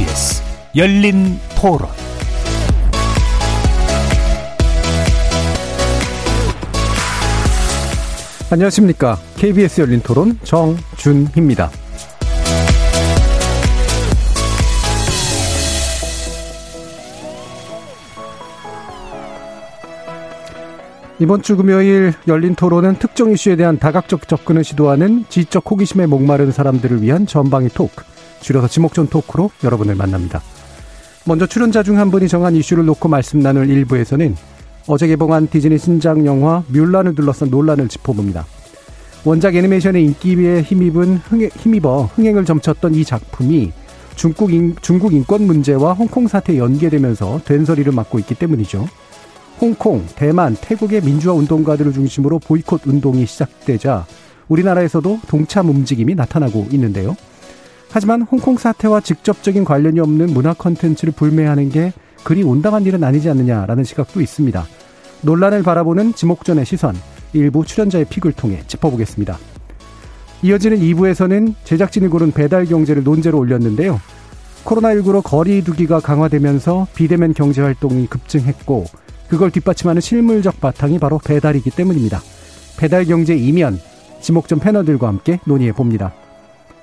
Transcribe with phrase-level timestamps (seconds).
[0.00, 0.42] KBS
[0.76, 1.86] 열린 토론
[8.50, 9.18] 안녕하십니까.
[9.36, 11.70] KBS 열린 토론 정준희입니다.
[21.18, 27.02] 이번 주 금요일 열린 토론은 특정 이슈에 대한 다각적 접근을 시도하는 지적 호기심에 목마른 사람들을
[27.02, 28.02] 위한 전방위 토크,
[28.40, 30.42] 줄여서 지목전 토크로 여러분을 만납니다.
[31.26, 34.34] 먼저 출연자 중 한 분이 정한 이슈를 놓고 말씀 나눌 1부에서는
[34.86, 38.46] 어제 개봉한 디즈니 신작 영화 뮬란을 둘러싼 논란을 짚어봅니다.
[39.24, 43.72] 원작 애니메이션의 인기에 힘입은 흥해, 힘입어 흥행을 점쳤던 이 작품이
[44.16, 48.86] 중국, 인, 중국 인권 문제와 홍콩 사태에 연계되면서 된소리를 맡고 있기 때문이죠.
[49.60, 54.06] 홍콩, 대만, 태국의 민주화 운동가들을 중심으로 보이콧 운동이 시작되자
[54.48, 57.14] 우리나라에서도 동참 움직임이 나타나고 있는데요.
[57.92, 63.82] 하지만 홍콩 사태와 직접적인 관련이 없는 문화 컨텐츠를 불매하는 게 그리 온당한 일은 아니지 않느냐라는
[63.82, 64.64] 시각도 있습니다.
[65.22, 66.96] 논란을 바라보는 지목전의 시선,
[67.32, 69.38] 일부 출연자의 픽을 통해 짚어보겠습니다.
[70.42, 74.00] 이어지는 2부에서는 제작진이 고른 배달 경제를 논제로 올렸는데요.
[74.64, 78.84] 코로나19로 거리 두기가 강화되면서 비대면 경제 활동이 급증했고
[79.28, 82.20] 그걸 뒷받침하는 실물적 바탕이 바로 배달이기 때문입니다.
[82.78, 83.78] 배달 경제 이면
[84.20, 86.12] 지목전 패널들과 함께 논의해 봅니다.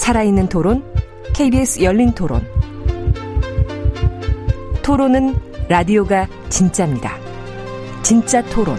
[0.00, 0.82] 살아있는 토론,
[1.34, 2.40] KBS 열린 토론.
[4.82, 5.34] 토론은
[5.68, 7.18] 라디오가 진짜입니다.
[8.02, 8.78] 진짜 토론,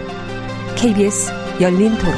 [0.74, 1.30] KBS
[1.60, 2.12] 열린 토론.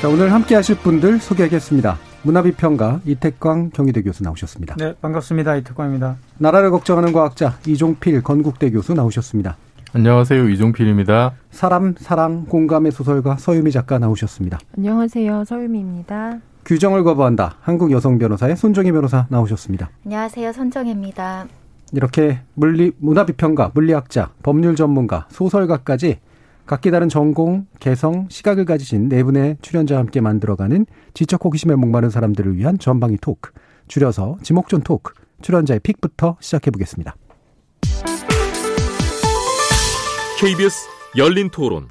[0.00, 1.98] 자, 오늘 함께 하실 분들 소개하겠습니다.
[2.22, 4.76] 문화비평가 이태광 경희대 교수 나오셨습니다.
[4.78, 5.56] 네, 반갑습니다.
[5.56, 6.16] 이태광입니다.
[6.38, 9.58] 나라를 걱정하는 과학자 이종필 건국대 교수 나오셨습니다.
[9.92, 10.48] 안녕하세요.
[10.50, 11.32] 이종필입니다.
[11.50, 14.60] 사람, 사랑, 공감의 소설가 서유미 작가 나오셨습니다.
[14.76, 15.44] 안녕하세요.
[15.44, 16.38] 서유미입니다.
[16.64, 17.56] 규정을 거부한다.
[17.60, 19.90] 한국 여성 변호사의 손정희 변호사 나오셨습니다.
[20.04, 20.52] 안녕하세요.
[20.52, 21.48] 손정혜입니다.
[21.92, 26.20] 이렇게 물리, 문화 비평가, 물리학자, 법률 전문가, 소설가까지
[26.66, 32.56] 각기 다른 전공, 개성, 시각을 가지신 네 분의 출연자와 함께 만들어가는 지적 호기심에 목마른 사람들을
[32.56, 33.50] 위한 전방위 토크,
[33.88, 37.16] 줄여서 지목전 토크, 출연자의 픽부터 시작해 보겠습니다.
[40.40, 41.88] KBS 열린 토론.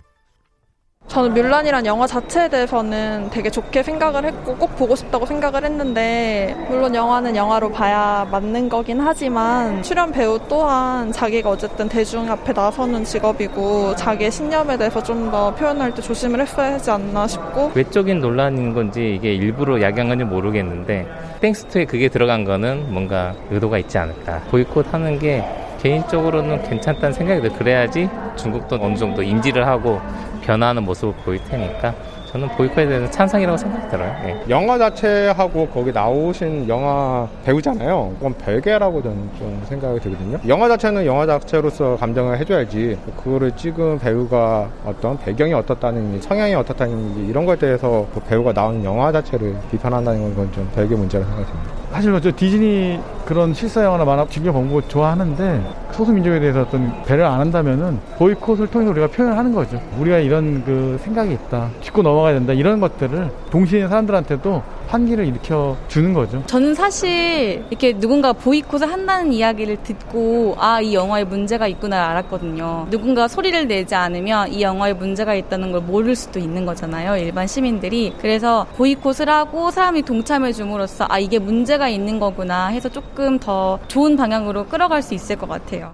[1.07, 6.93] 저는 뮬란이란 영화 자체에 대해서는 되게 좋게 생각을 했고 꼭 보고 싶다고 생각을 했는데 물론
[6.93, 13.95] 영화는 영화로 봐야 맞는 거긴 하지만 출연 배우 또한 자기가 어쨌든 대중 앞에 나서는 직업이고
[13.95, 19.15] 자기의 신념에 대해서 좀 더 표현할 때 조심을 했어야 하지 않나 싶고 외적인 논란인 건지
[19.15, 21.07] 이게 일부러 야기한 건지 모르겠는데
[21.41, 25.43] thanks to에 그게 들어간 거는 뭔가 의도가 있지 않을까 보이콧 하는 게
[25.79, 27.57] 개인적으로는 괜찮다는 생각이 들어요.
[27.57, 29.99] 그래야지 중국도 어느 정도 인지를 하고
[30.41, 31.93] 변화하는 모습을 보일 테니까
[32.31, 34.13] 저는 보이콧에 대해서 찬성이라고 생각이 들어요.
[34.23, 34.43] 네.
[34.49, 38.11] 영화 자체하고 거기 나오신 영화 배우잖아요.
[38.19, 40.37] 그건 별개라고 저는 좀 생각이 들거든요.
[40.47, 47.47] 영화 자체는 영화 자체로서 감정을 해줘야지 그거를 찍은 배우가 어떤 배경이 어떻다는지 성향이 어떻다는지 이런
[47.47, 51.78] 거에 대해서 그 배우가 나온 영화 자체를 비판한다는 건 좀 별개 문제라고 생각이 듭니다.
[51.91, 55.61] 사실 뭐저 디즈니 그런 실사 영화나 만화 즐겨 본거 좋아하는데
[55.91, 59.81] 소수민족에 대해서 어떤 배를 안 한다면은 보이콧을 통해서 우리가 표현하는 거죠.
[59.99, 61.69] 우리가 이런 그 생각이 있다.
[61.81, 62.53] 짚고 넘어가야 된다.
[62.53, 66.41] 이런 것들을 동시에 사람들한테도 환기를 일으켜 주는 거죠.
[66.47, 72.87] 저는 사실 이렇게 누군가 보이콧을 한다는 이야기를 듣고 아, 이 영화에 문제가 있구나 알았거든요.
[72.89, 77.17] 누군가 소리를 내지 않으면 이 영화에 문제가 있다는 걸 모를 수도 있는 거잖아요.
[77.17, 78.13] 일반 시민들이.
[78.19, 84.15] 그래서 보이콧을 하고 사람이 동참해 줌으로써 아, 이게 문제가 있는 거구나 해서 조금 더 좋은
[84.17, 85.93] 방향으로 끌어갈 수 있을 것 같아요.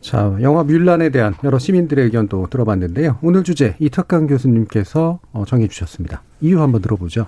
[0.00, 3.18] 자, 영화 뮬란에 대한 여러 시민들의 의견도 들어봤는데요.
[3.22, 6.22] 오늘 주제 이탁강 교수님께서 어, 정해 주셨습니다.
[6.40, 7.26] 이유 한번 들어보죠.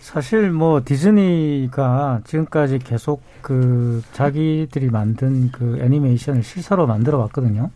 [0.00, 7.70] 사실 뭐 디즈니가 지금까지 계속 그 자기들이 만든 그 애니메이션을 실사로 만들어 왔거든요.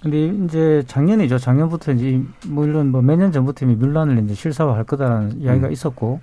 [0.00, 1.38] 근데 이제 작년이죠.
[1.38, 6.20] 작년부터 이제 물론 뭐 몇 년 전부터 이미 뮬란을 이제 실사화할 거다라는 이야기가 있었고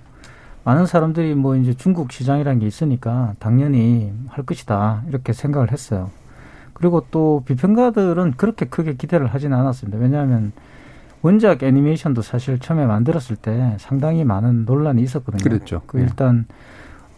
[0.64, 6.10] 많은 사람들이 뭐 이제 중국 시장이라는 게 있으니까 당연히 할 것이다 이렇게 생각을 했어요.
[6.72, 9.98] 그리고 또 비평가들은 그렇게 크게 기대를 하지는 않았습니다.
[9.98, 10.52] 왜냐하면
[11.22, 15.42] 원작 애니메이션도 사실 처음에 만들었을 때 상당히 많은 논란이 있었거든요.
[15.42, 15.82] 그랬죠.
[15.86, 16.46] 그 일단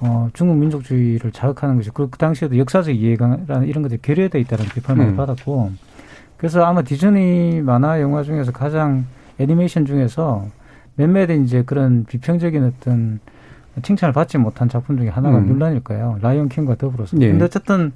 [0.00, 5.06] 어, 중국 민족주의를 자극하는 것이 그, 그 당시에도 역사적 이해가라는 이런 것들이 결여되어 있다는 비판을
[5.06, 5.16] 음.
[5.16, 5.72] 받았고
[6.36, 9.06] 그래서 아마 디즈니 만화 영화 중에서 가장
[9.38, 10.46] 애니메이션 중에서
[10.96, 13.20] 몇몇 이제 그런 비평적인 어떤
[13.82, 15.48] 칭찬을 받지 못한 작품 중에 하나가 음.
[15.48, 16.18] 뮬란일 거예요.
[16.20, 17.16] 라이온 킹과 더불어서.
[17.20, 17.30] 예.
[17.30, 17.92] 근데 어쨌든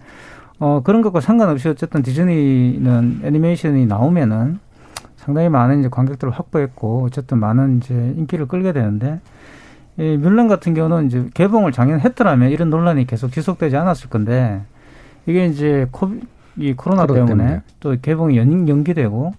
[0.58, 4.58] 어 그런 것과 상관없이 어쨌든 디즈니는 애니메이션이 나오면은
[5.16, 9.20] 상당히 많은 이제 관객들을 확보했고 어쨌든 많은 이제 인기를 끌게 되는데
[9.98, 14.62] 이 뮬란 같은 경우는 이제 개봉을 작년 했더라면 이런 논란이 계속 지속되지 않았을 건데
[15.26, 16.20] 이게 이제 코비,
[16.56, 19.32] 이 코로나 때문에, 때문에, 또 개봉이 연, 연기되고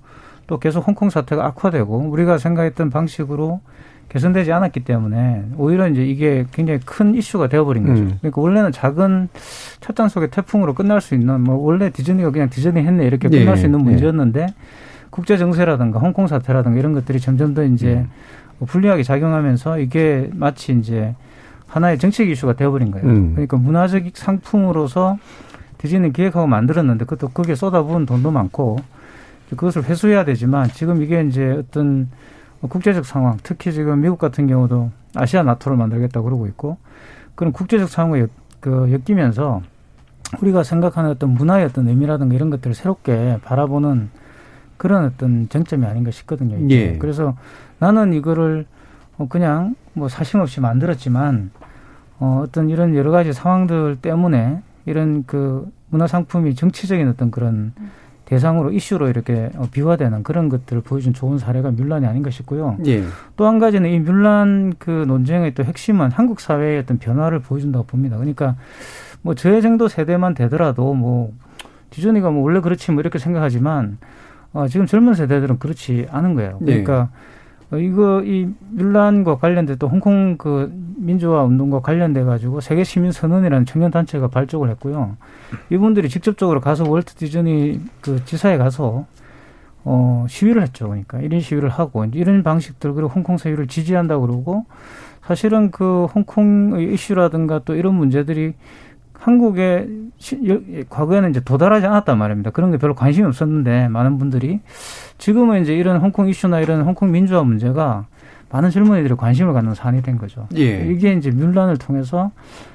[0.48, 3.62] 또 계속 홍콩 사태가 악화되고 우리가 생각했던 방식으로
[4.10, 8.02] 개선되지 않았기 때문에 오히려 이제 이게 굉장히 큰 이슈가 되어버린 거죠.
[8.02, 8.18] 음.
[8.20, 9.30] 그러니까 원래는 작은
[9.82, 13.64] 찻잔 속의 태풍으로 끝날 수 있는 뭐 원래 디즈니가 그냥 디즈니 했네 이렇게 끝날 수
[13.64, 13.84] 예, 있는 예.
[13.84, 14.48] 문제였는데 예.
[15.12, 18.06] 국제 정세라든가 홍콩 사태라든가 이런 것들이 점점 더 이제
[18.60, 18.66] 음.
[18.66, 21.16] 불리하게 작용하면서 이게 마치 이제
[21.68, 23.08] 하나의 정책 이슈가 되어버린 거예요.
[23.08, 23.32] 음.
[23.34, 25.18] 그러니까 문화적 상품으로서
[25.78, 28.78] 디즈니 기획하고 만들었는데 그것도 거기에 쏟아부은 돈도 많고
[29.52, 32.10] 그것을 회수해야 되지만 지금 이게 이제 어떤
[32.68, 36.78] 국제적 상황, 특히 지금 미국 같은 경우도 아시아 나토를 만들겠다고 그러고 있고
[37.36, 38.28] 그런 국제적 상황에
[38.60, 39.62] 그 엮이면서
[40.42, 44.10] 우리가 생각하는 어떤 문화의 어떤 의미라든가 이런 것들을 새롭게 바라보는
[44.78, 46.58] 그런 어떤 쟁점이 아닌가 싶거든요.
[46.70, 46.98] 예.
[46.98, 47.36] 그래서
[47.80, 48.66] 나는 이거를
[49.18, 51.52] 어, 그냥 뭐 사심 없이 만들었지만
[52.20, 57.92] 어, 어떤 이런 여러 가지 상황들 때문에 이런 그 문화 상품이 정치적인 어떤 그런 음.
[58.30, 62.78] 대상으로 이슈로 이렇게 어, 비화되는 그런 것들을 보여준 좋은 사례가 뮬란이 아닌가 싶고요.
[62.86, 63.04] 예.
[63.36, 68.18] 또한 가지는 이 뮬란 그 논쟁의 또 핵심은 한국 사회의 어떤 변화를 보여준다고 봅니다.
[68.18, 68.56] 그러니까
[69.24, 71.34] 뭐 저의 정도 세대만 되더라도 뭐
[71.90, 73.98] 디즈니가 뭐 원래 그렇지 뭐 이렇게 생각하지만
[74.54, 76.60] 어, 지금 젊은 세대들은 그렇지 않은 거예요.
[76.60, 77.39] 그러니까 예.
[77.71, 83.66] 어, 이거 이 밀란과 관련돼 또 홍콩 그 민주화 운동과 관련돼 가지고 세계 시민 선언이라는
[83.66, 85.18] 청년 단체가 발족을 했고요.
[85.69, 89.06] 이분들이 직접적으로 가서 월트 디즈니 그 지사에 가서
[89.86, 90.88] 어 시위를 했죠.
[90.88, 94.66] 그러니까 이런 시위를 하고 이런 방식들 그리고 홍콩 사유를 지지한다고 그러고
[95.24, 98.56] 사실은 그 홍콩의 이슈라든가 또 이런 문제들이
[99.19, 99.88] 한국에
[100.89, 102.51] 과거에는 이제 도달하지 않았단 말입니다.
[102.51, 104.62] 그런 게 별로 관심이 없었는데 많은 분들이
[105.18, 108.07] 지금은 이제 이런 홍콩 이슈나 이런 홍콩 민주화 문제가
[108.50, 110.48] 많은 젊은이들이 관심을 갖는 사안이 된 거죠.
[110.56, 110.89] 예.
[110.89, 112.31] 이게 이제 뮬란을 통해서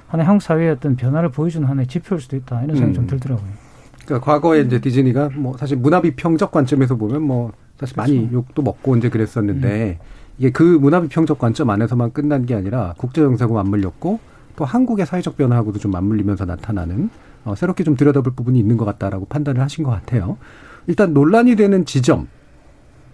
[0.06, 2.94] 하나의 한국 사회의 어떤 변화를 보여주는 하나의 지표일 수도 있다 이런 생각이 음.
[2.94, 3.48] 좀 들더라고요.
[4.04, 8.12] 그러니까 과거에 이제 디즈니가 뭐 사실 문화비평적 관점에서 보면 뭐 사실 그렇죠.
[8.12, 10.04] 많이 욕도 먹고 이제 그랬었는데 음.
[10.38, 14.20] 이게 그 문화비평적 관점 안에서만 끝난 게 아니라 국제 정세하고 맞물렸고
[14.56, 17.10] 또 한국의 사회적 변화하고도 좀 맞물리면서 나타나는
[17.44, 20.38] 어, 새롭게 좀 들여다볼 부분이 있는 것 같다라고 판단을 하신 것 같아요.
[20.86, 22.28] 일단 논란이 되는 지점,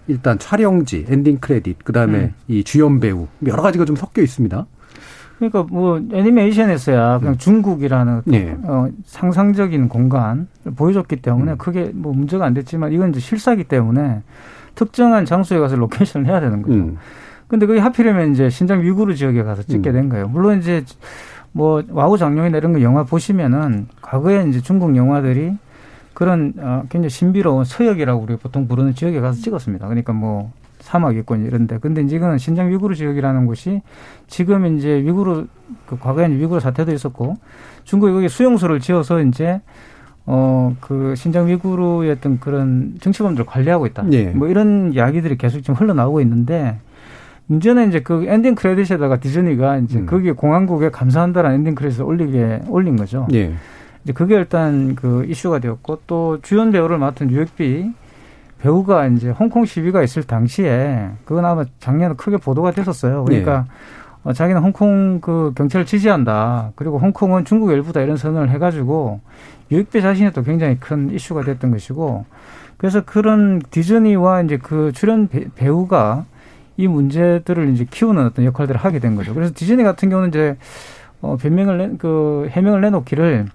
[0.06, 2.34] 일단 촬영지, 엔딩 크레딧, 그 다음에 음.
[2.48, 4.66] 이 주연 배우 여러 가지가 좀 섞여 있습니다.
[5.38, 7.38] 그러니까 뭐 애니메이션에서야 그냥 음.
[7.38, 8.56] 중국이라는 네.
[8.62, 11.58] 어, 상상적인 공간 보여줬기 때문에 음.
[11.58, 14.22] 크게 뭐 문제가 안 됐지만 이건 이제 실사기 때문에
[14.74, 16.74] 특정한 장소에 가서 로케이션을 해야 되는 거죠.
[16.74, 16.98] 음.
[17.50, 19.92] 근데 그게 하필이면 이제 신장 위구르 지역에 가서 찍게 음.
[19.92, 20.28] 된 거예요.
[20.28, 20.84] 물론 이제
[21.52, 25.56] 뭐 와호장룡이나 이런 거 영화 보시면은 과거에 이제 중국 영화들이
[26.14, 29.88] 그런 어 굉장히 신비로운 서역이라고 우리 보통 부르는 지역에 가서 찍었습니다.
[29.88, 33.82] 그러니까 뭐 사막 있고 이런데 근데 이제 이거는 신장 위구르 지역이라는 곳이
[34.28, 35.46] 지금 이제 위구르
[35.86, 37.36] 그 과거에 위구르 사태도 있었고
[37.84, 39.60] 중국이 거기 수용소를 지어서 이제
[40.26, 44.04] 어 그 신장 위구르의 어떤 그런 정치범들을 관리하고 있다.
[44.12, 44.26] 예.
[44.26, 46.78] 뭐 이런 이야기들이 계속 지금 흘러나오고 있는데
[47.50, 50.06] 문제는 이제 그 엔딩 크레딧에다가 디즈니가 이제 음.
[50.06, 53.26] 거기에 공안국에 감사한다라는 엔딩 크레딧을 올리게 올린 거죠.
[53.32, 53.52] 예.
[54.04, 57.90] 이제 그게 일단 그 이슈가 되었고 또 주연 배우를 맡은 유역비
[58.60, 63.24] 배우가 이제 홍콩 시위가 있을 당시에 그건 아마 작년에 크게 보도가 됐었어요.
[63.24, 64.28] 그러니까 예.
[64.28, 66.70] 어, 자기는 홍콩 그 경찰을 지지한다.
[66.76, 69.20] 그리고 홍콩은 중국 일부다 이런 선언을 해가지고
[69.72, 72.26] 유역비 자신이 또 굉장히 큰 이슈가 됐던 것이고
[72.76, 76.26] 그래서 그런 디즈니와 이제 그 출연 배우가
[76.80, 79.34] 이 문제들을 이제 키우는 어떤 역할들을 하게 된 거죠.
[79.34, 80.56] 그래서 디즈니 같은 경우는 이제
[81.20, 83.46] 어 변명을 내, 그 해명을 내놓기를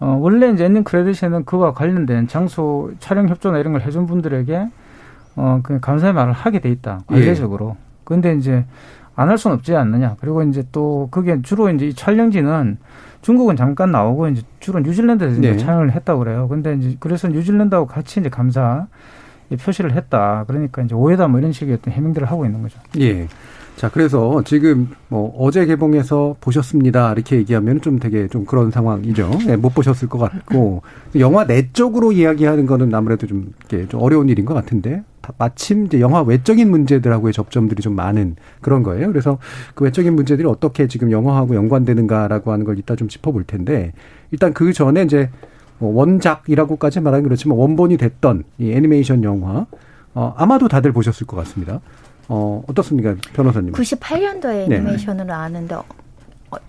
[0.00, 4.68] 어, 원래 이제 엔딩 크레딧에는 그와 관련된 장소 촬영 협조나 이런 걸 해준 분들에게
[5.36, 7.00] 어, 그 감사의 말을 하게 돼 있다.
[7.06, 7.76] 관례적으로.
[7.78, 7.82] 예.
[8.04, 8.64] 근데 이제
[9.14, 10.16] 안 할 수는 없지 않느냐.
[10.20, 12.78] 그리고 이제 또 그게 주로 이제 이 촬영지는
[13.20, 15.50] 중국은 잠깐 나오고 이제 주로 뉴질랜드에서 네.
[15.50, 16.48] 이제 촬영을 했다고 그래요.
[16.48, 18.86] 근데 이제 그래서 뉴질랜드하고 같이 이제 감사
[19.56, 20.44] 표시를 했다.
[20.46, 22.78] 그러니까 이제 오해다 뭐 이런 식의 어떤 해명들을 하고 있는 거죠.
[23.00, 23.28] 예.
[23.76, 27.12] 자, 그래서 지금 뭐 어제 개봉해서 보셨습니다.
[27.12, 29.30] 이렇게 얘기하면 좀 되게 좀 그런 상황이죠.
[29.46, 30.82] 네, 못 보셨을 것 같고
[31.16, 35.02] 영화 내 쪽으로 이야기하는 거는 아무래도 좀 이렇게 좀 어려운 일인 것 같은데
[35.38, 39.08] 마침 이제 영화 외적인 문제들하고의 접점들이 좀 많은 그런 거예요.
[39.08, 39.38] 그래서
[39.74, 43.92] 그 외적인 문제들이 어떻게 지금 영화하고 연관되는가라고 하는 걸 이따 좀 짚어볼 텐데
[44.30, 45.51] 일단 그 전에 이제 뭐
[45.88, 49.66] 원작이라고까지 말하는 그렇지만 원본이 됐던 이 애니메이션 영화
[50.14, 51.80] 어, 아마도 다들 보셨을 것 같습니다.
[52.28, 53.72] 어, 어떻습니까, 변호사님?
[53.72, 55.32] 98년도에 애니메이션으로 네.
[55.32, 55.76] 아는데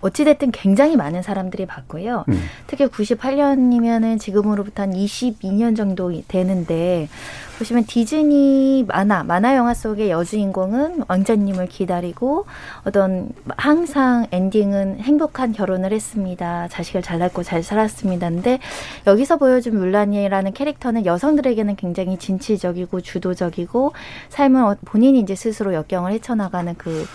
[0.00, 2.24] 어찌됐든 굉장히 많은 사람들이 봤고요.
[2.28, 2.42] 음.
[2.66, 7.08] 특히 98년이면은 지금으로부터 한 22년 정도 되는데
[7.58, 12.46] 보시면 디즈니 만화, 만화 영화 속의 여주인공은 왕자님을 기다리고
[12.84, 16.68] 어떤 항상 엔딩은 행복한 결혼을 했습니다.
[16.68, 18.28] 자식을 잘 낳고 잘 살았습니다.
[18.30, 18.58] 근데
[19.06, 23.92] 여기서 보여준 물란이라는 캐릭터는 여성들에게는 굉장히 진취적이고 주도적이고
[24.30, 27.06] 삶을 본인이 이제 스스로 역경을 헤쳐나가는 그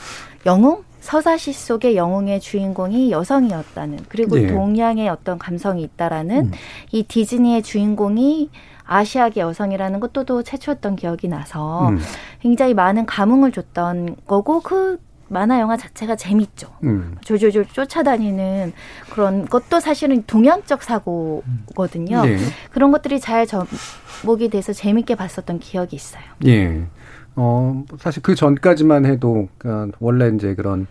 [0.46, 0.84] 영웅?
[1.10, 4.46] 서사시 속의 영웅의 주인공이 여성이었다는 그리고 네.
[4.46, 6.52] 동양의 어떤 감성이 있다라는 음.
[6.92, 8.52] 이 디즈니의 주인공이
[8.86, 12.00] 아시아계 여성이라는 것도 또 최초였던 기억이 나서 음.
[12.42, 15.00] 굉장히 많은 감흥을 줬던 거고 그
[15.30, 16.68] 만화 영화 자체가 재밌죠.
[16.84, 17.16] 음.
[17.22, 18.74] 조조조 쫓아다니는
[19.10, 22.24] 그런 것도 사실은 동양적 사고거든요.
[22.24, 22.38] 네.
[22.72, 26.24] 그런 것들이 잘 접목이 돼서 재밌게 봤었던 기억이 있어요.
[26.46, 26.86] 예.
[27.42, 30.88] 어, 사실 그 전까지만 해도, 그러니까 원래 이제 그런,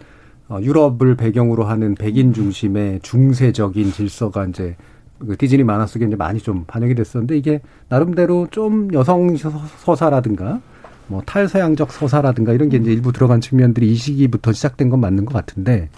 [0.49, 4.75] 어, 유럽을 배경으로 하는 백인 중심의 중세적인 질서가 이제
[5.19, 10.63] 그 디즈니 만화 속에 이제 많이 좀 반영이 됐었는데 이게 나름대로 좀 여성 서사라든가
[11.09, 15.35] 뭐 탈서양적 서사라든가 이런 게 이제 일부 들어간 측면들이 이 시기부터 시작된 건 맞는 것
[15.35, 15.91] 같은데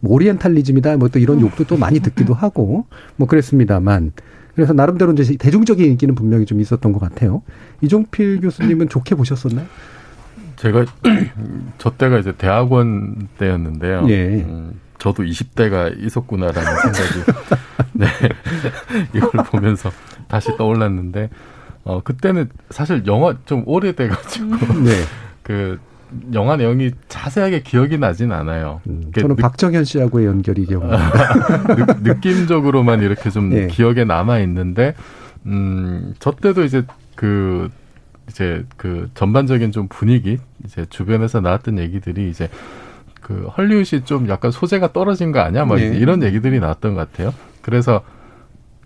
[0.00, 2.86] 뭐 오리엔탈리즘이다 뭐 또 이런 욕도 또 많이 듣기도 하고
[3.16, 4.12] 뭐 그랬습니다만
[4.54, 7.42] 그래서 나름대로 이제 대중적인 인기는 분명히 좀 있었던 것 같아요.
[7.80, 9.66] 이종필 교수님은 좋게 보셨었나요?
[10.58, 10.84] 제가
[11.78, 14.06] 저 때가 이제 대학원 때였는데요.
[14.08, 14.42] 예.
[14.42, 17.32] 음, 저도 20대가 있었구나라는 생각이
[17.94, 18.06] 네
[19.14, 19.90] 이걸 보면서
[20.26, 21.30] 다시 떠올랐는데
[21.84, 24.84] 어 그때는 사실 영화 좀 오래돼가지고 음.
[24.84, 24.92] 네.
[25.42, 25.78] 그
[26.32, 28.80] 영화 내용이 자세하게 기억이 나진 않아요.
[28.88, 30.98] 음, 저는 느, 박정현 씨하고의 연결이 기억나.
[32.00, 33.66] 느낌적으로만 이렇게 좀 네.
[33.66, 34.94] 기억에 남아 있는데,
[35.44, 36.82] 음, 저 때도 이제
[37.14, 37.68] 그
[38.28, 42.48] 이제 그 전반적인 좀 분위기 이제 주변에서 나왔던 얘기들이 이제
[43.20, 45.64] 그 헐리우드이 좀 약간 소재가 떨어진 거 아니야?
[45.64, 45.96] 막 네.
[45.96, 47.32] 이런 얘기들이 나왔던 것 같아요.
[47.62, 48.02] 그래서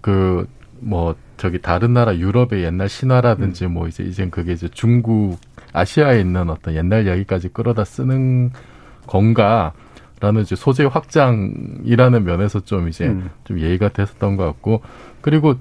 [0.01, 0.47] 그
[0.83, 3.75] 뭐 저기 다른 나라 유럽의 옛날 신화라든지 음.
[3.75, 5.39] 뭐 이제 이젠 그게 이제 중국
[5.73, 8.51] 아시아에 있는 어떤 옛날 이야기까지 끌어다 쓰는
[9.07, 9.73] 건가
[10.21, 13.31] 라는 이제 소재 확장이라는 면에서 좀 이제 음.
[13.45, 14.83] 좀 예의가 됐었던 것 같고
[15.21, 15.55] 그리고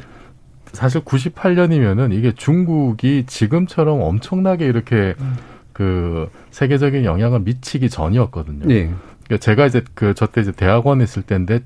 [0.74, 5.36] 사실 98년이면은 이게 중국이 지금처럼 엄청나게 이렇게 음.
[5.74, 8.66] 그 세계적인 영향을 미치기 전이었거든요.
[8.68, 8.92] 네.
[9.26, 11.62] 그러니까 제가 이제 그 저 때 이제 대학원에 있을 때인데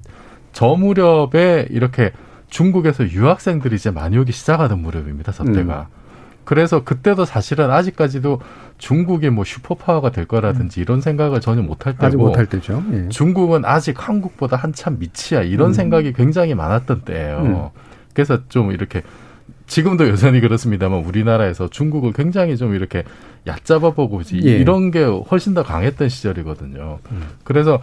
[0.54, 2.12] 저 무렵에 이렇게
[2.50, 5.32] 중국에서 유학생들이 이제 많이 오기 시작하던 무렵입니다.
[5.32, 5.88] 저 때가.
[5.92, 6.06] 음.
[6.46, 8.40] 그래서 그때도 사실은 아직까지도
[8.78, 10.84] 중국이 뭐 슈퍼파워가 될 거라든지 음.
[10.84, 12.84] 이런 생각을 전혀 못할 때고 못할 때죠.
[12.94, 13.10] 예.
[13.10, 15.74] 중국은 아직 한국보다 한참 밑이야 이런 음.
[15.74, 17.38] 생각이 굉장히 많았던 때예요.
[17.40, 17.85] 음.
[18.16, 19.04] 그래서 좀 이렇게
[19.68, 23.04] 지금도 여전히 그렇습니다만 우리나라에서 중국을 굉장히 좀 이렇게
[23.46, 24.58] 얕잡아 보고 예.
[24.58, 27.00] 이런 게 훨씬 더 강했던 시절이거든요.
[27.12, 27.28] 음.
[27.44, 27.80] 그래서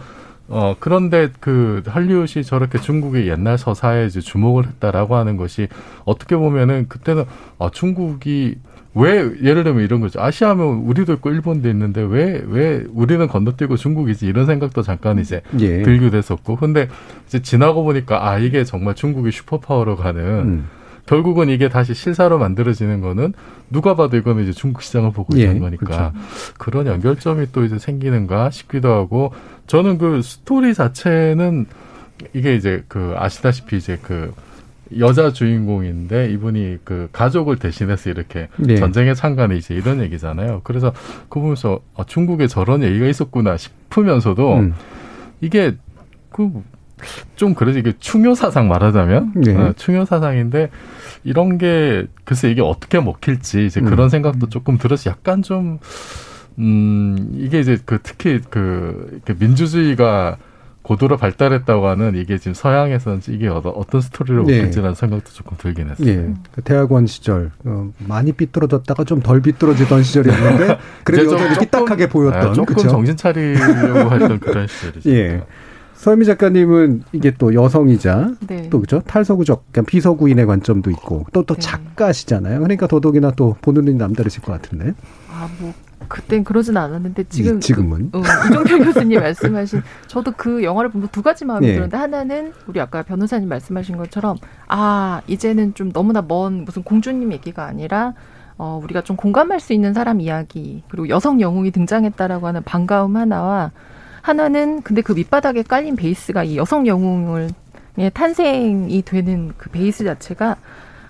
[0.49, 5.67] 어 그런데 그 할리우드이 저렇게 중국의 옛날 서사에 이제 주목을 했다라고 하는 것이
[6.05, 7.23] 어떻게 보면은 그때는
[7.59, 8.55] 아 중국이
[8.95, 10.21] 왜 예를 들면 이런 거죠.
[10.21, 15.81] 아시아면 우리도 있고 일본도 있는데 왜 왜 우리는 건너뛰고 중국이지 이런 생각도 잠깐 이제 예.
[15.81, 16.87] 들기도 했었고 근데
[17.25, 20.67] 이제 지나고 보니까 아 이게 정말 중국이 슈퍼파워로 가는 음.
[21.05, 23.33] 결국은 이게 다시 실사로 만들어지는 거는
[23.69, 26.13] 누가 봐도 이거는 이제 중국 시장을 보고 있는 예, 거니까 그렇죠.
[26.57, 29.33] 그런 연결점이 또 이제 생기는가 싶기도 하고
[29.67, 31.65] 저는 그 스토리 자체는
[32.33, 34.33] 이게 이제 그 아시다시피 이제 그
[34.99, 38.75] 여자 주인공인데 이분이 그 가족을 대신해서 이렇게 네.
[38.75, 40.61] 전쟁에 참가는 이제 이런 얘기잖아요.
[40.63, 40.93] 그래서
[41.29, 44.73] 그 보면서 아, 중국에 저런 얘기가 있었구나 싶으면서도 음.
[45.41, 45.75] 이게
[46.29, 46.63] 그
[47.35, 49.55] 좀 그러지 이게 충효 사상 말하자면 네.
[49.55, 50.69] 어, 충효 사상인데
[51.23, 54.09] 이런 게 글쎄 이게 어떻게 먹힐지 이제 그런 음.
[54.09, 55.79] 생각도 조금 들어서 약간 좀
[56.59, 60.37] 음, 이게 이제 그 특히 그 민주주의가
[60.83, 64.59] 고도로 발달했다고 하는 이게 지금 서양에서는 이게 어떤 스토리로 네.
[64.59, 66.05] 먹힐지라는 생각도 조금 들긴 했어요.
[66.05, 66.33] 네.
[66.51, 72.53] 그 대학원 시절 어, 많이 삐뚤어졌다가 좀 덜 삐뚤어지던 시절이었는데 그래도 여전히 삐딱하게 보였던 아,
[72.53, 72.89] 조금 그쵸?
[72.89, 75.09] 정신 차리려고 했던 그런 시절이죠.
[75.15, 75.41] 예.
[76.03, 78.69] 서미 작가님은 이게 또 여성이자 네.
[78.69, 81.61] 또 그죠 탈서구적 그냥 비서구인의 관점도 있고 또또 네.
[81.61, 82.59] 작가시잖아요.
[82.59, 84.93] 그러니까 더더욱이나 또 보는 눈이 남다르실 것 같은데.
[85.31, 85.73] 아, 뭐
[86.09, 88.11] 그땐 그러진 않았는데 지금 이- 지금은?
[88.11, 91.71] 그, 어, 이종필 교수님 말씀하신 저도 그 영화를 보면 두 가지 마음이 예.
[91.75, 94.35] 들었는데 하나는 우리 아까 변호사님 말씀하신 것처럼
[94.67, 98.13] 아 이제는 좀 너무나 먼 무슨 공주님 얘기가 아니라
[98.57, 103.71] 어, 우리가 좀 공감할 수 있는 사람 이야기 그리고 여성 영웅이 등장했다라고 하는 반가움 하나와
[104.23, 107.49] 하나는 근데 그 밑바닥에 깔린 베이스가 이 여성 영웅을
[107.97, 110.55] 의 탄생이 되는 그 베이스 자체가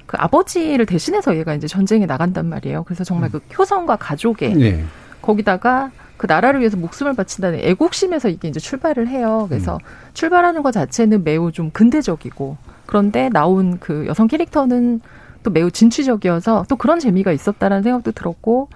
[0.06, 2.84] 그 아버지를 대신해서 얘가 이제 전쟁에 나간단 말이에요.
[2.84, 4.84] 그래서 정말 그 효성과 가족의 네.
[5.22, 9.46] 거기다가 그 나라를 위해서 목숨을 바친다는 애국심에서 이게 이제 출발을 해요.
[9.48, 9.78] 그래서
[10.14, 15.02] 출발하는 것 자체는 매우 좀 근대적이고 그런데 나온 그 여성 캐릭터는
[15.44, 18.70] 또 매우 진취적이어서 또 그런 재미가 있었다라는 생각도 들었고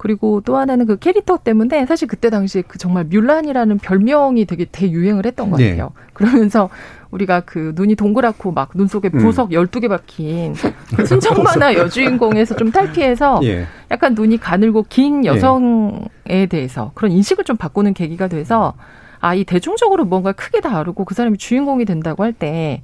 [0.00, 5.26] 그리고 또 하나는 그 캐릭터 때문에 사실 그때 당시에 그 정말 뮬란이라는 별명이 되게 대유행을
[5.26, 5.72] 했던 것 네.
[5.72, 5.92] 같아요.
[6.14, 6.70] 그러면서
[7.10, 9.20] 우리가 그 눈이 동그랗고 막 눈 속에 음.
[9.22, 10.54] 보석 12개 박힌
[10.96, 13.66] 그 순정 만화 여주인공에서 좀 탈피해서 예.
[13.90, 18.72] 약간 눈이 가늘고 긴 여성에 대해서 그런 인식을 좀 바꾸는 계기가 돼서
[19.20, 22.82] 아, 이 대중적으로 뭔가 크게 다루고 그 사람이 주인공이 된다고 할 때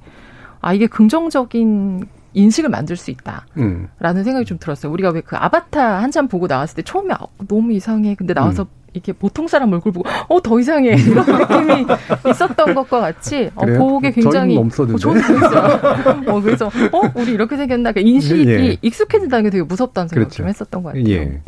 [0.61, 3.45] 아, 이게 긍정적인 인식을 만들 수 있다.
[3.57, 3.87] 음.
[3.99, 4.91] 라는 생각이 좀 들었어요.
[4.91, 8.15] 우리가 왜 그 아바타 한참 보고 나왔을 때 처음에 아, 너무 이상해.
[8.15, 8.67] 근데 나와서 음.
[8.93, 11.85] 이렇게 보통 사람 얼굴 보고 어 더 이상해 이런 느낌이
[12.29, 13.65] 있었던 것과 같이 어?
[13.65, 14.57] 보게 굉장히.
[14.57, 15.79] 어, 저는 그랬어요.
[16.27, 18.77] 어, 그래서 어 우리 이렇게 생겼나 그러니까 인식이 예.
[18.81, 20.37] 익숙해진다는 게 되게 무섭다는 생각 그렇죠.
[20.37, 21.09] 좀 했었던 것 같아요.
[21.09, 21.41] 예.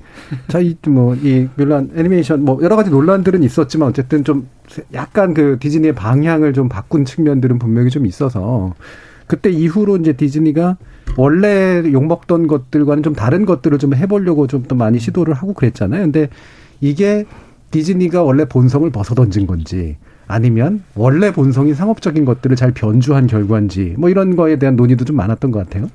[0.49, 4.47] 자, 이, 뭐, 이, 뮬란 애니메이션, 뭐, 여러 가지 논란들은 있었지만, 어쨌든 좀,
[4.93, 8.73] 약간 그 디즈니의 방향을 좀 바꾼 측면들은 분명히 좀 있어서,
[9.29, 10.77] 그때 이후로 이제 디즈니가
[11.15, 16.01] 원래 욕먹던 것들과는 좀 다른 것들을 좀 해보려고 좀 더 많이 시도를 하고 그랬잖아요.
[16.01, 16.29] 근데
[16.81, 17.25] 이게
[17.69, 24.35] 디즈니가 원래 본성을 벗어던진 건지, 아니면 원래 본성이 상업적인 것들을 잘 변주한 결과인지, 뭐 이런
[24.35, 25.89] 거에 대한 논의도 좀 많았던 것 같아요.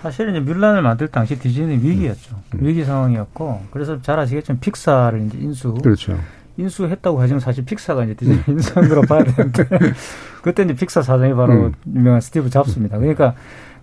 [0.00, 2.36] 사실 이제 뮬란을 만들 당시 디즈니 위기였죠.
[2.54, 6.18] 위기 상황이었고 그래서 잘 아시겠지만 픽사를 이제 인수 그렇죠.
[6.56, 9.64] 인수했다고 하지만 사실 픽사가 이제 디즈니 인수한 거로 봐야 되는데
[10.42, 11.72] 그때 이제 픽사 사장이 바로 음.
[11.94, 12.98] 유명한 스티브 잡스입니다.
[12.98, 13.34] 그러니까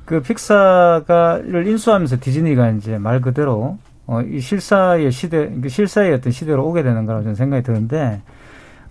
[0.06, 3.78] 그 픽사가를 인수하면서 디즈니가 이제 말 그대로
[4.08, 8.22] 어, 이 실사의 시대, 그 실사의 어떤 시대로 오게 되는 거라고 저는 생각이 드는데,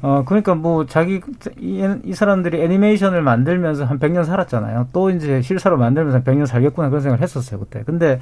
[0.03, 1.23] 어, 그러니까 뭐 자기,
[1.59, 4.89] 이, 이 사람들이 애니메이션을 만들면서 한 100년 살았잖아요.
[4.93, 7.83] 또 이제 실사로 만들면서 한 100년 살겠구나 그런 생각을 했었어요, 그때.
[7.85, 8.21] 근데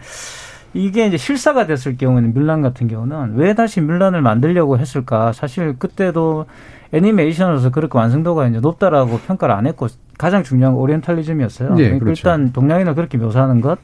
[0.74, 5.32] 이게 이제 실사가 됐을 경우에는 뮬란 같은 경우는 왜 다시 뮬란을 만들려고 했을까?
[5.32, 6.46] 사실 그때도
[6.92, 9.86] 애니메이션으로서 그렇게 완성도가 이제 높다라고 평가를 안 했고
[10.18, 11.70] 가장 중요한 건 오리엔탈리즘이었어요.
[11.70, 12.20] 네, 그러니까 그렇죠.
[12.20, 13.78] 일단 동양인을 그렇게 묘사하는 것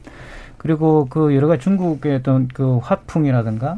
[0.57, 3.77] 그리고 그 여러 가지 중국의 어떤 그 화풍이라든가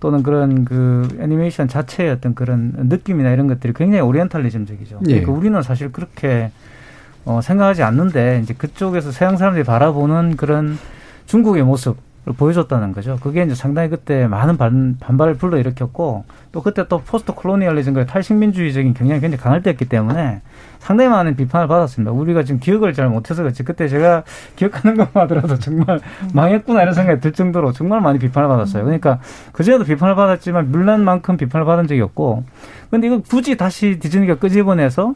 [0.00, 5.00] 또는 그런 그 애니메이션 자체의 어떤 그런 느낌이나 이런 것들이 굉장히 오리엔탈리즘적이죠.
[5.08, 5.20] 예.
[5.20, 6.50] 그러니까 우리는 사실 그렇게
[7.24, 10.78] 어, 생각하지 않는데 이제 그쪽에서 서양 사람들이 바라보는 그런
[11.26, 13.18] 중국의 모습을 보여줬다는 거죠.
[13.22, 19.42] 그게 이제 상당히 그때 많은 반, 반발을 불러일으켰고 또 그때 또 postcolonialism과 탈식민주의적인 경향이 굉장히
[19.42, 20.42] 강할 때였기 때문에
[20.78, 22.12] 상당히 많은 비판을 받았습니다.
[22.12, 24.24] 우리가 지금 기억을 잘 못해서 그렇지 그때 제가
[24.56, 26.00] 기억하는 것만 하더라도 정말
[26.32, 28.84] 망했구나 이런 생각이 들 정도로 정말 많이 비판을 받았어요.
[28.84, 29.20] 그러니까
[29.52, 32.44] 그전에도 비판을 받았지만 뮬란만큼 비판을 받은 적이 없고
[32.90, 35.14] 근데 이거 굳이 다시 디즈니가 끄집어내서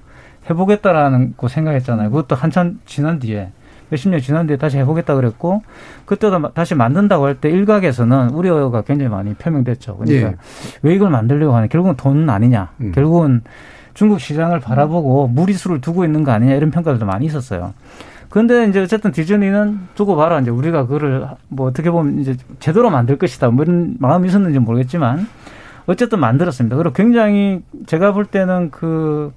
[0.48, 2.10] 해보겠다라는 거 생각했잖아요.
[2.10, 3.50] 그것도 한참 지난 뒤에
[3.90, 5.62] 몇십 년 지난 뒤에 다시 해보겠다 그랬고
[6.06, 9.96] 그때도 마- 다시 만든다고 할 때 일각에서는 우려가 굉장히 많이 표명됐죠.
[9.98, 10.34] 그러니까 예.
[10.82, 11.66] 왜 이걸 만들려고 하냐?
[11.68, 12.70] 결국은 돈 아니냐?
[12.80, 12.92] 음.
[12.92, 13.42] 결국은
[13.92, 17.74] 중국 시장을 바라보고 무리수를 두고 있는 거 아니냐 이런 평가들도 많이 있었어요.
[18.30, 23.16] 그런데 이제 어쨌든 디즈니는 두고 봐라 이제 우리가 그거를 뭐 어떻게 보면 이제 제대로 만들
[23.16, 25.28] 것이다 뭐 이런 마음이 있었는지 모르겠지만
[25.86, 26.74] 어쨌든 만들었습니다.
[26.76, 29.32] 그리고 굉장히 제가 볼 때는 그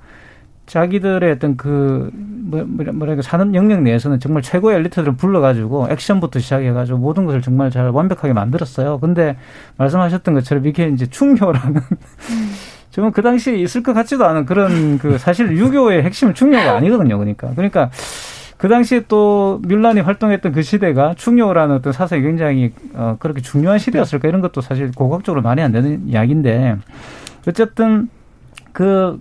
[0.67, 7.25] 자기들의 어떤 그 뭐, 뭐랄까 산업 영역 내에서는 정말 최고의 엘리트들을 불러가지고 액션부터 시작해가지고 모든
[7.25, 8.99] 것을 정말 잘 완벽하게 만들었어요.
[8.99, 9.37] 근데
[9.77, 11.81] 말씀하셨던 것처럼 이게 이제 충효라는
[12.91, 17.17] 정말 그 당시에 있을 것 같지도 않은 그런 그 사실 유교의 핵심은 충효가 아니거든요.
[17.17, 17.89] 그러니까 그러니까
[18.57, 24.27] 그 당시에 또 뮬란이 활동했던 그 시대가 충효라는 어떤 사상이 굉장히 어 그렇게 중요한 시대였을까
[24.27, 26.77] 이런 것도 사실 고각적으로 말이 안 되는 이야기인데
[27.47, 28.09] 어쨌든
[28.77, 29.19] 그,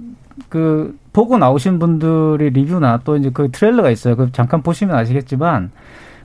[0.51, 4.17] 그, 보고 나오신 분들의 리뷰나 또 이제 그 트레일러가 있어요.
[4.17, 5.71] 그 잠깐 보시면 아시겠지만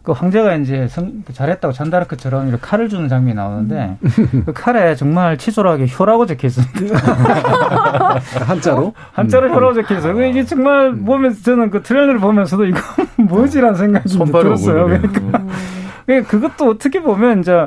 [0.04, 3.96] 그 황제가 이제 성, 그 잘했다고 잔다르크처럼 이렇게 칼을 주는 장면이 나오는데
[4.46, 6.98] 그 칼에 정말 치졸하게 효라고 적혀 있습니다.
[8.46, 8.94] 한자로?
[9.14, 10.14] 한자로 효라고 적혀 있어요.
[10.14, 12.82] 그 이게 정말 보면서 저는 그 트레일러를 보면서도 이거
[13.16, 14.88] 뭐지라는 생각이 들었어요.
[14.88, 15.22] 그러니까
[16.06, 17.66] 그게 그것도 어떻게 보면 이제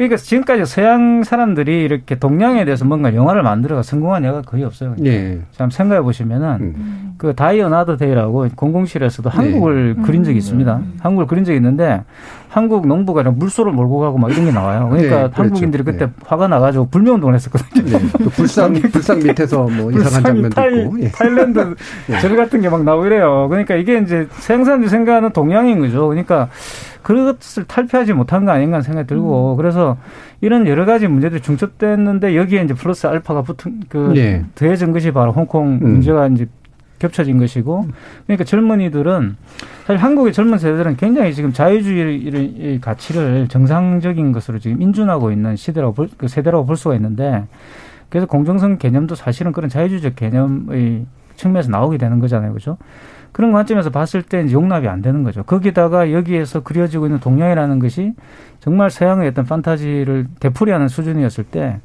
[0.00, 4.96] 그러니까 지금까지 서양 사람들이 이렇게 동양에 대해서 뭔가 영화를 만들어가 성공한 영화가 거의 없어요.
[5.04, 5.40] 예.
[5.52, 7.14] 참 생각해 보시면은 음.
[7.18, 10.02] 그 Die Another Day라고 공공칠에서도 한국을 네.
[10.02, 10.74] 그린 적이 있습니다.
[10.76, 10.94] 음.
[11.00, 12.02] 한국을 그린 적이 있는데
[12.48, 14.88] 한국 농부가 이런 물소를 몰고 가고 막 이런 게 나와요.
[14.90, 15.42] 그러니까 네, 그렇죠.
[15.42, 16.12] 한국인들이 그때 네.
[16.24, 17.98] 화가 나가지고 불매 운동을 했었거든요.
[17.98, 18.04] 네.
[18.16, 21.00] 그 불상 불상 밑에서 뭐 이상한 장면도 타이, 있고.
[21.02, 21.08] 예.
[21.10, 21.74] 타일랜드
[22.22, 23.48] 절 같은 게 막 나오고 이래요.
[23.50, 26.08] 그러니까 이게 이제 서양 사람들이 생각하는 동양인 거죠.
[26.08, 26.48] 그러니까
[27.02, 29.96] 그것을 탈피하지 못한 거 아닌가 하는 생각이 들고 그래서
[30.40, 34.44] 이런 여러 가지 문제들이 중첩됐는데 여기에 이제 플러스 알파가 붙은 그 예.
[34.54, 35.92] 더해진 것이 바로 홍콩 음.
[35.92, 36.46] 문제가 이제
[36.98, 37.86] 겹쳐진 것이고
[38.26, 39.36] 그러니까 젊은이들은
[39.86, 46.08] 사실 한국의 젊은 세대들은 굉장히 지금 자유주의의 가치를 정상적인 것으로 지금 인준하고 있는 시대라고 볼,
[46.16, 47.46] 그 세대라고 볼 수가 있는데
[48.10, 52.52] 그래서 공정성 개념도 사실은 그런 자유주의적 개념의 측면에서 나오게 되는 거잖아요.
[52.52, 52.76] 그죠?
[53.32, 55.42] 그런 관점에서 봤을 때 이제 용납이 안 되는 거죠.
[55.44, 58.14] 거기다가 여기에서 그려지고 있는 동양이라는 것이
[58.60, 61.78] 정말 서양의 어떤 판타지를 되풀이하는 수준이었을 때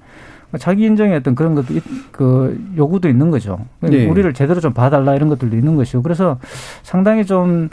[0.60, 3.60] 자기 인정의 어떤 그런 것도 있- 그 요구도 있는 거죠.
[3.91, 4.05] 예.
[4.08, 6.39] 우리를 제대로 좀 봐달라 이런 것들도 있는 것이고 그래서
[6.84, 7.69] 상당히 좀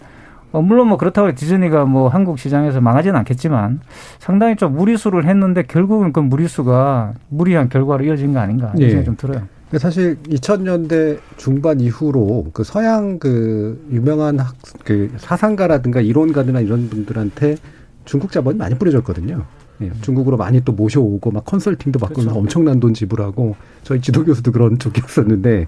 [0.52, 3.80] 어, 물론 뭐 그렇다고 디즈니가 뭐 한국 시장에서 망하지는 않겠지만
[4.18, 8.88] 상당히 좀 무리수를 했는데 결국은 그 무리수가 무리한 결과로 이어진 거 아닌가 이런 예.
[8.90, 9.42] 생각이 좀 들어요.
[9.72, 14.54] 근데 사실 2000년대 중반 이후로 그 서양 그 유명한 학,
[14.84, 17.56] 그 사상가라든가 이론가들이나 이런 분들한테
[18.04, 19.46] 중국 자본이 많이 뿌려졌거든요.
[19.80, 22.38] 예, 중국으로 많이 또 모셔오고 막 컨설팅도 받고 그렇죠.
[22.38, 25.66] 엄청난 돈 지불하고 저희 지도 교수도 그런 쪽이었었는데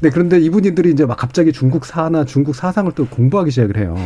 [0.00, 3.96] 네, 그런데 이분들이 이제 막 갑자기 중국 사나 중국 사상을 또 공부하기 시작을 해요.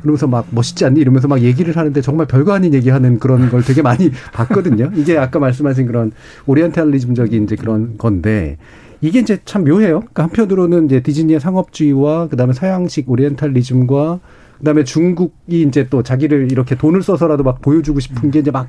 [0.00, 3.82] 그러면서 막 멋있지 않니 이러면서 막 얘기를 하는데 정말 별거 아닌 얘기하는 그런 걸 되게
[3.82, 4.90] 많이 봤거든요.
[4.94, 6.12] 이게 아까 말씀하신 그런
[6.46, 8.56] 오리엔탈리즘적인 이제 그런 건데
[9.00, 10.00] 이게 이제 참 묘해요.
[10.00, 14.20] 그러니까 한편으로는 이제 디즈니의 상업주의와 그다음에 서양식 오리엔탈리즘과
[14.58, 18.68] 그다음에 중국이 이제 또 자기를 이렇게 돈을 써서라도 막 보여주고 싶은 게 이제 막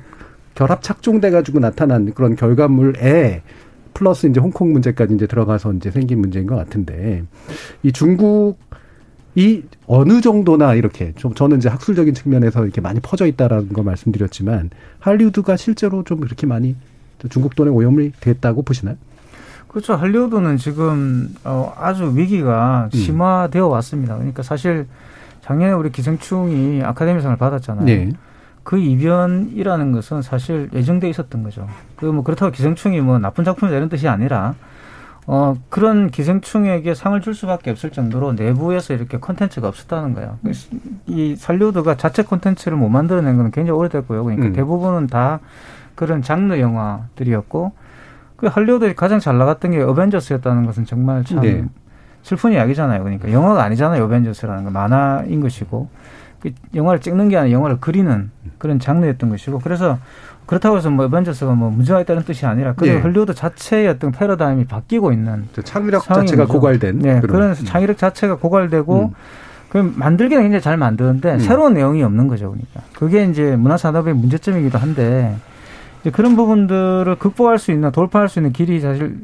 [0.54, 3.42] 결합 착종돼 가지고 나타난 그런 결과물에
[3.94, 7.24] 플러스 이제 홍콩 문제까지 이제 들어가서 이제 생긴 문제인 것 같은데
[7.82, 8.58] 이 중국
[9.34, 14.70] 이 어느 정도나 이렇게 좀 저는 이제 학술적인 측면에서 이렇게 많이 퍼져 있다라는 거 말씀드렸지만
[15.00, 16.74] 할리우드가 실제로 좀 이렇게 많이
[17.30, 18.96] 중국 돈에 오염이 됐다고 보시나요?
[19.68, 19.94] 그렇죠.
[19.94, 22.98] 할리우드는 지금 어, 아주 위기가 음.
[22.98, 24.14] 심화되어 왔습니다.
[24.16, 24.86] 그러니까 사실
[25.42, 27.84] 작년에 우리 기생충이 아카데미상을 받았잖아요.
[27.84, 28.10] 네.
[28.64, 31.66] 그 이변이라는 것은 사실 예정돼 있었던 거죠.
[31.96, 34.54] 그 뭐 그렇다고 기생충이 뭐 나쁜 작품이 되는 뜻이 아니라
[35.30, 40.38] 어 그런 기생충에게 상을 줄 수밖에 없을 정도로 내부에서 이렇게 콘텐츠가 없었다는 거예요.
[41.06, 44.24] 이 살리우드가 자체 콘텐츠를 못 만들어낸 건 굉장히 오래됐고요.
[44.24, 44.52] 그러니까 음.
[44.54, 45.40] 대부분은 다
[45.94, 47.72] 그런 장르 영화들이었고
[48.36, 51.62] 그 할리우드에 가장 잘 나갔던 게 어벤져스였다는 것은 정말 참 네.
[52.22, 53.02] 슬픈 이야기잖아요.
[53.02, 54.02] 그러니까 영화가 아니잖아요.
[54.04, 55.90] 어벤져스라는 건 만화인 것이고
[56.40, 59.98] 그 영화를 찍는 게 아니라 영화를 그리는 그런 장르였던 것이고 그래서
[60.48, 62.96] 그렇다고 해서 뭐 어벤져스가 뭐 문제가 있다는 뜻이 아니라 그 예.
[62.96, 66.58] 할리우드 자체의 어떤 패러다임이 바뀌고 있는 창의력 자체가 거죠.
[66.58, 67.52] 고갈된 네, 그런.
[67.52, 69.14] 그런 창의력 자체가 고갈되고 음.
[69.68, 71.38] 그 만들기는 굉장히 잘 만드는데 음.
[71.38, 72.48] 새로운 내용이 없는 거죠.
[72.48, 75.36] 그러니까 그게 이제 문화 산업의 문제점이기도 한데
[76.00, 79.18] 이제 그런 부분들을 극복할 수 있는 돌파할 수 있는 길이 사실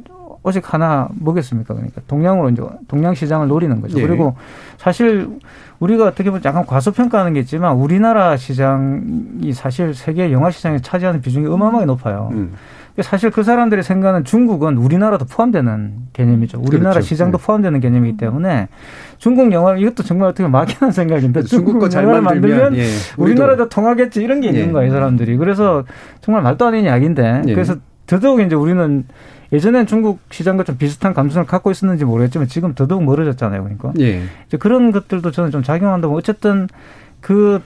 [0.45, 1.75] 오직 하나 뭐겠습니까?
[1.75, 3.99] 그러니까 동양으로 이제 동양 시장을 노리는 거죠.
[3.99, 4.07] 예.
[4.07, 4.37] 그리고
[4.77, 5.29] 사실
[5.81, 11.47] 우리가 어떻게 보면 약간 과소평가하는 게 있지만 우리나라 시장이 사실 세계 영화 시장에 차지하는 비중이
[11.47, 12.29] 어마어마하게 높아요.
[12.33, 12.53] 음.
[13.01, 16.61] 사실 그 사람들이 생각하는 중국은 우리나라도 포함되는 개념이죠.
[16.61, 17.09] 우리나라 그렇죠.
[17.09, 17.45] 시장도 네.
[17.45, 18.69] 포함되는 개념이기 때문에
[19.19, 24.41] 중국 영화 이것도 정말 어떻게 막연한 생각인데 중국 거잘 영화를 만들면, 예, 우리나라도 통하겠지 이런
[24.41, 24.73] 게 있는 예.
[24.73, 25.37] 거예요, 이 사람들이.
[25.39, 25.83] 그래서
[26.21, 27.55] 정말 말도 안 되는 이야기인데 예.
[27.55, 27.75] 그래서
[28.07, 29.05] 더더욱 이제 우리는
[29.55, 33.93] 예전엔 중국 시장과 좀 비슷한 감성을 갖고 있었는지 모르겠지만 지금 더더욱 멀어졌잖아요, 그러니까.
[34.01, 34.23] 예.
[34.47, 36.69] 이제 그런 것들도 저는 좀 작용한다고 어쨌든
[37.21, 37.63] 그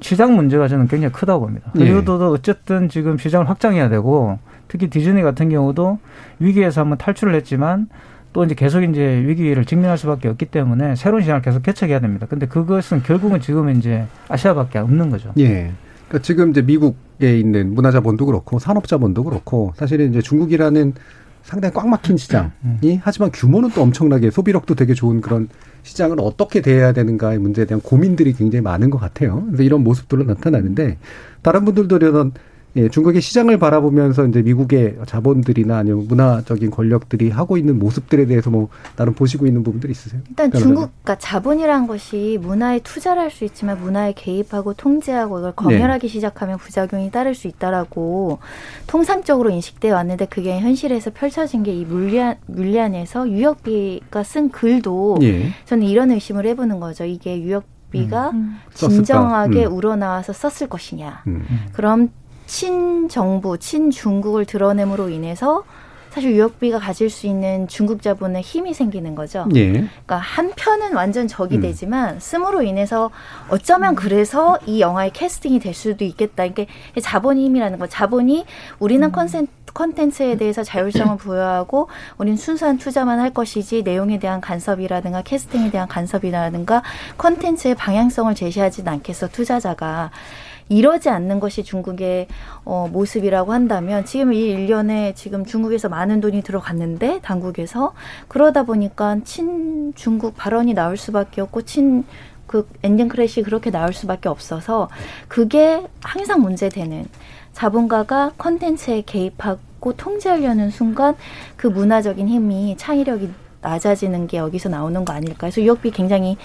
[0.00, 1.70] 시장 문제가 저는 굉장히 크다고 봅니다.
[1.76, 1.80] 예.
[1.80, 4.38] 할리우드도 어쨌든 지금 시장을 확장해야 되고
[4.68, 5.98] 특히 디즈니 같은 경우도
[6.38, 7.88] 위기에서 한번 탈출을 했지만
[8.32, 12.26] 또 이제 계속 이제 위기를 직면할 수밖에 없기 때문에 새로운 시장을 계속 개척해야 됩니다.
[12.28, 15.32] 근데 그것은 결국은 지금 이제 아시아밖에 없는 거죠.
[15.38, 15.72] 예.
[16.08, 20.94] 그러니까 지금 이제 미국에 있는 문화자본도 그렇고 산업자본도 그렇고 사실은 이제 중국이라는
[21.42, 25.48] 상당히 꽉 막힌 시장이 하지만 규모는 또 엄청나게 소비력도 되게 좋은 그런
[25.82, 29.44] 시장을 어떻게 대해야 되는가의 문제에 대한 고민들이 굉장히 많은 것 같아요.
[29.46, 30.98] 그래서 이런 모습들로 나타나는데
[31.40, 32.32] 다른 분들도 이런
[32.76, 38.68] 예, 중국의 시장을 바라보면서 이제 미국의 자본들이나 아니면 문화적인 권력들이 하고 있는 모습들에 대해서 뭐
[38.94, 40.20] 나름 보시고 있는 부분들이 있으세요?
[40.28, 40.74] 일단 변호사님?
[40.76, 46.58] 중국, 그러니까 자본이란 것이 문화에 투자를 할 수 있지만 문화에 개입하고 통제하고 이걸 검열하기 시작하면
[46.58, 48.38] 부작용이 따를 수 있다라고
[48.86, 55.50] 통상적으로 인식돼 왔는데 그게 현실에서 펼쳐진 게 이 물리안 물리안에서 유역비가 쓴 글도 예.
[55.66, 57.04] 저는 이런 의심을 해보는 거죠.
[57.04, 58.56] 이게 유역 비가 음.
[58.74, 59.66] 진정하게?
[59.66, 59.72] 음.
[59.72, 61.22] 우러나와서 썼을 것이냐.
[61.26, 61.44] 음.
[61.72, 62.10] 그럼
[62.48, 65.62] 친정부, 친중국을 드러냄으로 인해서
[66.10, 69.46] 사실 유역비가 가질 수 있는 중국 자본의 힘이 생기는 거죠.
[69.54, 69.70] 예.
[69.70, 71.60] 그러니까 한편은 완전 적이 음.
[71.60, 73.10] 되지만 씀으로 인해서
[73.50, 76.44] 어쩌면 그래서 이 영화의 캐스팅이 될 수도 있겠다.
[76.46, 76.66] 이게
[77.00, 77.86] 자본의 힘이라는 거.
[77.86, 78.46] 자본이
[78.80, 85.70] 우리는 컨센 컨텐츠에 대해서 자율성을 부여하고 우리는 순수한 투자만 할 것이지 내용에 대한 간섭이라든가 캐스팅에
[85.70, 86.82] 대한 간섭이라든가
[87.18, 90.10] 컨텐츠의 방향성을 제시하지는 않겠어 투자자가
[90.68, 92.26] 이러지 않는 것이 중국의
[92.64, 97.94] 어, 모습이라고 한다면 지금 이 일련에 지금 중국에서 많은 돈이 들어갔는데 당국에서
[98.28, 102.04] 그러다 보니까 친 중국 발언이 나올 수밖에 없고 친
[102.48, 104.88] 그 엔딩 크레딧이 그렇게 나올 수밖에 없어서
[105.28, 107.06] 그게 항상 문제되는
[107.52, 111.14] 자본가가 컨텐츠에 개입하고 통제하려는 순간
[111.56, 116.36] 그 문화적인 힘이 창의력이 낮아지는 게 여기서 나오는 거 아닐까 해서 유역비 굉장히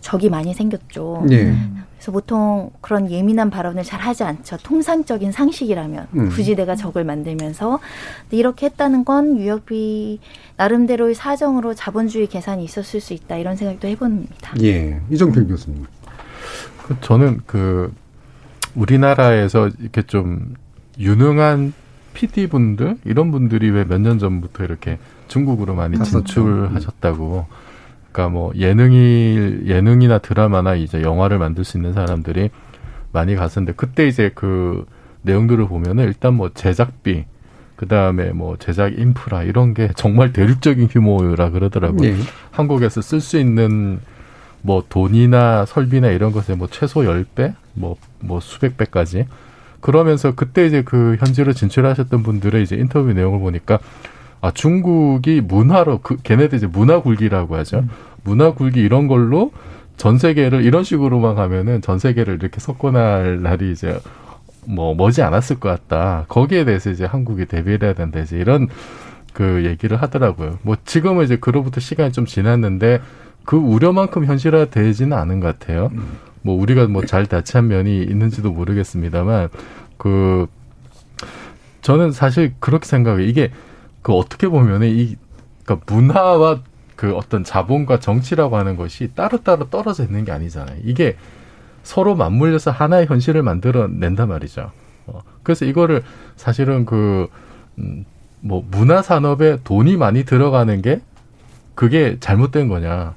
[0.00, 1.26] 적이 많이 생겼죠.
[1.30, 1.54] 예.
[2.00, 4.56] 그래서 보통 그런 예민한 발언을 잘 하지 않죠.
[4.62, 6.28] 통상적인 상식이라면 음.
[6.30, 7.78] 굳이 내가 적을 만들면서
[8.30, 10.18] 이렇게 했다는 건 유역비
[10.56, 14.54] 나름대로의 사정으로 자본주의 계산이 있었을 수 있다 이런 생각도 해봅니다.
[14.62, 14.98] 예.
[15.10, 15.84] 이정필 교수님.
[16.86, 17.92] 그 저는 그
[18.74, 20.54] 우리나라에서 이렇게 좀
[20.98, 21.74] 유능한
[22.14, 26.24] PD 분들 이런 분들이 왜 몇 년 전부터 이렇게 중국으로 많이 갔었죠.
[26.24, 27.46] 진출하셨다고.
[28.12, 32.50] 그러니까 뭐 예능이 예능이나 드라마나 이제 영화를 만들 수 있는 사람들이
[33.12, 34.84] 많이 갔었는데 그때 이제 그
[35.22, 37.24] 내용들을 보면은 일단 뭐 제작비
[37.76, 42.10] 그 다음에 뭐 제작 인프라 이런 게 정말 대륙적인 규모라 그러더라고요.
[42.10, 42.16] 예.
[42.50, 44.00] 한국에서 쓸 수 있는
[44.60, 49.26] 뭐 돈이나 설비나 이런 것에 뭐 최소 10배, 뭐, 뭐 수백 배까지.
[49.80, 53.78] 그러면서 그때 이제 그 현지로 진출하셨던 분들의 이제 인터뷰 내용을 보니까
[54.40, 57.84] 아, 중국이 문화로, 그, 걔네들 이제 문화 굴기라고 하죠.
[58.24, 59.52] 문화 굴기 이런 걸로
[59.96, 64.00] 전 세계를 이런 식으로만 가면은 전 세계를 이렇게 석권할 날이 이제
[64.64, 66.24] 뭐 머지 않았을 것 같다.
[66.28, 68.20] 거기에 대해서 이제 한국이 대비를 해야 된다.
[68.20, 68.68] 이제 이런
[69.32, 70.58] 그 얘기를 하더라고요.
[70.62, 73.00] 뭐 지금은 이제 그로부터 시간이 좀 지났는데
[73.44, 75.90] 그 우려만큼 현실화 되지는 않은 것 같아요.
[76.42, 79.48] 뭐 우리가 뭐잘 대처한 면이 있는지도 모르겠습니다만
[79.98, 80.46] 그
[81.82, 83.26] 저는 사실 그렇게 생각해요.
[83.26, 83.50] 이게
[84.02, 85.16] 그 어떻게 보면은 이
[85.64, 86.60] 그러니까 문화와
[86.96, 90.78] 그 어떤 자본과 정치라고 하는 것이 따로따로 떨어져 있는 게 아니잖아요.
[90.84, 91.16] 이게
[91.82, 94.70] 서로 맞물려서 하나의 현실을 만들어 낸단 말이죠.
[95.06, 96.02] 어, 그래서 이거를
[96.36, 97.28] 사실은 그,
[97.78, 98.04] 음,
[98.40, 101.00] 뭐, 문화 산업에 돈이 많이 들어가는 게
[101.74, 103.14] 그게 잘못된 거냐.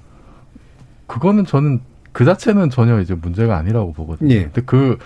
[1.07, 1.81] 그거는 저는
[2.13, 4.33] 그 자체는 전혀 이제 문제가 아니라고 보거든요.
[4.33, 4.43] 예.
[4.43, 4.97] 근데 그,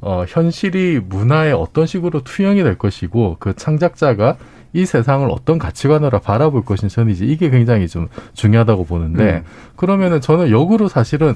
[0.00, 4.36] 어, 현실이 문화에 어떤 식으로 투영이 될 것이고 그 창작자가
[4.76, 9.42] 이 세상을 어떤 가치관으로 바라볼 것인지 저는 이제 이게 굉장히 좀 중요하다고 보는데 음.
[9.76, 11.34] 그러면은 저는 역으로 사실은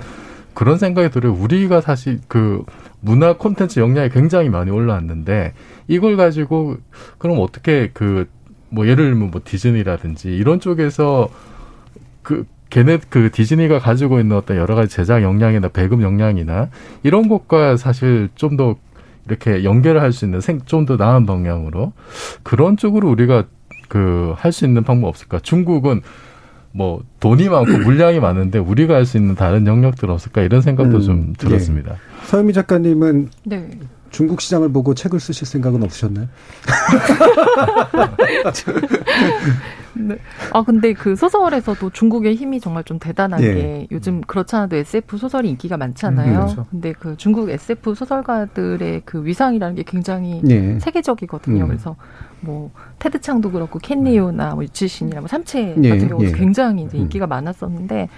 [0.55, 1.33] 그런 생각이 들어요.
[1.33, 2.65] 우리가 사실 그
[3.01, 5.55] 문화 콘텐츠 역량이 굉장히 많이 올라왔는데
[5.89, 6.77] 이걸 가지고
[7.19, 8.27] 그럼 어떻게 그
[8.71, 11.29] 뭐 예를 들면 뭐 디즈니라든지 이런 쪽에서
[12.23, 16.71] 그 걔네 그 디즈니가 가지고 있는 어떤 여러 가지 제작 역량이나 배급 역량이나
[17.03, 18.77] 이런 것과 사실 좀더
[19.31, 21.93] 이렇게 연결을 할 수 있는 좀 더 나은 방향으로
[22.43, 23.45] 그런 쪽으로 우리가
[23.89, 25.39] 그 할 수 있는 방법 없을까?
[25.41, 26.01] 중국은
[26.73, 31.03] 뭐 돈이 많고 물량이 많은데 우리가 할 수 있는 다른 영역들 없을까 이런 생각도 음,
[31.03, 31.97] 좀 들었습니다.
[32.25, 33.69] 서유미 작가님은 네.
[34.11, 36.27] 중국 시장을 보고 책을 쓰실 생각은 없으셨나요?
[39.95, 40.17] 네.
[40.53, 43.55] 아 근데 그 소설에서도 중국의 힘이 정말 좀 대단한 예.
[43.55, 46.31] 게 요즘 그렇지 않아도 SF 소설이 인기가 많잖아요.
[46.31, 46.67] 음, 그렇죠.
[46.71, 50.79] 근데 그 중국 SF 소설가들의 그 위상이라는 게 굉장히 예.
[50.79, 51.65] 세계적이거든요.
[51.65, 51.69] 음.
[51.69, 51.97] 그래서
[52.41, 56.33] 뭐 테드 창도 그렇고 켄리오나 뭐 유치신이나 뭐 삼체 예, 같은 경우도 예.
[56.33, 57.03] 굉장히 이제 음.
[57.03, 58.09] 인기가 많았었는데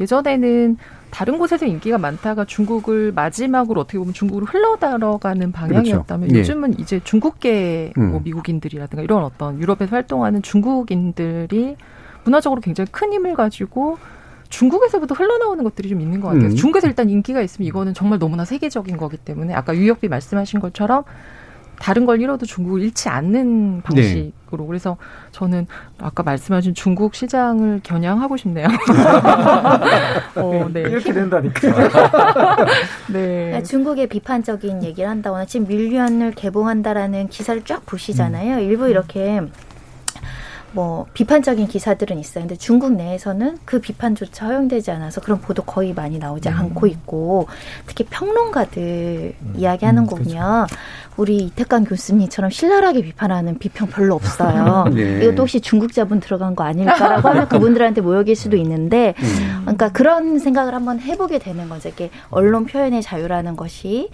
[0.00, 0.76] 예전에는
[1.10, 6.34] 다른 곳에서 인기가 많다가 중국을 마지막으로 어떻게 보면 중국으로 흘러들어가는 방향이었다면 그렇죠.
[6.34, 6.40] 예.
[6.40, 8.10] 요즘은 이제 중국계 음.
[8.12, 11.76] 뭐 미국인들이라든가 이런 어떤 유럽에서 활동하는 중국인들이
[12.24, 13.98] 문화적으로 굉장히 큰 힘을 가지고
[14.48, 16.46] 중국에서부터 흘러나오는 것들이 좀 있는 것 같아요.
[16.46, 16.54] 음.
[16.54, 21.04] 중국에서 일단 인기가 있으면 이거는 정말 너무나 세계적인 거기 때문에 아까 유역비 말씀하신 것처럼
[21.78, 24.96] 다른 걸 잃어도 중국을 잃지 않는 방식 으로 그래서
[25.30, 25.66] 저는
[26.00, 28.66] 아까 말씀하신 중국 시장을 겨냥하고 싶네요.
[30.34, 30.80] 어, 네.
[30.80, 31.60] 이렇게 된다니까.
[33.12, 33.54] 네.
[33.54, 38.56] 아, 중국의 비판적인 얘기를 한다거나 지금 밀리언을 개봉한다라는 기사를 쫙 보시잖아요.
[38.56, 38.60] 음.
[38.60, 39.40] 일부 이렇게
[40.72, 42.44] 뭐 비판적인 기사들은 있어요.
[42.44, 46.54] 근데 중국 내에서는 그 비판조차 허용되지 않아서 그런 보도 거의 많이 나오지 음.
[46.54, 47.48] 않고 있고
[47.86, 50.66] 특히 평론가들 이야기하는 거 보면
[51.16, 54.86] 우리 이태강 교수님처럼 신랄하게 비판하는 비평 별로 없어요.
[54.94, 55.22] 네.
[55.22, 59.60] 이것도 혹시 중국 자본 들어간 거 아닐까라고 하면 그분들한테 모욕일 수도 있는데 음.
[59.62, 61.88] 그러니까 그런 생각을 한번 해보게 되는 거죠.
[61.88, 64.10] 이게 언론 표현의 자유라는 것이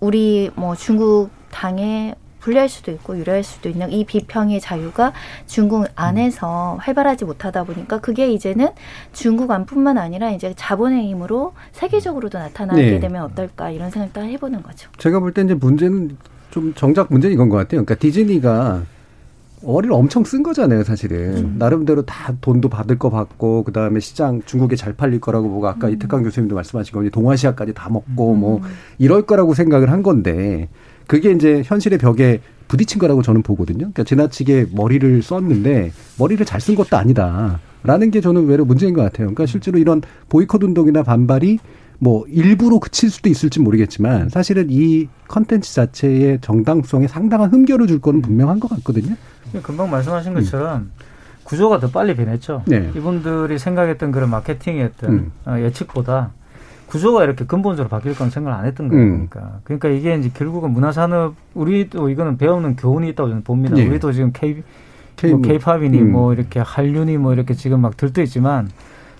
[0.00, 2.14] 우리 뭐 중국 당에
[2.44, 5.14] 불리할 수도 있고 유리할 수도 있는 이 비평의 자유가
[5.46, 8.68] 중국 안에서 활발하지 못하다 보니까 그게 이제는
[9.14, 13.00] 중국 안뿐만 아니라 이제 자본의 힘으로 세계적으로도 나타나게 네.
[13.00, 14.90] 되면 어떨까 이런 생각도 해보는 거죠.
[14.98, 16.16] 제가 볼 때 이제 문제는
[16.50, 17.82] 좀 정작 문제는 이건 것 같아요.
[17.82, 18.82] 그러니까 디즈니가
[19.64, 21.36] 어리를 엄청 쓴 거잖아요, 사실은.
[21.38, 21.56] 음.
[21.58, 25.88] 나름대로 다 돈도 받을 거 받고, 그 다음에 시장 중국에 잘 팔릴 거라고 보고, 아까
[25.88, 25.94] 음.
[25.94, 28.60] 이태강 교수님도 말씀하신 거, 동아시아까지 다 먹고, 뭐,
[28.98, 30.68] 이럴 거라고 생각을 한 건데,
[31.06, 33.78] 그게 이제 현실의 벽에 부딪힌 거라고 저는 보거든요.
[33.78, 37.60] 그러니까 지나치게 머리를 썼는데, 머리를 잘 쓴 것도 아니다.
[37.82, 39.26] 라는 게 저는 외로 문제인 것 같아요.
[39.26, 41.58] 그러니까 실제로 이런 보이콧 운동이나 반발이
[41.98, 48.22] 뭐 일부로 그칠 수도 있을지 모르겠지만 사실은 이 컨텐츠 자체의 정당성에 상당한 흠결을 줄 거는
[48.22, 49.14] 분명한 것 같거든요.
[49.62, 50.90] 금방 말씀하신 것처럼
[51.44, 52.62] 구조가 더 빨리 변했죠.
[52.66, 52.90] 네.
[52.96, 55.32] 이분들이 생각했던 그런 마케팅의 어떤 음.
[55.44, 56.32] 어, 예측보다
[56.94, 59.16] 구조가 이렇게 근본적으로 바뀔 건 생각을 안 했던 음.
[59.16, 59.58] 거니까.
[59.64, 63.74] 그러니까 이게 이제 결국은 문화산업 우리도 이거는 배우는 교훈이 있다고 저는 봅니다.
[63.74, 63.84] 네.
[63.84, 64.62] 우리도 지금 K
[65.16, 66.12] K 뭐 뭐, K-팝이니 음.
[66.12, 68.68] 뭐 이렇게 한류니 뭐 이렇게 지금 막 들떠 있지만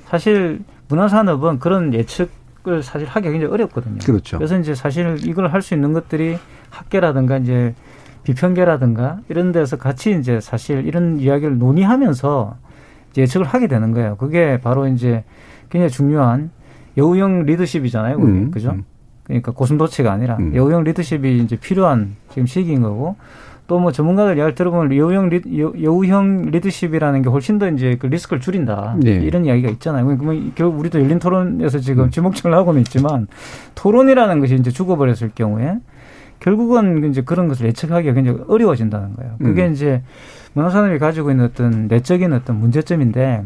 [0.07, 3.99] 사실 문화산업은 그런 예측을 사실 하기 굉장히 어렵거든요.
[4.05, 4.39] 그렇죠.
[4.39, 6.39] 그래서 이제 사실 이걸 할 수 있는 것들이
[6.71, 7.75] 학계라든가 이제
[8.23, 12.57] 비평계라든가 이런 데서 같이 이제 사실 이런 이야기를 논의하면서
[13.17, 14.17] 예측을 하게 되는 거예요.
[14.17, 15.25] 그게 바로 이제
[15.71, 16.53] 굉장히 중요한
[16.97, 18.19] 여우형 리더십이잖아요.
[18.19, 18.27] 그게.
[18.27, 18.71] 음, 그죠?
[18.71, 18.85] 음.
[19.25, 20.55] 그러니까 고슴도치가 아니라 음.
[20.55, 23.17] 여우형 리더십이 이제 필요한 지금 시기인 거고
[23.67, 28.07] 또 뭐 전문가들 이야기 들어보면 여우형 리, 여, 여우형 리더십이라는 게 훨씬 더 이제 그
[28.07, 29.13] 리스크를 줄인다 네.
[29.13, 30.05] 이런 이야기가 있잖아요.
[30.05, 31.81] 그러면 결국 우리도 열린 토론에서 음.
[31.81, 33.27] 지금 지목전을 하고는 있지만
[33.75, 35.79] 토론이라는 것이 이제 죽어버렸을 경우에
[36.41, 39.37] 결국은 이제 그런 것을 예측하기가 굉장히 어려워진다는 거예요.
[39.39, 39.73] 그게 음.
[39.73, 40.03] 이제
[40.53, 43.45] 문화산업이 가지고 있는 어떤 내적인 어떤 문제점인데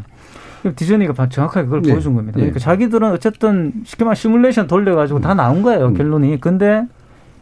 [0.76, 1.92] 디즈니가 바- 정확하게 그걸 네.
[1.92, 2.36] 보여준 겁니다.
[2.36, 2.42] 네.
[2.42, 5.94] 그러니까 자기들은 어쨌든 쉽게 말하면 시뮬레이션 돌려가지고 다 나온 거예요 음.
[5.94, 6.40] 결론이.
[6.40, 6.84] 근데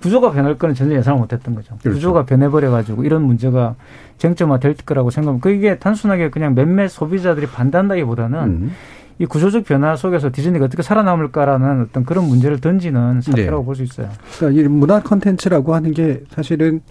[0.03, 1.75] 구조가 변할 거는 전혀 예상을 못 했던 거죠.
[1.81, 1.95] 그렇죠.
[1.97, 3.75] 구조가 변해버려가지고 이런 문제가
[4.19, 8.73] 쟁점화 될 거라고 생각하면 그게 단순하게 그냥 몇몇 소비자들이 반대한다기 보다는 음.
[9.19, 13.65] 이 구조적 변화 속에서 디즈니가 어떻게 살아남을까라는 어떤 그런 문제를 던지는 사태라고 네.
[13.65, 14.11] 볼수 있어요.
[14.39, 16.83] 그러니까 이 문화 컨텐츠라고 하는 게 사실은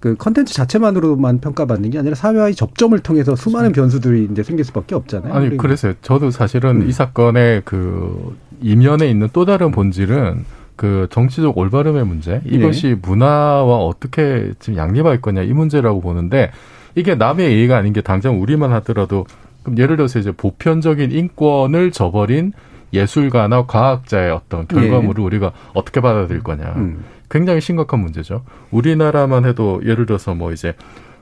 [0.00, 5.32] 그 컨텐츠 자체만으로만 평가받는 게 아니라 사회와의 접점을 통해서 수많은 변수들이 이제 생길 수밖에 없잖아요.
[5.32, 5.94] 아니 그래서요.
[6.02, 6.88] 저도 사실은 음.
[6.88, 10.44] 이 사건의 그 이면에 있는 또 다른 본질은
[10.76, 16.52] 그 정치적 올바름의 문제 이것이 문화와 어떻게 지금 양립할 거냐 이 문제라고 보는데
[16.94, 19.26] 이게 남의 예의가 아닌 게 당장 우리만 하더라도
[19.64, 22.52] 그럼 예를 들어서 이제 보편적인 인권을 저버린
[22.92, 27.04] 예술가나 과학자의 어떤 결과물을 우리가 어떻게 받아들일 거냐 음.
[27.30, 28.42] 굉장히 심각한 문제죠.
[28.70, 30.74] 우리나라만 해도 예를 들어서 뭐 이제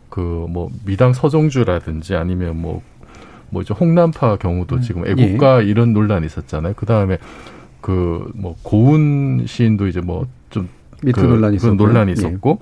[0.08, 6.74] 그 뭐 미당 서정주라든지 아니면 뭐뭐 이제 홍남파 경우도 지금 애국가 이런 논란이 있었잖아요.
[6.76, 7.18] 그 다음에
[7.80, 10.68] 그 뭐 고은 시인도 이제 뭐좀
[11.02, 11.76] 미투 그, 논란이 있었고요.
[11.76, 12.12] 논란이 예.
[12.12, 12.60] 있었고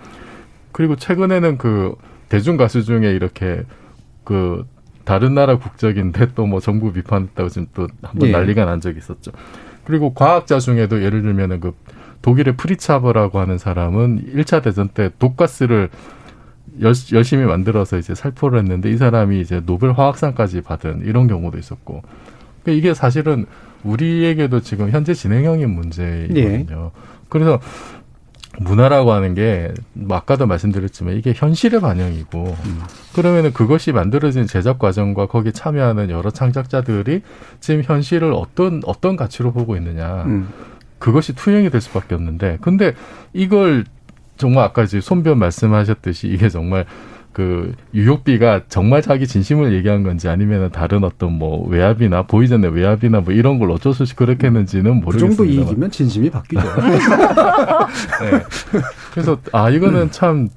[0.73, 1.95] 그리고 최근에는 그
[2.29, 3.63] 대중 가수 중에 이렇게
[4.25, 4.65] 그
[5.05, 8.33] 다른 나라 국적인데 또 뭐 정부 비판했다고 지금 또 한번 예.
[8.33, 9.31] 난리가 난 적이 있었죠.
[9.85, 11.73] 그리고 과학자 중에도 예를 들면은 그
[12.25, 15.91] 독일의 프리츠 하버라고 하는 사람은 1차 대전 때 독가스를
[16.81, 22.01] 열, 열심히 만들어서 이제 살포를 했는데 이 사람이 이제 노벨 화학상까지 받은 이런 경우도 있었고.
[22.63, 23.45] 그러니까 이게 사실은
[23.83, 26.93] 우리에게도 지금 현재 진행형인 문제이거든요.
[27.29, 27.61] 그래서
[28.59, 32.57] 문화라고 하는 게뭐 아까도 말씀드렸지만 이게 현실의 반영이고
[33.15, 37.23] 그러면은 그것이 만들어진 제작 과정과 거기에 참여하는 여러 창작자들이
[37.61, 40.49] 지금 현실을 어떤 어떤 가치로 보고 있느냐 음.
[41.05, 42.95] 그것이 투영이 될 수밖에 없는데 근데
[43.35, 43.85] 이걸
[44.39, 46.87] 정말 아까 이제 손변 말씀하셨듯이 이게 정말
[47.35, 53.35] 그 유효비가 정말 자기 진심을 얘기한 건지 아니면 다른 어떤 뭐 외압이나 보이전의 외압이나 뭐
[53.35, 55.37] 이런 걸 어쩔 수 없이 그렇게 했는지는 그 모르겠습니다.
[55.37, 56.63] 정도 이익이면 진심이 바뀌죠.
[58.23, 58.43] 네.
[59.13, 60.49] 그래서 아 이거는 참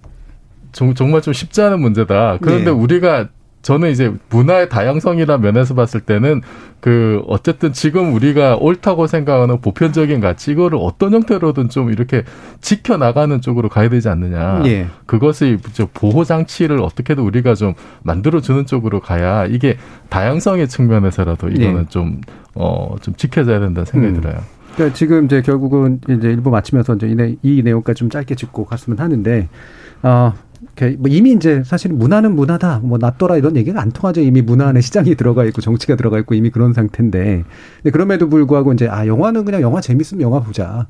[0.71, 2.37] 정, 정말 좀 쉽지 않은 문제다.
[2.41, 2.71] 그런데 네.
[2.71, 3.27] 우리가
[3.67, 6.41] 저는 이제 문화의 다양성이라는 면에서 봤을 때는
[6.79, 12.23] 그 어쨌든 지금 우리가 옳다고 생각하는 보편적인 가치 이거를 어떤 형태로든 좀 이렇게
[12.61, 14.63] 지켜 나가는 쪽으로 가야 되지 않느냐.
[14.67, 14.87] 예.
[15.05, 19.75] 그것의 저 보호 장치를 어떻게든 우리가 좀 만들어 주는 쪽으로 가야 이게
[20.07, 21.89] 다양성의 측면에서라도 이거는 예.
[21.89, 22.21] 좀
[22.55, 24.21] 어, 좀 지켜져야 된다는 생각이 음.
[24.21, 24.39] 들어요.
[24.75, 28.65] 그러니까 지금 이제 결국은 이제 일부 마치면서 이제 이, 내, 이 내용까지 좀 짧게 짚고
[28.65, 29.49] 갔으면 하는데,
[30.03, 30.33] 어,
[30.97, 34.21] 뭐 이미 이제 사실 문화는 문화다, 뭐 낫더라 이런 얘기가 안 통하죠.
[34.21, 37.43] 이미 문화 안에 시장이 들어가 있고 정치가 들어가 있고 이미 그런 상태인데,
[37.77, 40.87] 근데 그럼에도 불구하고 이제 아 영화는 그냥 영화 재밌으면 영화 보자.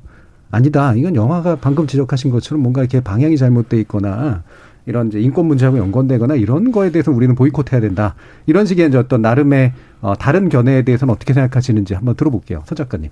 [0.50, 0.94] 아니다.
[0.94, 4.42] 이건 영화가 방금 지적하신 것처럼 뭔가 이렇게 방향이 잘못돼 있거나
[4.86, 8.14] 이런 이제 인권 문제하고 연관되거나 이런 거에 대해서 우리는 보이콧해야 된다.
[8.46, 12.62] 이런 식의 이제 어떤 나름의 어, 다른 견해에 대해서는 어떻게 생각하시는지 한번 들어볼게요.
[12.64, 13.10] 서 작가님.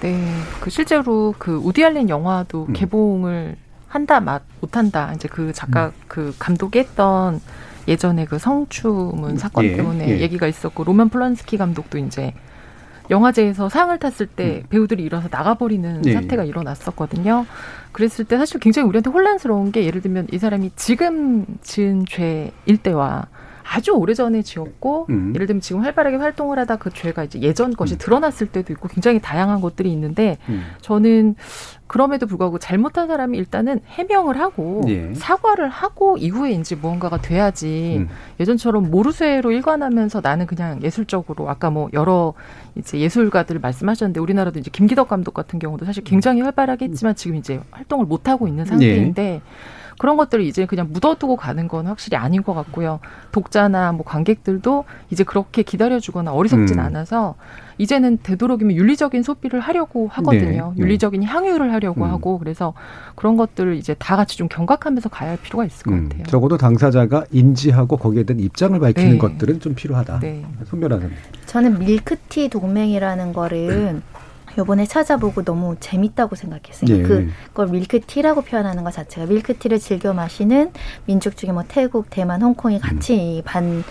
[0.00, 0.20] 네,
[0.60, 2.72] 그 실제로 그 우디 알렌 영화도 음.
[2.72, 3.56] 개봉을
[3.94, 5.92] 한다 맛 못한다 이제 그 작가 음.
[6.08, 7.40] 그 감독이 했던
[7.86, 10.20] 예전에 그 성추문 사건 예, 때문에 예.
[10.20, 12.34] 얘기가 있었고 로만 플란스키 감독도 이제
[13.08, 14.68] 영화제에서 상을 탔을 때 음.
[14.68, 16.12] 배우들이 일어서 나가버리는 예.
[16.12, 17.46] 사태가 일어났었거든요.
[17.92, 23.28] 그랬을 때 사실 굉장히 우리한테 혼란스러운 게 예를 들면 이 사람이 지금 지은 죄일 때와
[23.74, 25.32] 아주 오래전에 지었고 음.
[25.34, 27.98] 예를 들면 지금 활발하게 활동을 하다 그 죄가 이제 예전 것이 음.
[27.98, 30.62] 드러났을 때도 있고 굉장히 다양한 것들이 있는데 음.
[30.80, 31.34] 저는
[31.88, 35.12] 그럼에도 불구하고 잘못한 사람이 일단은 해명을 하고 예.
[35.14, 38.08] 사과를 하고 이후에 이제 무언가가 돼야지 음.
[38.38, 42.34] 예전처럼 모르쇠로 일관하면서 나는 그냥 예술적으로 아까 뭐 여러
[42.76, 47.60] 이제 예술가들 말씀하셨는데 우리나라도 이제 김기덕 감독 같은 경우도 사실 굉장히 활발하게 했지만 지금 이제
[47.72, 49.40] 활동을 못 하고 있는 상태인데 예.
[49.98, 53.00] 그런 것들을 이제 그냥 묻어두고 가는 건 확실히 아닌 것 같고요.
[53.32, 56.84] 독자나 뭐 관객들도 이제 그렇게 기다려주거나 어리석진 음.
[56.84, 57.34] 않아서
[57.78, 60.68] 이제는 되도록이면 윤리적인 소비를 하려고 하거든요.
[60.68, 60.82] 네, 네.
[60.82, 62.10] 윤리적인 향유를 하려고 음.
[62.10, 62.72] 하고 그래서
[63.16, 66.08] 그런 것들을 이제 다 같이 좀 경각하면서 가야 할 필요가 있을 것 음.
[66.08, 66.24] 같아요.
[66.24, 69.18] 적어도 당사자가 인지하고 거기에 대한 입장을 밝히는 네.
[69.18, 70.20] 것들은 좀 필요하다.
[70.20, 70.44] 네.
[70.66, 71.14] 손변호사님.
[71.46, 74.00] 저는 밀크티 동맹이라는 거를
[74.58, 76.98] 요번에 찾아보고 너무 재밌다고 생각했어요.
[76.98, 77.02] 예.
[77.02, 80.72] 그걸 밀크티라고 표현하는 것 자체가 밀크티를 즐겨 마시는
[81.06, 83.42] 민족 중에 뭐 태국, 대만, 홍콩이 같이 음.
[83.44, 83.84] 반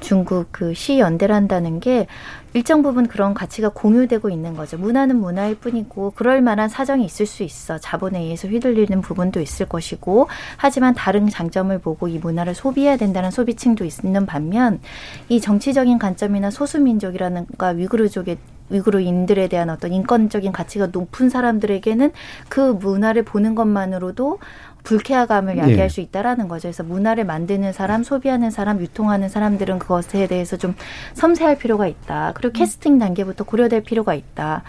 [0.00, 2.06] 중국 그 시연대란다는 게
[2.54, 4.76] 일정 부분 그런 가치가 공유되고 있는 거죠.
[4.76, 7.78] 문화는 문화일 뿐이고 그럴 만한 사정이 있을 수 있어.
[7.78, 10.28] 자본에 의해서 휘둘리는 부분도 있을 것이고
[10.58, 14.80] 하지만 다른 장점을 보고 이 문화를 소비해야 된다는 소비층도 있는 반면
[15.28, 18.36] 이 정치적인 관점이나 소수민족이라는가 위구르족의
[18.72, 22.12] 위구르인들에 대한 어떤 인권적인 가치가 높은 사람들에게는
[22.48, 24.38] 그 문화를 보는 것만으로도
[24.82, 25.88] 불쾌감을 야기할 네.
[25.88, 26.62] 수 있다라는 거죠.
[26.62, 30.74] 그래서 문화를 만드는 사람, 소비하는 사람, 유통하는 사람들은 그것에 대해서 좀
[31.14, 32.32] 섬세할 필요가 있다.
[32.34, 34.62] 그리고 캐스팅 단계부터 고려될 필요가 있다.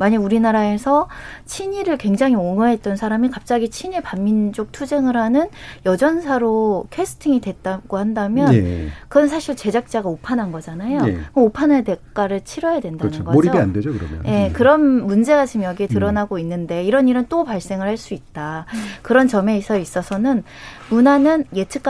[0.00, 1.08] 만약 우리나라에서
[1.44, 5.48] 친일을 굉장히 옹호했던 사람이 갑자기 친일 반민족 투쟁을 하는
[5.84, 8.88] 여전사로 캐스팅이 됐다고 한다면 예.
[9.08, 11.06] 그건 사실 제작자가 오판한 거잖아요.
[11.06, 11.18] 예.
[11.34, 13.24] 오판의 대가를 치러야 된다는 그렇죠.
[13.24, 13.34] 거죠.
[13.34, 14.22] 몰입이 안 되죠, 그러면.
[14.24, 14.52] 예, 음.
[14.54, 15.92] 그런 문제가 지금 여기에 음.
[15.92, 16.40] 드러나고 음.
[16.40, 18.64] 있는데 이런 일은 또 발생을 할 수 있다.
[19.02, 20.42] 그런 점에 있어서는
[20.88, 21.82] 문화는 예측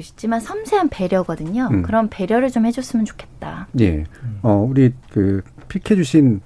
[0.00, 1.68] 수 있지만 섬세한 배려거든요.
[1.70, 1.82] 음.
[1.82, 3.68] 그런 배려를 좀 해줬으면 좋겠다.
[3.80, 4.04] 예.
[4.40, 6.40] 어, 우리 그 픽해 주신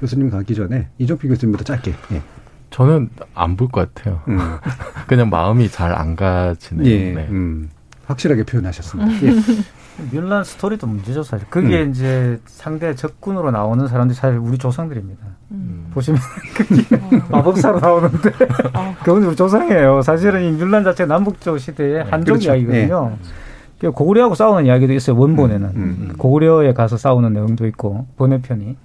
[0.00, 1.92] 교수님 가기 전에 이종필 교수님부터 짧게.
[2.12, 2.22] 예.
[2.70, 4.20] 저는 안 볼 것 같아요.
[4.28, 4.38] 음.
[5.06, 6.86] 그냥 마음이 잘 안 가지네요.
[6.88, 7.12] 예.
[7.12, 7.26] 네.
[7.30, 7.70] 음.
[8.06, 9.26] 확실하게 표현하셨습니다.
[9.26, 9.34] 예.
[10.10, 11.46] 뮬란 스토리도 문제죠 사실.
[11.48, 11.90] 그게 음.
[11.90, 15.24] 이제 상대 적군으로 나오는 사람들이 사실 우리 조상들입니다.
[15.52, 15.86] 음.
[15.94, 16.20] 보시면
[16.56, 16.96] 그게
[17.30, 18.32] 마법사로 나오는데
[18.72, 18.94] 아.
[19.04, 20.02] 그건 우리 조상이에요.
[20.02, 22.50] 사실은 이 뮬란 자체가 남북조 시대의 네, 한족 그렇죠.
[22.56, 23.16] 이야기거든요.
[23.80, 23.88] 네.
[23.88, 25.16] 고구려하고 싸우는 이야기도 있어요.
[25.16, 25.76] 원본에는 음,
[26.10, 28.76] 음, 고구려에 가서 싸우는 내용도 있고 번외편이.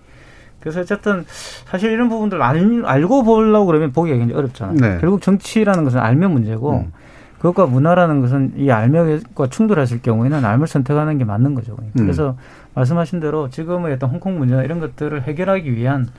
[0.60, 1.26] 그래서 어쨌든
[1.66, 4.76] 사실 이런 부분들 알, 알고 보려고 그러면 보기가 굉장히 어렵잖아요.
[4.76, 4.98] 네.
[5.00, 6.92] 결국 정치라는 것은 알면 문제고 음.
[7.38, 11.78] 그것과 문화라는 것은 이 알명과 충돌했을 경우에는 알을 선택하는 게 맞는 거죠.
[11.80, 11.92] 음.
[11.96, 12.36] 그래서
[12.76, 16.10] 말씀하신 대로 지금의 어떤 홍콩 문제나 이런 것들을 해결하기 위한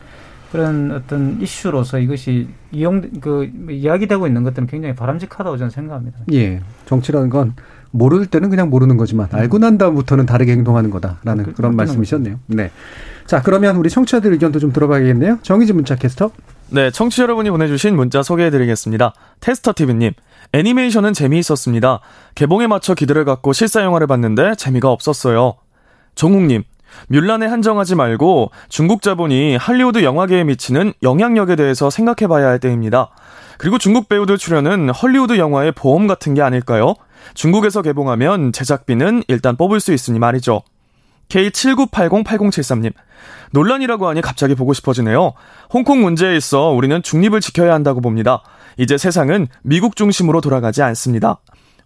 [0.51, 6.19] 그런 어떤 이슈로서 이것이 이용 그 이야기되고 있는 것들은 굉장히 바람직하다고 저는 생각합니다.
[6.33, 7.55] 예, 정치라는 건
[7.93, 9.39] 모를 때는 그냥 모르는 거지만 음.
[9.39, 12.41] 알고 난 다음부터는 다르게 행동하는 거다라는 그, 런 말씀이셨네요.
[12.47, 12.71] 네.
[13.27, 15.39] 자, 그러면 우리 청취자들 의견도 좀 들어봐야겠네요.
[15.43, 16.31] 정희진 문자 캐스터.
[16.69, 19.13] 네, 청취자 여러분이 보내주신 문자 소개해드리겠습니다.
[19.41, 20.13] 테스터 TV님.
[20.53, 22.01] 애니메이션은 재미있었습니다.
[22.35, 25.55] 개봉에 맞춰 기대를 갖고 실사 영화를 봤는데 재미가 없었어요.
[26.17, 26.65] 종욱님,
[27.09, 33.11] 뮬란에 한정하지 말고 중국 자본이 할리우드 영화계에 미치는 영향력에 대해서 생각해 봐야 할 때입니다.
[33.59, 36.95] 그리고 중국 배우들 출연은 헐리우드 영화의 보험 같은 게 아닐까요?
[37.35, 40.63] 중국에서 개봉하면 제작비는 일단 뽑을 수 있으니 말이죠.
[41.31, 42.93] K79808073님.
[43.53, 45.33] 논란이라고 하니 갑자기 보고 싶어지네요.
[45.73, 48.43] 홍콩 문제에 있어 우리는 중립을 지켜야 한다고 봅니다.
[48.77, 51.41] 이제 세상은 미국 중심으로 돌아가지 않습니다.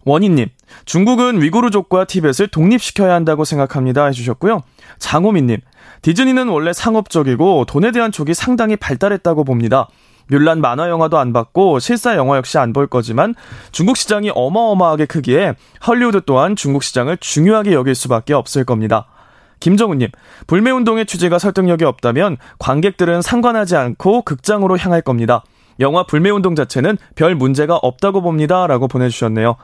[0.05, 0.49] 원희님,
[0.85, 4.05] 중국은 위구르족과 티벳을 독립시켜야 한다고 생각합니다.
[4.05, 4.61] 해주셨고요.
[4.99, 5.61] 장호민님,
[6.03, 9.87] 디즈니는 원래 상업적이고 돈에 대한 촉이 상당히 발달했다고 봅니다.
[10.27, 13.33] 뮬란 만화 영화도 안 봤고 실사 영화 역시 안 볼 거지만
[13.71, 15.53] 중국 시장이 어마어마하게 크기에
[15.85, 19.07] 헐리우드 또한 중국 시장을 중요하게 여길 수밖에 없을 겁니다.
[19.65, 20.09] 김정우님,
[20.45, 25.43] 불매운동의 취지가 설득력이 없다면 관객들은 상관하지 않고 극장으로 향할 겁니다.
[25.79, 28.67] 영화 불매운동 자체는 별 문제가 없다고 봅니다.
[28.67, 29.55] 라고 보내주셨네요.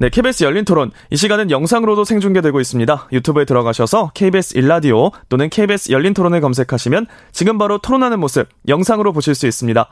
[0.00, 0.90] 네, KBS 열린 토론.
[1.10, 3.08] 이 시간은 영상으로도 생중계되고 있습니다.
[3.12, 9.36] 유튜브에 들어가셔서 KBS 일라디오 또는 KBS 열린 토론을 검색하시면 지금 바로 토론하는 모습 영상으로 보실
[9.36, 9.88] 수 있습니다.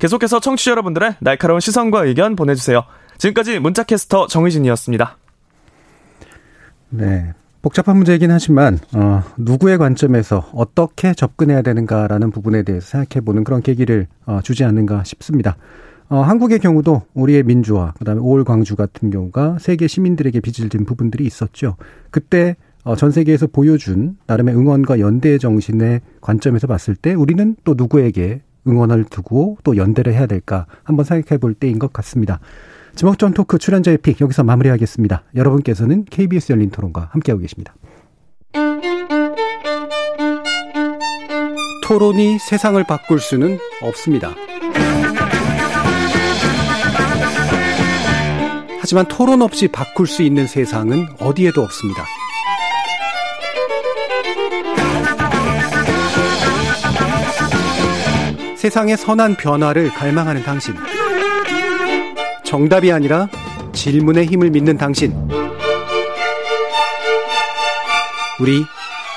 [0.00, 2.82] 계속해서 청취자 여러분들의 날카로운 시선과 의견 보내주세요.
[3.18, 5.18] 지금까지 문자캐스터 정의진이었습니다.
[6.88, 7.32] 네.
[7.64, 14.40] 복잡한 문제이긴 하지만 어, 누구의 관점에서 어떻게 접근해야 되는가라는 부분에 대해서 생각해보는 그런 계기를 어,
[14.42, 15.56] 주지 않는가 싶습니다.
[16.10, 21.24] 어, 한국의 경우도 우리의 민주화, 그다음에 5월 광주 같은 경우가 세계 시민들에게 빚을 진 부분들이
[21.24, 21.76] 있었죠.
[22.10, 28.42] 그때 어, 전 세계에서 보여준 나름의 응원과 연대 정신의 관점에서 봤을 때 우리는 또 누구에게
[28.68, 32.40] 응원을 두고 또 연대를 해야 될까 한번 생각해 볼 때인 것 같습니다.
[32.96, 35.24] 지목전 토크 출연자의 픽 여기서 마무리하겠습니다.
[35.34, 37.74] 여러분께서는 KBS 열린 토론과 함께하고 계십니다.
[41.82, 44.32] 토론이 세상을 바꿀 수는 없습니다.
[48.80, 52.04] 하지만 토론 없이 바꿀 수 있는 세상은 어디에도 없습니다.
[58.56, 60.74] 세상의 선한 변화를 갈망하는 당신.
[62.44, 63.28] 정답이 아니라
[63.72, 65.12] 질문의 힘을 믿는 당신.
[68.38, 68.64] 우리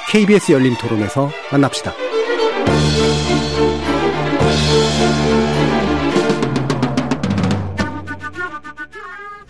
[0.10, 1.94] KBS 열린 토론에서 만납시다.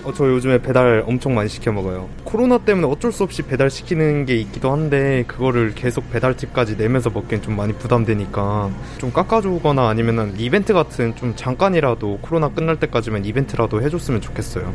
[0.08, 2.08] 어, 저 요즘에 배달 엄청 많이 시켜 먹어요.
[2.24, 7.42] 코로나 때문에 어쩔 수 없이 배달 시키는 게 있기도 한데 그거를 계속 배달집까지 내면서 먹기엔
[7.42, 14.22] 좀 많이 부담되니까 좀 깎아주거나 아니면은 이벤트 같은 좀 잠깐이라도 코로나 끝날 때까지만 이벤트라도 해줬으면
[14.22, 14.74] 좋겠어요.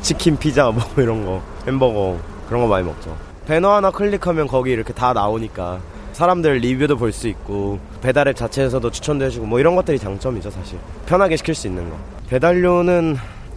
[0.00, 2.18] 치킨, 피자 뭐 이런 거, 햄버거
[2.48, 3.16] 그런 거 많이 먹죠.
[3.46, 5.78] 배너 하나 클릭하면 거기 이렇게 다 나오니까
[6.14, 11.36] 사람들 리뷰도 볼 수 있고 배달앱 자체에서도 추천도 해주고 뭐 이런 것들이 장점이죠 사실 편하게
[11.36, 11.96] 시킬 수 있는 거
[12.28, 13.16] 배달료는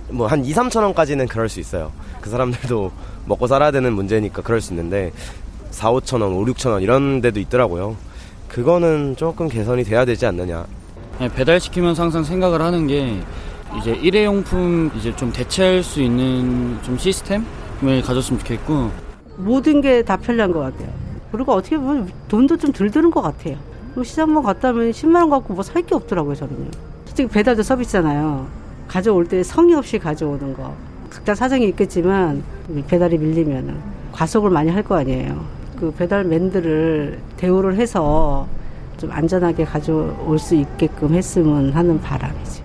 [0.10, 1.92] 뭐 한 2, 3천 원까지는 그럴 수 있어요
[2.22, 2.92] 그 사람들도
[3.26, 5.12] 먹고 살아야 되는 문제니까 그럴 수 있는데
[5.72, 7.96] 4, 5천 원, 5, 6천 원 이런 데도 있더라고요
[8.48, 10.66] 그거는 조금 개선이 돼야 되지 않느냐
[11.20, 13.20] 네, 배달시키면서 항상 생각을 하는 게
[13.80, 18.92] 이제 일회용품 이제 좀 대체할 수 있는 좀 시스템을 가졌으면 좋겠고
[19.38, 20.90] 모든 게 다 편리한 것 같아요.
[21.32, 23.58] 그리고 어떻게 보면 돈도 좀 덜 드는 것 같아요.
[23.90, 26.72] 그리고 시장 만 갔다 오면 10만 원 갖고 뭐 살 게 없더라고요, 저는요.
[27.06, 28.48] 솔직히 배달도 서비스잖아요.
[28.88, 30.76] 가져올 때 성의 없이 가져오는 거.
[31.10, 32.44] 각자 사정이 있겠지만
[32.88, 33.76] 배달이 밀리면은
[34.12, 35.46] 과속을 많이 할 거 아니에요.
[35.78, 38.48] 그 배달맨들을 대우를 해서
[38.98, 42.64] 좀 안전하게 가져올 수 있게끔 했으면 하는 바람이죠.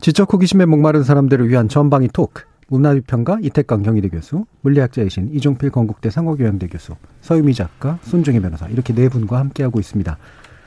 [0.00, 2.44] 지적 호기심에 목마른 사람들을 위한 전방위 토크.
[2.68, 9.08] 문화비평가 이택광 경희대 교수, 물리학자이신 이종필 건국대 상호교양대 교수, 서유미 작가, 손정희 변호사 이렇게 네
[9.08, 10.16] 분과 함께하고 있습니다.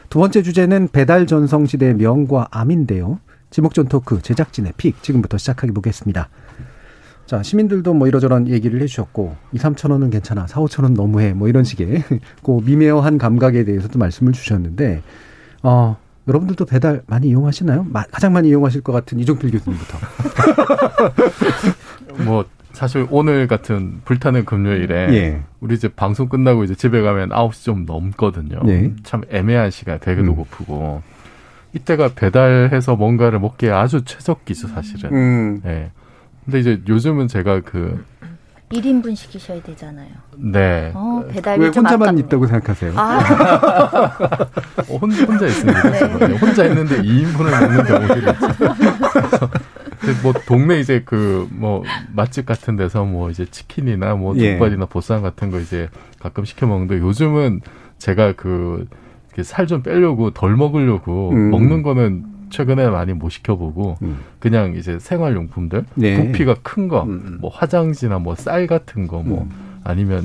[0.09, 3.19] 두 번째 주제는 배달 전성 시대의 명과 암인데요.
[3.53, 6.27] 지목전 토크 제작진의 pick 지금부터 시작해 보겠습니다.
[7.27, 11.47] 자, 시민들도 뭐 이러저런 얘기를 해주셨고, 2, 3천 원은 괜찮아, 4, 5천 원 너무해, 뭐
[11.47, 12.03] 이런 식의,
[12.43, 15.03] 그 미묘한 감각에 대해서도 말씀을 주셨는데,
[15.61, 15.97] 어,
[16.27, 17.85] 여러분들도 배달 많이 이용하시나요?
[18.11, 19.99] 가장 많이 이용하실 것 같은 이종필 교수님부터.
[22.25, 25.41] 뭐 사실 오늘 같은 불타는 금요일에 예.
[25.59, 28.61] 우리 이제 방송 끝나고 이제 집에 가면 9시 좀 넘거든요.
[28.67, 28.93] 예.
[29.03, 30.35] 참 애매한 시간, 배도 음.
[30.35, 31.03] 고프고.
[31.73, 35.11] 이때가 배달해서 뭔가를 먹기에 아주 최적기죠, 사실은.
[35.13, 35.61] 음.
[35.65, 35.91] 예.
[36.45, 38.03] 근데 이제 요즘은 제가 그
[38.69, 40.09] 1인분 시키셔야 되잖아요.
[40.37, 40.91] 네.
[40.95, 42.21] 어, 배달비 왜좀 혼자만 아깝네.
[42.21, 42.93] 있다고 생각하세요?
[42.95, 43.17] 아,
[44.89, 45.89] 어, 혼자, 혼자 있습니다.
[46.17, 46.35] 네.
[46.37, 49.49] 혼자 있는데 2인분을 먹는 경우들이 있죠.
[50.21, 54.53] 뭐 동네 이제 그 뭐 맛집 같은 데서 뭐 이제 치킨이나 뭐 예.
[54.53, 55.87] 족발이나 보쌈 같은 거 이제
[56.19, 57.61] 가끔 시켜 먹는데 요즘은
[57.99, 58.85] 제가 그
[59.41, 61.49] 살 좀 빼려고 덜 먹으려고 음.
[61.49, 64.19] 먹는 거는 최근에 많이 못 시켜보고 음.
[64.39, 66.15] 그냥 이제 생활용품들 네.
[66.17, 69.47] 부피가 큰거 음, 뭐 화장지나 뭐 쌀 같은 거 뭐
[69.83, 70.23] 아니면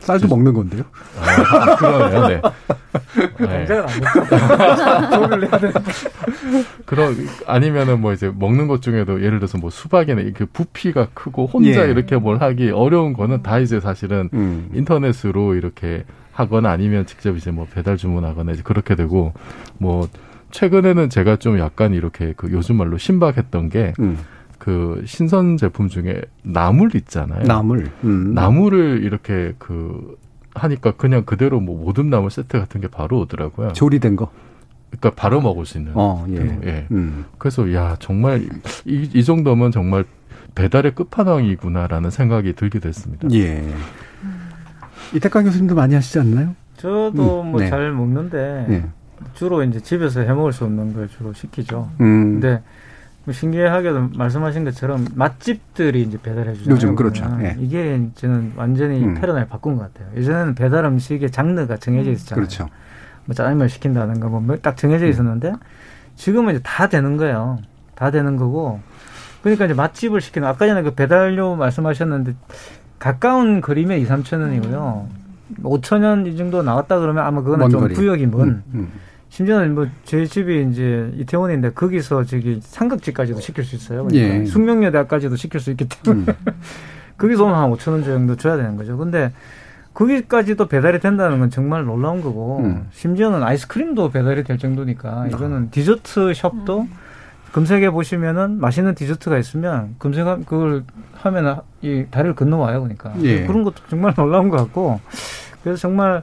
[0.00, 0.82] 쌀도 먹는 건데요?
[1.20, 2.26] 아, 그러네요.
[2.28, 2.40] 네.
[3.38, 3.66] 네.
[6.86, 7.14] 그런
[7.46, 11.90] 아니면은 뭐 이제 먹는 것 중에도 예를 들어서 뭐 수박이나 이렇게 부피가 크고 혼자 예.
[11.90, 14.70] 이렇게 뭘 하기 어려운 거는 다 이제 사실은 음.
[14.74, 16.04] 인터넷으로 이렇게
[16.40, 19.32] 하거나 아니면 직접 이제 뭐 배달 주문하거나 이제 그렇게 되고
[19.78, 20.08] 뭐
[20.50, 24.18] 최근에는 제가 좀 약간 이렇게 그 요즘 말로 신박했던 게 음.
[24.58, 27.44] 그 신선 제품 중에 나물 있잖아요.
[27.44, 27.90] 나물.
[28.04, 28.34] 음.
[28.34, 30.16] 나물을 이렇게 그
[30.54, 33.72] 하니까 그냥 그대로 뭐 모든 나물 세트 같은 게 바로 오더라고요.
[33.72, 34.30] 조리된 거.
[34.90, 35.92] 그러니까 바로 먹을 수 있는.
[35.94, 36.34] 어, 예.
[36.34, 36.86] 그, 예.
[36.90, 37.24] 음.
[37.38, 38.48] 그래서 야 정말
[38.84, 40.04] 이, 이 정도면 정말
[40.54, 43.28] 배달의 끝판왕이구나라는 생각이 들기도 했습니다.
[43.32, 43.62] 예.
[45.14, 46.54] 이태강 교수님도 많이 하시지 않나요?
[46.76, 47.68] 저도 음, 뭐 네.
[47.68, 48.84] 잘 먹는데 예.
[49.34, 51.90] 주로 이제 집에서 해 먹을 수 없는 걸 주로 시키죠.
[52.00, 52.40] 음.
[52.40, 52.62] 근데
[53.24, 56.74] 뭐 신기하게도 말씀하신 것처럼 맛집들이 이제 배달해 주잖아요.
[56.74, 57.24] 요즘 그렇죠.
[57.24, 57.56] 그러면 예.
[57.58, 59.14] 이게 저는 완전히 음.
[59.14, 60.10] 패러다임을 바꾼 것 같아요.
[60.16, 62.40] 예전에는 배달 음식의 장르가 정해져 있었잖아요.
[62.40, 62.68] 그렇죠.
[63.26, 65.52] 뭐 짜장면 시킨다든가 뭐딱 정해져 있었는데
[66.16, 67.58] 지금은 이제 다 되는 거예요.
[67.94, 68.80] 다 되는 거고.
[69.42, 72.34] 그러니까 이제 맛집을 시키는 아까 전에 그 배달료 말씀하셨는데
[73.00, 75.08] 가까운 거리면 2, 3천 원이고요.
[75.64, 77.94] 5천 원 이 정도 나왔다 그러면 아마 그거는 먼좀 거리.
[77.94, 78.88] 구역이 먼 음, 음.
[79.30, 84.04] 심지어는 뭐 제 집이 이제 이태원인데 거기서 저기 삼각지까지도 시킬 수 있어요.
[84.04, 84.44] 그러니까 예.
[84.44, 86.26] 숙명여대까지도 시킬 수 있기 때문에
[87.18, 88.96] 거기서 오면 한 5천 원 정도 줘야 되는 거죠.
[88.96, 89.32] 근데
[89.94, 92.86] 거기까지도 배달이 된다는 건 정말 놀라운 거고 음.
[92.92, 96.86] 심지어는 아이스크림도 배달이 될 정도니까 이거는 디저트 숍도
[97.52, 100.84] 검색해 보시면은 맛있는 디저트가 있으면 검색하 그걸
[101.14, 103.46] 하면은 이 다리를 건너와요 그러니까 예.
[103.46, 105.00] 그런 것도 정말 놀라운 것 같고
[105.62, 106.22] 그래서 정말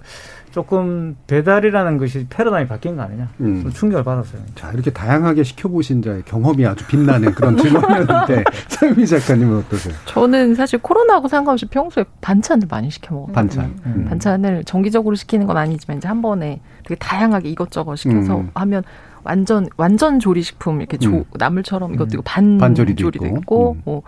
[0.58, 3.62] 조금 배달이라는 것이 패러다임이 바뀐 거 아니냐 음.
[3.62, 4.42] 좀 충격을 받았어요.
[4.56, 9.94] 자, 이렇게 다양하게 시켜보신 자의 경험이 아주 빛나는 그런 질문이었는데, 서유미 작가님은 어떠세요?
[10.06, 13.34] 저는 사실 코로나하고 상관없이 평소에 반찬을 많이 시켜 먹어요.
[13.34, 13.80] 반찬.
[13.86, 14.06] 음.
[14.10, 18.50] 반찬을 정기적으로 시키는 건 아니지만 이제 한 번에 되게 다양하게 이것저것 시켜서 음.
[18.56, 18.84] 하면
[19.28, 21.24] 완전 완전 조리식품 이렇게 조, 음.
[21.34, 23.38] 나물처럼 이것도 있고 반 반조리도 조리도 있고.
[23.38, 23.82] 있고, 음.
[23.86, 24.02] 뭐.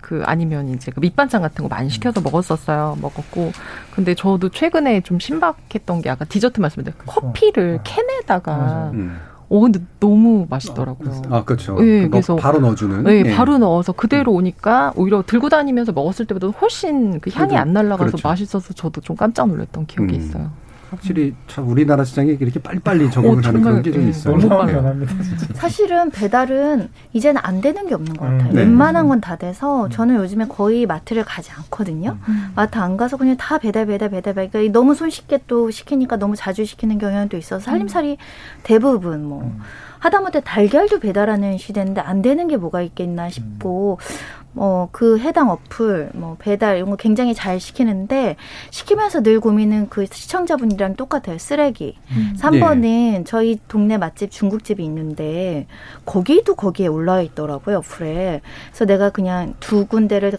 [0.00, 2.96] 그 아니면 이제 그 밑반찬 같은 거 많이 시켜서 먹었었어요.
[3.00, 3.50] 먹었고.
[3.92, 9.18] 근데 저도 최근에 좀 신박했던 게 아까 디저트 말씀드린 커피를 캔에다가 음.
[9.48, 11.22] 오 근데 너무 맛있더라고요.
[11.30, 11.76] 아, 그렇죠.
[11.80, 13.02] 예, 그래서 바로 넣어주는.
[13.04, 13.34] 네, 예.
[13.34, 18.28] 바로 넣어서 그대로 오니까 오히려 들고 다니면서 먹었을 때보다 훨씬 그 향이 안 날라가서 그렇죠.
[18.28, 20.20] 맛있어서 저도 좀 깜짝 놀랐던 기억이 음.
[20.20, 20.50] 있어요.
[20.90, 24.36] 확실히 참 우리나라 시장에 이렇게 빨리빨리 적응을 어, 하는 그런 게좀 예, 있어요.
[24.36, 24.48] 너무 예.
[24.48, 25.14] 빨리 변합니다.
[25.54, 28.52] 사실은 배달은 이제는 안 되는 게 없는 것 같아요.
[28.52, 28.60] 네.
[28.60, 32.18] 웬만한 건 다 돼서 저는 요즘에 거의 마트를 가지 않거든요.
[32.28, 32.52] 음.
[32.54, 34.50] 마트 안 가서 그냥 다 배달 배달 배달 배달.
[34.50, 38.18] 그러니까 너무 손쉽게 또 시키니까 너무 자주 시키는 경향도 있어서 살림살이
[38.62, 39.50] 대부분 뭐
[39.98, 43.98] 하다못해 달걀도 배달하는 시대인데 안 되는 게 뭐가 있겠나 싶고
[44.56, 48.36] 어, 그 해당 어플, 뭐, 배달, 이런 거 굉장히 잘 시키는데,
[48.70, 51.38] 시키면서 늘 고민은 그 시청자분이랑 똑같아요.
[51.38, 51.96] 쓰레기.
[52.10, 52.34] 음.
[52.38, 55.66] 3번은 저희 동네 맛집 중국집이 있는데,
[56.06, 58.40] 거기도 거기에 올라와 있더라고요, 어플에.
[58.70, 60.38] 그래서 내가 그냥 두 군데를,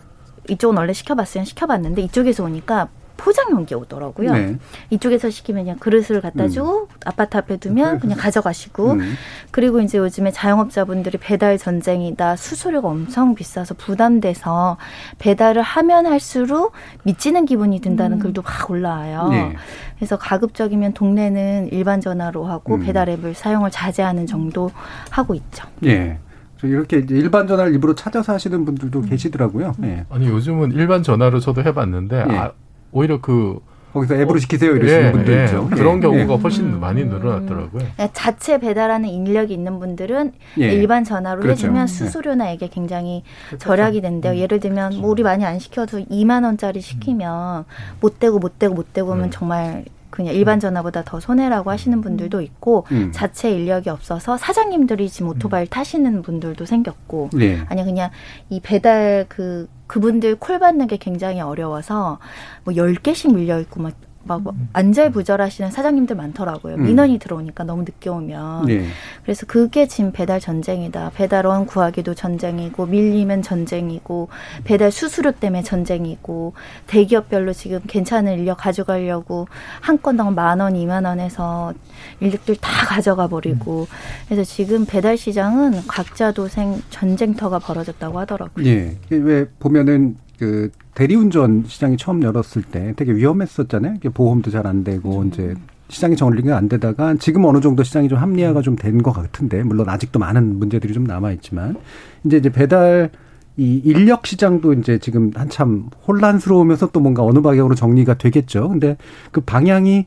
[0.50, 4.32] 이쪽은 원래 시켜봤으면 시켜봤는데, 이쪽에서 오니까 포장 용기 오더라고요.
[4.32, 4.56] 네.
[4.90, 6.50] 이쪽에서 시키면 그냥 그릇을 갖다 음.
[6.50, 9.16] 주고 아파트 앞에 두면 그냥 가져가시고 음.
[9.52, 14.78] 그리고 이제 요즘에 자영업자분들이 배달 전쟁이다 수수료가 엄청 비싸서 부담돼서
[15.18, 19.30] 배달을 하면 할수록 미치는 기분이 든다는 글도 막 올라와요.
[19.30, 19.56] 네.
[19.98, 22.86] 그래서 가급적이면 동네는 일반 전화로 하고 음.
[22.86, 24.70] 배달 앱을 사용을 자제하는 정도
[25.10, 25.68] 하고 있죠.
[25.86, 26.20] 예.
[26.60, 29.74] 저 이렇게 일반 전화를 일부러 찾아서 하시는 분들도 계시더라고요.
[29.84, 30.06] 예.
[30.10, 32.36] 아니 요즘은 일반 전화로 저도 해봤는데 예.
[32.36, 32.52] 아,
[32.92, 33.60] 오히려 그
[33.94, 35.46] 거기서 앱으로 시키세요 이러시는 분도 예.
[35.46, 35.68] 있죠.
[35.70, 36.02] 그런 예.
[36.02, 36.38] 경우가 예.
[36.38, 37.70] 훨씬 많이 늘어났더라고요.
[37.72, 40.74] 그러니까 자체 배달하는 인력이 있는 분들은 예.
[40.74, 41.68] 일반 전화로 그렇죠.
[41.68, 41.88] 해주면 예.
[41.88, 43.24] 수수료나 이게 굉장히
[43.58, 44.36] 절약이 된대요.
[44.38, 47.66] 예를 들면 뭐 우리 많이 안 시켜도 2만 원짜리 시키면
[48.00, 49.86] 못 대고 못 대고 못 대고 하면 정말
[50.18, 53.12] 그냥 일반 전화보다 더 손해라고 하시는 분들도 있고 음.
[53.12, 57.62] 자체 인력이 없어서 사장님들이 지금 오토바이를 타시는 분들도 생겼고 네.
[57.68, 58.10] 아니 그냥
[58.50, 62.18] 이 배달 그 그분들 콜 받는 게 굉장히 어려워서
[62.64, 63.94] 뭐 10개씩 밀려 있고 막
[64.28, 66.76] 막 안절부절하시는 사장님들 많더라고요.
[66.76, 66.84] 음.
[66.84, 68.66] 민원이 들어오니까 너무 늦게 오면.
[68.66, 68.86] 네.
[69.24, 71.12] 그래서 그게 지금 배달 전쟁이다.
[71.16, 74.30] 배달원 구하기도 전쟁이고 밀리면 전쟁이고
[74.64, 76.54] 배달 수수료 때문에 전쟁이고
[76.88, 79.48] 대기업별로 지금 괜찮은 인력 가져가려고
[79.82, 81.74] 한 건당 만 원, 이만 원에서
[82.20, 83.88] 인력들 다 가져가 버리고
[84.26, 88.66] 그래서 지금 배달 시장은 각자 도생 전쟁터가 벌어졌다고 하더라고요.
[88.66, 88.98] 예.
[89.10, 93.96] 왜 보면은 그 대리운전 시장이 처음 열었을 때 되게 위험했었잖아요.
[94.14, 95.56] 보험도 잘 안 되고 이제
[95.90, 99.90] 시장이 정리가 안 되다가 지금 어느 정도 시장이 좀 합리화가 좀 된 것 같은데 물론
[99.90, 101.76] 아직도 많은 문제들이 좀 남아 있지만
[102.24, 103.10] 이제 이제 배달
[103.56, 108.70] 이 인력 시장도 이제 지금 한참 혼란스러우면서 또 뭔가 어느 방향으로 정리가 되겠죠.
[108.70, 108.98] 근데
[109.32, 110.06] 그 방향이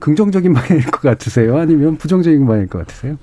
[0.00, 1.56] 긍정적인 방향일 것 같으세요?
[1.58, 3.16] 아니면 부정적인 방향일 것 같으세요?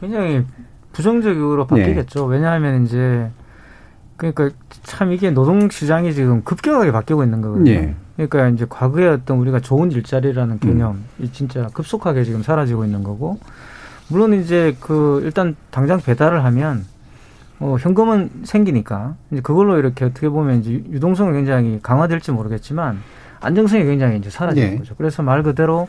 [0.00, 0.44] 굉장히
[0.92, 1.82] 부정적으로 네.
[1.82, 2.24] 바뀌겠죠.
[2.26, 3.30] 왜냐하면 이제
[4.16, 4.50] 그러니까
[4.82, 7.70] 참 이게 노동 시장이 지금 급격하게 바뀌고 있는 거거든요.
[7.70, 7.94] 예.
[8.16, 9.92] 그러니까 이제 과거에 어떤 우리가 좋은 음.
[9.92, 13.38] 일자리라는 개념 이 진짜 급속하게 지금 사라지고 있는 거고
[14.08, 16.84] 물론 이제 그 일단 당장 배달을 하면
[17.58, 23.02] 어 현금은 생기니까 이제 그걸로 이렇게 어떻게 보면 이제 유동성은 굉장히 강화될지 모르겠지만
[23.40, 24.78] 안정성이 굉장히 이제 사라지는 예.
[24.78, 24.94] 거죠.
[24.96, 25.88] 그래서 말 그대로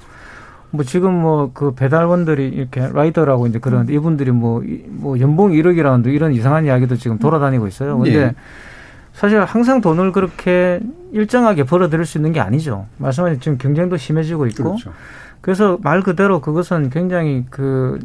[0.72, 6.34] 뭐 지금 뭐 그 배달원들이 이렇게 라이더라고 이제 그런 이분들이 뭐 뭐 연봉 1억이라는 이런
[6.34, 7.98] 이상한 이야기도 지금 돌아다니고 있어요.
[7.98, 8.36] 근데 예.
[9.14, 10.80] 사실 항상 돈을 그렇게
[11.12, 12.86] 일정하게 벌어들일 수 있는 게 아니죠.
[12.98, 14.92] 말씀하신 지금 경쟁도 심해지고 있고 그렇죠.
[15.42, 18.00] 그래서 말 그대로 그것은 굉장히 그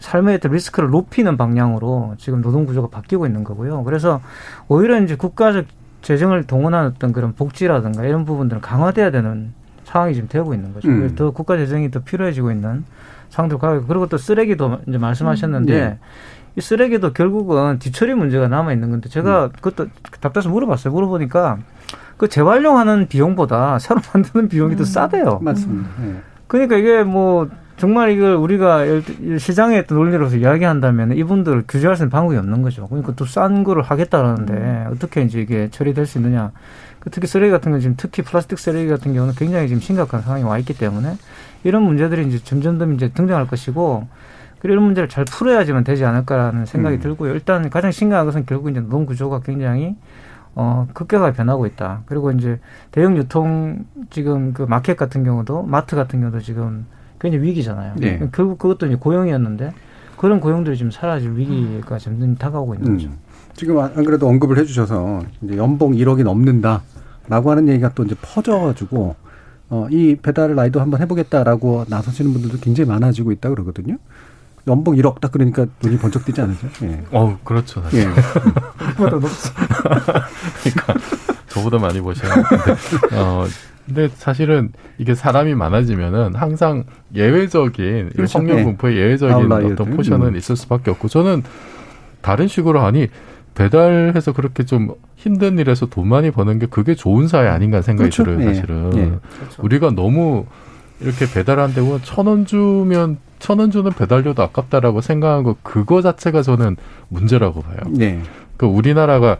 [0.00, 3.84] 삶의 리스크를 높이는 방향으로 지금 노동 구조가 바뀌고 있는 거고요.
[3.84, 4.20] 그래서
[4.66, 5.66] 오히려 이제 국가적
[6.02, 9.52] 재정을 동원한 어떤 그런 복지라든가 이런 부분들은 강화돼야 되는
[9.88, 10.88] 상황이 지금 되고 있는 거죠.
[10.88, 11.14] 음.
[11.16, 12.84] 더 국가 재정이 더 필요해지고 있는
[13.30, 15.98] 상황도 가고 그리고 또 쓰레기도 이제 말씀하셨는데 네.
[16.56, 19.50] 이 쓰레기도 결국은 뒤처리 문제가 남아 있는 건데 제가 음.
[19.60, 19.88] 그것도
[20.20, 20.92] 답답해서 물어봤어요.
[20.92, 21.58] 물어보니까
[22.16, 25.38] 그 재활용하는 비용보다 새로 만드는 비용이 더 싸대요.
[25.42, 25.88] 맞습니다.
[26.04, 26.14] 예.
[26.48, 28.82] 그러니까 이게 뭐 정말 이걸 우리가
[29.38, 32.88] 시장의 논리로서 이야기한다면 이분들을 규제할 수 있는 방법이 없는 거죠.
[32.88, 34.90] 그러니까 또 싼 거를 하겠다라는데 음.
[34.92, 36.50] 어떻게 이제 이게 처리될 수 있느냐.
[37.00, 40.42] 그 특히 쓰레기 같은 건 지금 특히 플라스틱 쓰레기 같은 경우는 굉장히 지금 심각한 상황이
[40.42, 41.16] 와 있기 때문에
[41.64, 44.06] 이런 문제들이 이제 점점 더 이제 등장할 것이고
[44.58, 47.00] 그리고 이런 문제를 잘 풀어야지만 되지 않을까라는 생각이 음.
[47.00, 47.32] 들고요.
[47.32, 49.96] 일단 가장 심각한 것은 결국 이제 노동 구조가 굉장히
[50.54, 52.02] 어, 급격하게 변하고 있다.
[52.06, 52.58] 그리고 이제
[52.90, 56.86] 대형 유통 지금 그 마켓 같은 경우도 마트 같은 경우도 지금
[57.20, 57.94] 굉장히 위기잖아요.
[57.96, 58.18] 네.
[58.32, 59.72] 결국 그것도 이제 고용이었는데
[60.16, 63.08] 그런 고용들이 지금 사라질 위기가 점점 다가오고 있는 거죠.
[63.08, 63.18] 음.
[63.58, 69.16] 지금 안 그래도 언급을 해주셔서 이제 연봉 1억이 넘는다라고 하는 얘기가 또 이제 퍼져가지고
[69.70, 73.98] 어, 이 배달 라이더 한번 해보겠다라고 나서시는 분들도 굉장히 많아지고 있다 그러거든요.
[74.68, 76.70] 연봉 1억 딱 그러니까 눈이 번쩍 뜨지 않으세요?
[76.84, 77.02] 예.
[77.10, 77.82] 어, 그렇죠.
[77.82, 78.00] 사실.
[78.00, 78.04] 예.
[78.96, 80.94] 그러니까
[81.48, 83.16] 저보다 많이 하는데.
[83.16, 83.44] 어,
[83.86, 86.84] 근데 사실은 이게 사람이 많아지면은 항상
[87.14, 88.26] 예외적인 그렇죠.
[88.30, 88.64] 성령 네.
[88.64, 89.72] 분포의 예외적인 아웃라이어들.
[89.72, 90.36] 어떤 포션은 음.
[90.36, 91.42] 있을 수밖에 없고 저는
[92.20, 93.08] 다른 식으로 하니
[93.58, 98.22] 배달해서 그렇게 좀 힘든 일에서 돈 많이 버는 게 그게 좋은 사회 아닌가 생각이 그렇죠?
[98.24, 98.54] 들어요, 예.
[98.54, 98.96] 사실은.
[98.96, 99.36] 예.
[99.38, 99.62] 그렇죠.
[99.62, 100.46] 우리가 너무
[101.00, 106.76] 이렇게 배달한다고 천 원 주면 천 원 주는 배달료도 아깝다라고 생각한 거 그거 자체가 저는
[107.08, 107.78] 문제라고 봐요.
[107.88, 108.20] 네.
[108.56, 109.38] 그 우리나라가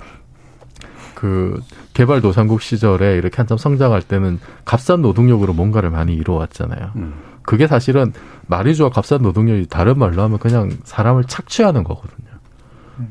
[1.14, 1.61] 그
[1.95, 6.91] 개발도상국 시절에 이렇게 한참 성장할 때는 값싼 노동력으로 뭔가를 많이 이루어왔잖아요.
[6.97, 7.14] 음.
[7.43, 8.12] 그게 사실은
[8.47, 12.28] 말이 좋아 값싼 노동력이 다른 말로 하면 그냥 사람을 착취하는 거거든요.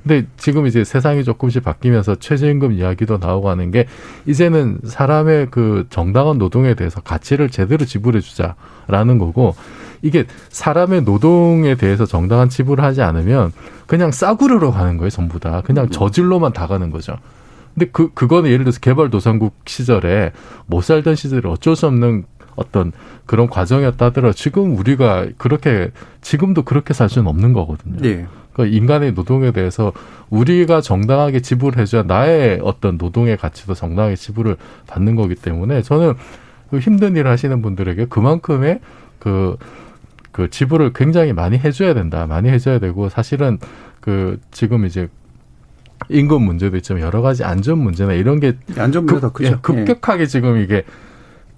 [0.04, 3.88] 근데 지금 이제 세상이 조금씩 바뀌면서 최저임금 이야기도 나오고 하는 게
[4.26, 9.56] 이제는 사람의 그 정당한 노동에 대해서 가치를 제대로 지불해 주자라는 거고
[10.02, 13.52] 이게 사람의 노동에 대해서 정당한 지불을 하지 않으면
[13.88, 15.62] 그냥 싸구려로 가는 거예요, 전부 다.
[15.62, 15.90] 그냥 음.
[15.90, 17.18] 저질로만 다 가는 거죠.
[17.74, 20.32] 근데 그, 그거는 예를 들어서 개발도상국 시절에
[20.66, 22.26] 못 살던 시절에 어쩔 수 없는
[22.56, 22.92] 어떤
[23.26, 27.98] 그런 과정이었다 하더라도 지금 우리가 그렇게 지금도 그렇게 살 수는 없는 거거든요.
[28.02, 28.26] 네.
[28.58, 29.94] 그 인간의 노동에 대해서
[30.32, 36.16] 우리가 정당하게 지불해줘야 나의 어떤 노동의 가치도 정당하게 지불을 받는 거기 때문에 저는
[36.72, 38.80] 그 힘든 일을 하시는 분들에게 그만큼의
[39.20, 39.58] 그,
[40.32, 42.26] 그 지불을 굉장히 많이 해줘야 된다.
[42.26, 43.60] 많이 해줘야 되고 사실은
[44.02, 45.08] 그 지금 이제
[46.10, 50.26] 임금 문제도 있지만 여러 가지 안전 문제나 이런 게 안전 문제도 급, 예, 급격하게 예.
[50.26, 50.84] 지금 이게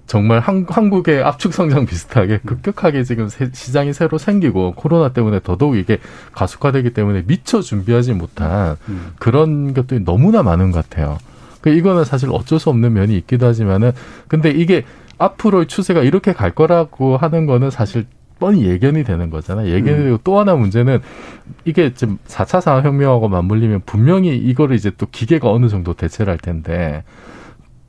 [0.09, 5.77] 정말 한, 한국의 압축 성장 비슷하게 급격하게 지금 세, 시장이 새로 생기고 코로나 때문에 더더욱
[5.77, 5.99] 이게
[6.33, 9.11] 가속화되기 때문에 미처 준비하지 못한 음.
[9.19, 11.19] 그런 것들이 너무나 많은 것 같아요.
[11.61, 13.91] 그 이거는 사실 어쩔 수 없는 면이 있기도 하지만은
[14.27, 14.83] 근데 이게
[15.19, 18.07] 앞으로의 추세가 이렇게 갈 거라고 하는 거는 사실
[18.39, 19.69] 뻔히 예견이 되는 거잖아요.
[19.69, 20.03] 예견이 음.
[20.05, 21.01] 되고 또 하나 문제는
[21.65, 27.03] 이게 지금 4차 산업혁명하고 맞물리면 분명히 이거를 이제 또 기계가 어느 정도 대체를 할 텐데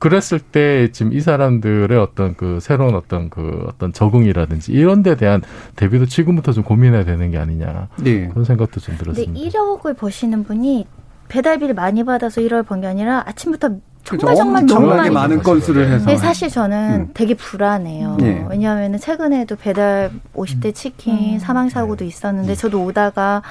[0.01, 5.43] 그랬을 때 지금 이 사람들의 어떤 그 새로운 어떤 그 어떤 적응이라든지 이런 데 대한
[5.75, 7.87] 대비도 지금부터 좀 고민해야 되는 게 아니냐.
[7.97, 8.27] 네.
[8.29, 9.31] 그런 생각도 좀 들었습니다.
[9.31, 10.87] 근데 1억을 버시는 분이
[11.27, 16.07] 배달비를 많이 받아서 1억을 번게 아니라 아침부터 정말 정말 너무 많이 많은 건수를 해서.
[16.07, 17.09] 네, 사실 저는 음.
[17.13, 18.17] 되게 불안해요.
[18.19, 18.43] 네.
[18.49, 21.39] 왜냐하면 최근에도 배달 50대 치킨 음.
[21.39, 22.55] 사망 사고도 있었는데 음.
[22.55, 23.43] 저도 오다가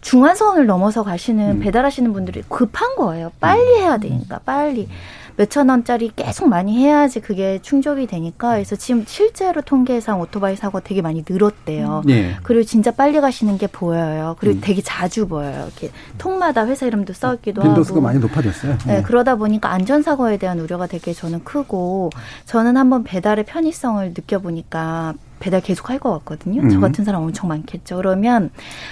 [0.00, 1.60] 중환선을 넘어서 가시는 음.
[1.60, 3.30] 배달하시는 분들이 급한 거예요.
[3.40, 4.88] 빨리 해야 되니까 빨리.
[5.36, 11.02] 몇천 원짜리 계속 많이 해야지 그게 충족이 되니까 그래서 지금 실제로 통계상 오토바이 사고 되게
[11.02, 12.02] 많이 늘었대요.
[12.06, 12.36] 네.
[12.42, 14.36] 그리고 진짜 빨리 가시는 게 보여요.
[14.38, 14.60] 그리고 음.
[14.62, 15.64] 되게 자주 보여요.
[15.66, 17.70] 이렇게 통마다 회사 이름도 써 있기도 하고.
[17.70, 18.78] 빈도수가 많이 높아졌어요.
[18.86, 18.96] 네.
[18.96, 19.02] 네.
[19.02, 22.10] 그러다 보니까 안전 사고에 대한 우려가 되게 저는 크고
[22.46, 26.62] 저는 한번 배달의 편의성을 느껴보니까 배달 계속 할 것 같거든요.
[26.62, 26.68] 음.
[26.70, 27.96] 저 같은 사람 엄청 많겠죠.
[27.96, 28.50] 그러면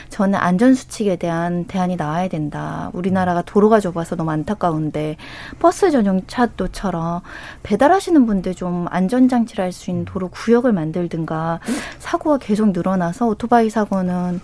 [0.08, 2.90] 저는 안전수칙에 대한 대안이 나와야 된다.
[2.94, 5.16] 우리나라가 도로가 좁아서 너무 안타까운데
[5.58, 7.20] 버스 전용 차도처럼
[7.62, 11.58] 배달하시는 분들 좀 안전장치를 할 수 있는 도로 구역을 만들든가
[11.98, 14.40] 사고가 계속 늘어나서 오토바이 사고는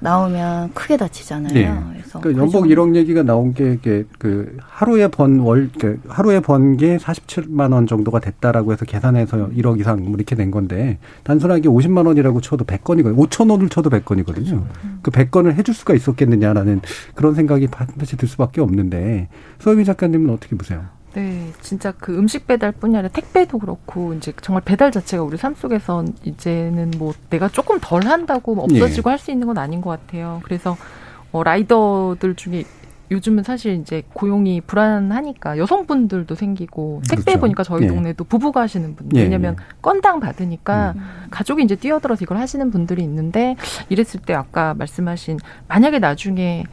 [0.00, 1.52] 나오면 크게 다치잖아요.
[1.54, 1.80] 네.
[1.92, 3.78] 그래서 그 연봉 그 1억 얘기가 나온 게,
[4.18, 9.80] 그 하루에 번 월, 그 하루에 번 게 47만 원 정도가 됐다라고 해서 계산해서 1억
[9.80, 13.16] 이상 뭐 이렇게 된 건데 단순하게 50만 원이라고 쳐도 100건이거든요.
[13.28, 14.24] 5천 원을 쳐도 100건이거든요.
[14.26, 14.66] 그렇죠.
[15.02, 16.80] 그 100건을 해줄 수가 있었겠느냐라는
[17.14, 19.28] 그런 생각이 반드시 들 수밖에 없는데
[19.60, 20.82] 소유미 작가님은 어떻게 보세요?
[21.14, 26.04] 네, 진짜 그 음식 배달뿐이 아니라 택배도 그렇고 이제 정말 배달 자체가 우리 삶 속에서
[26.24, 29.12] 이제는 뭐 내가 조금 덜 한다고 뭐 없어지고 예.
[29.12, 30.40] 할수 있는 건 아닌 것 같아요.
[30.44, 30.76] 그래서
[31.30, 32.64] 어, 라이더들 중에
[33.10, 37.40] 요즘은 사실 이제 고용이 불안하니까 여성분들도 생기고 택배 그렇죠.
[37.40, 37.86] 보니까 저희 예.
[37.86, 39.24] 동네도 부부가 하시는 분들 예.
[39.24, 41.02] 왜냐면 건당 받으니까 음.
[41.30, 43.56] 가족이 이제 뛰어들어서 이걸 하시는 분들이 있는데
[43.88, 45.38] 이랬을 때 아까 말씀하신
[45.68, 46.64] 만약에 나중에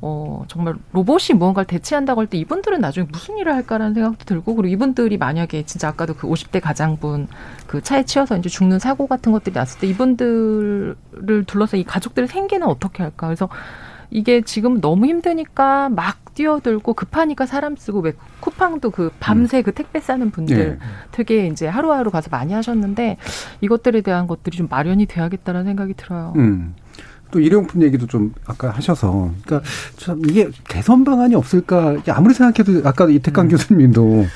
[0.00, 4.72] 어, 정말 로봇이 무언가를 대체한다고 할 때 이분들은 나중에 무슨 일을 할까라는 생각도 들고 그리고
[4.72, 7.26] 이분들이 만약에 진짜 아까도 그 50대 가장분
[7.66, 12.66] 그 차에 치여서 이제 죽는 사고 같은 것들이 났을 때 이분들을 둘러서 이 가족들의 생계는
[12.66, 13.26] 어떻게 할까.
[13.26, 13.48] 그래서
[14.10, 19.62] 이게 지금 너무 힘드니까 막 뛰어들고 급하니까 사람 쓰고 왜 쿠팡도 그 밤새 음.
[19.64, 20.86] 그 택배 싸는 분들 네.
[21.12, 23.16] 되게 이제 하루하루 가서 많이 하셨는데
[23.60, 26.32] 이것들에 대한 것들이 좀 마련이 돼야겠다는 생각이 들어요.
[26.36, 26.74] 음.
[27.30, 33.08] 또 일회용품 얘기도 좀 아까 하셔서 그러니까 참 이게 개선 방안이 없을까 아무리 생각해도 아까
[33.08, 33.48] 이태강 음.
[33.50, 34.26] 교수님도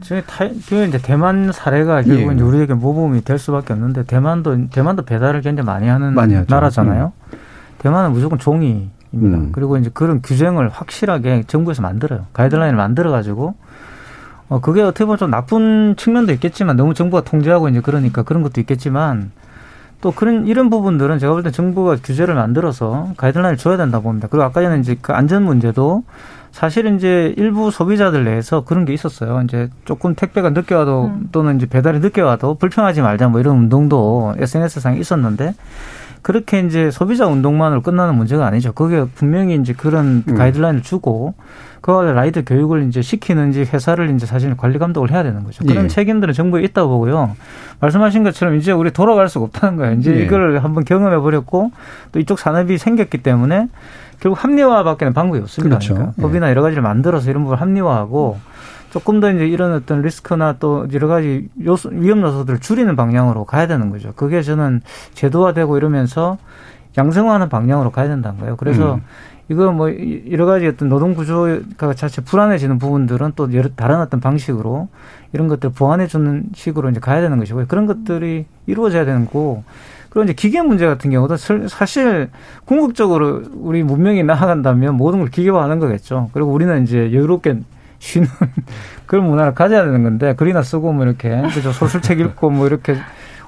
[0.00, 2.34] 저희 타, 그 이제 대만 사례가 결국 예.
[2.34, 7.12] 이제 우리에게 모범이 될 수밖에 없는데 대만도 대만도 배달을 굉장히 많이 하는 많이 나라잖아요.
[7.32, 7.38] 음.
[7.78, 8.92] 대만은 무조건 종이입니다.
[9.14, 9.52] 음.
[9.52, 12.26] 그리고 이제 그런 규정을 확실하게 정부에서 만들어요.
[12.32, 13.54] 가이드라인을 만들어 가지고
[14.48, 18.60] 어 그게 어떻게 보면 좀 나쁜 측면도 있겠지만 너무 정부가 통제하고 이제 그러니까 그런 것도
[18.60, 19.30] 있겠지만
[20.02, 24.28] 또 그런 이런 부분들은 제가 볼 때 정부가 규제를 만들어서 가이드라인을 줘야 된다 봅니다.
[24.30, 26.02] 그리고 아까 전에 이제 그 안전 문제도
[26.50, 29.40] 사실은 이제 일부 소비자들 내에서 그런 게 있었어요.
[29.44, 31.28] 이제 조금 택배가 늦게 와도 음.
[31.32, 35.54] 또는 이제 배달이 늦게 와도 불평하지 말자 뭐 이런 운동도 SNS상에 있었는데
[36.20, 38.72] 그렇게 이제 소비자 운동만으로 끝나는 문제가 아니죠.
[38.72, 40.34] 그게 분명히 이제 그런 음.
[40.34, 41.34] 가이드라인을 주고
[41.82, 45.64] 그와 라이드 교육을 이제 시키는지 회사를 이제 사실 관리 감독을 해야 되는 거죠.
[45.64, 45.88] 그런 예.
[45.88, 47.36] 책임들은 정부에 있다고 보고요.
[47.80, 49.94] 말씀하신 것처럼 이제 우리 돌아갈 수가 없다는 거예요.
[49.94, 50.22] 이제 예.
[50.22, 51.72] 이걸 한번 경험해 버렸고
[52.12, 53.68] 또 이쪽 산업이 생겼기 때문에
[54.20, 55.78] 결국 합리화밖에는 방법이 없습니다.
[55.78, 55.94] 그렇죠.
[55.94, 58.38] 그러니까 법이나 여러 가지를 만들어서 이런 부분을 합리화하고
[58.90, 63.66] 조금 더 이제 이런 어떤 리스크나 또 여러 가지 요소, 위험 요소들을 줄이는 방향으로 가야
[63.66, 64.12] 되는 거죠.
[64.14, 64.82] 그게 저는
[65.14, 66.38] 제도화되고 이러면서
[66.96, 68.56] 양성화하는 방향으로 가야 된다는 거예요.
[68.56, 69.02] 그래서 음.
[69.48, 69.90] 이거 뭐
[70.30, 74.88] 여러 가지 어떤 노동 구조가 자체 불안해지는 부분들은 또 여러 다른 어떤 방식으로
[75.32, 77.66] 이런 것들 보완해 주는 식으로 이제 가야 되는 것이고요.
[77.66, 79.64] 그런 것들이 이루어져야 되는 거고
[80.10, 81.36] 그리고 이제 기계 문제 같은 경우도
[81.68, 82.28] 사실
[82.66, 86.30] 궁극적으로 우리 문명이 나아간다면 모든 걸 기계화하는 거겠죠.
[86.32, 87.60] 그리고 우리는 이제 여유롭게
[87.98, 88.28] 쉬는
[89.06, 92.96] 그런 문화를 가져야 되는 건데 글이나 쓰고 뭐 이렇게 그죠 소설책 읽고 뭐 이렇게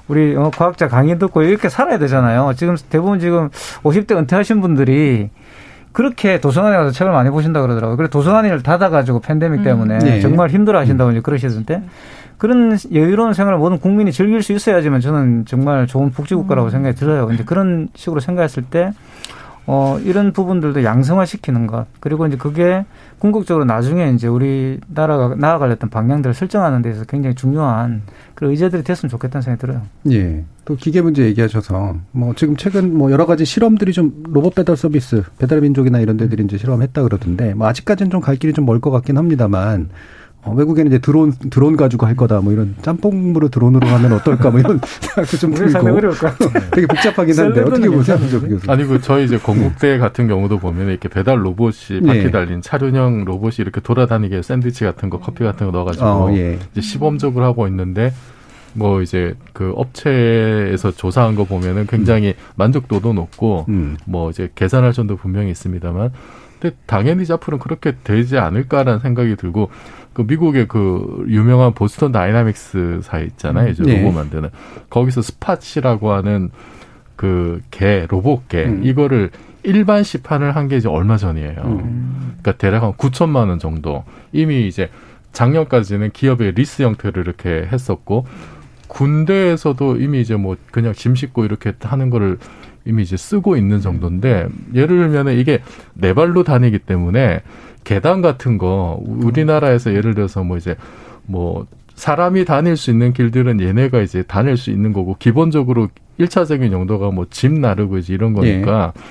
[0.07, 2.53] 우리 어, 과학자 강의 듣고 이렇게 살아야 되잖아요.
[2.55, 3.49] 지금 대부분 지금
[3.83, 5.29] 50대 은퇴하신 분들이
[5.95, 7.95] 그렇게 도서관에 가서 책을 많이 보신다 그러더라고요.
[7.95, 9.63] 그래 도서관을 닫아가지고 팬데믹 음.
[9.63, 9.99] 때문에 음.
[9.99, 10.19] 네.
[10.19, 11.83] 정말 힘들어 하신다고 이제 그러시던데
[12.37, 16.69] 그런 여유로운 생활을 모든 국민이 즐길 수 있어야지만 저는 정말 좋은 복지국가라고 음.
[16.69, 17.29] 생각이 들어요.
[17.31, 18.91] 이제 그런 식으로 생각했을 때
[19.67, 21.87] 어, 이런 부분들도 양성화 시키는 것.
[21.99, 22.85] 그리고 이제 그게
[23.19, 28.03] 궁극적으로 나중에 이제 우리나라가 어떤 방향들을 설정하는 데서 굉장히 중요한
[28.35, 29.81] 그런 의제들이 됐으면 좋겠다는 생각이 들어요.
[30.11, 30.43] 예.
[30.65, 35.23] 또 기계 문제 얘기하셔서 뭐 지금 최근 뭐 여러 가지 실험들이 좀 로봇 배달 서비스,
[35.37, 38.91] 배달 민족이나 이런 데들이 이제 실험했다 그러던데 뭐 아직까지는 좀 갈 길이 좀 멀 것
[38.91, 39.89] 같긴 합니다만 어,
[40.53, 44.79] 외국에는 이제 드론 드론 가지고 할 거다 뭐 이런 짬뽕으로 드론으로 하면 어떨까 뭐 이런
[45.01, 46.11] 생각도 좀 들고
[46.71, 48.71] 되게 복잡하긴 한데 어떻게 보세요, 교수?
[48.71, 52.31] 아니 그 저희 이제 건국대 같은 경우도 보면 이렇게 배달 로봇이 바퀴 네.
[52.31, 56.59] 달린 차륜형 로봇이 이렇게 돌아다니게 샌드위치 같은 거 커피 같은 거 넣어가지고 어, 예.
[56.71, 58.13] 이제 시범적으로 하고 있는데
[58.73, 62.33] 뭐 이제 그 업체에서 조사한 거 보면은 굉장히 음.
[62.55, 63.97] 만족도도 높고 음.
[64.05, 66.11] 뭐 이제 개선할 점도 분명히 있습니다만
[66.59, 69.69] 근데 당연히 앞으로는 그렇게 되지 않을까라는 생각이 들고
[70.15, 73.69] 그 미국의 그 유명한 보스턴 다이나믹스사 있잖아요.
[73.69, 73.99] 이제 네.
[74.01, 74.49] 로봇 만드는
[74.89, 76.49] 거기서 스팟이라고 하는
[77.15, 78.81] 그 개 로봇 개 음.
[78.83, 79.29] 이거를
[79.63, 81.61] 일반 시판을 한 게 이제 얼마 전이에요.
[81.65, 82.35] 음.
[82.41, 84.89] 그러니까 대략 한 9천만 원 정도 이미 이제
[85.33, 88.25] 작년까지는 기업의 리스 형태를 이렇게 했었고
[88.87, 92.37] 군대에서도 이미 이제 뭐 그냥 짐 싣고 이렇게 하는 거를
[92.85, 95.61] 이미 이제 쓰고 있는 정도인데 예를 들면은 이게
[95.93, 97.41] 네 발로 다니기 때문에
[97.85, 100.75] 계단 같은 거 우리나라에서 예를 들어서 뭐 이제
[101.25, 101.65] 뭐
[101.95, 107.25] 사람이 다닐 수 있는 길들은 얘네가 이제 다닐 수 있는 거고 기본적으로 일차적인 용도가 뭐
[107.29, 109.01] 짐 나르고 이제 이런 거니까 예.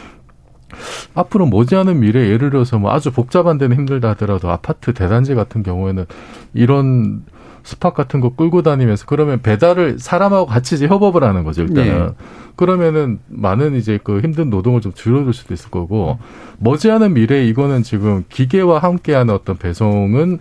[1.14, 6.04] 앞으로 머지않은 미래 예를 들어서 뭐 아주 복잡한 데는 힘들다 하더라도 아파트 대단지 같은 경우에는
[6.52, 7.22] 이런
[7.64, 12.06] 스팟 같은 거 끌고 다니면서 그러면 배달을 사람하고 같이 이제 협업을 하는 거죠 일단은.
[12.06, 12.12] 네.
[12.56, 16.18] 그러면은 많은 이제 그 힘든 노동을 좀 줄여줄 수도 있을 거고
[16.58, 20.38] 머지않은 미래 이거는 지금 기계와 함께하는 어떤 배송은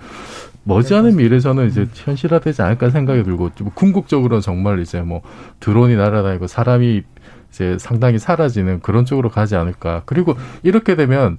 [0.65, 5.21] 머지않은 미래에서는 이제 현실화되지 않을까 생각이 들고 궁극적으로는 정말 이제 뭐
[5.59, 7.01] 드론이 날아다니고 사람이
[7.49, 10.03] 이제 상당히 사라지는 그런 쪽으로 가지 않을까.
[10.05, 11.37] 그리고 이렇게 되면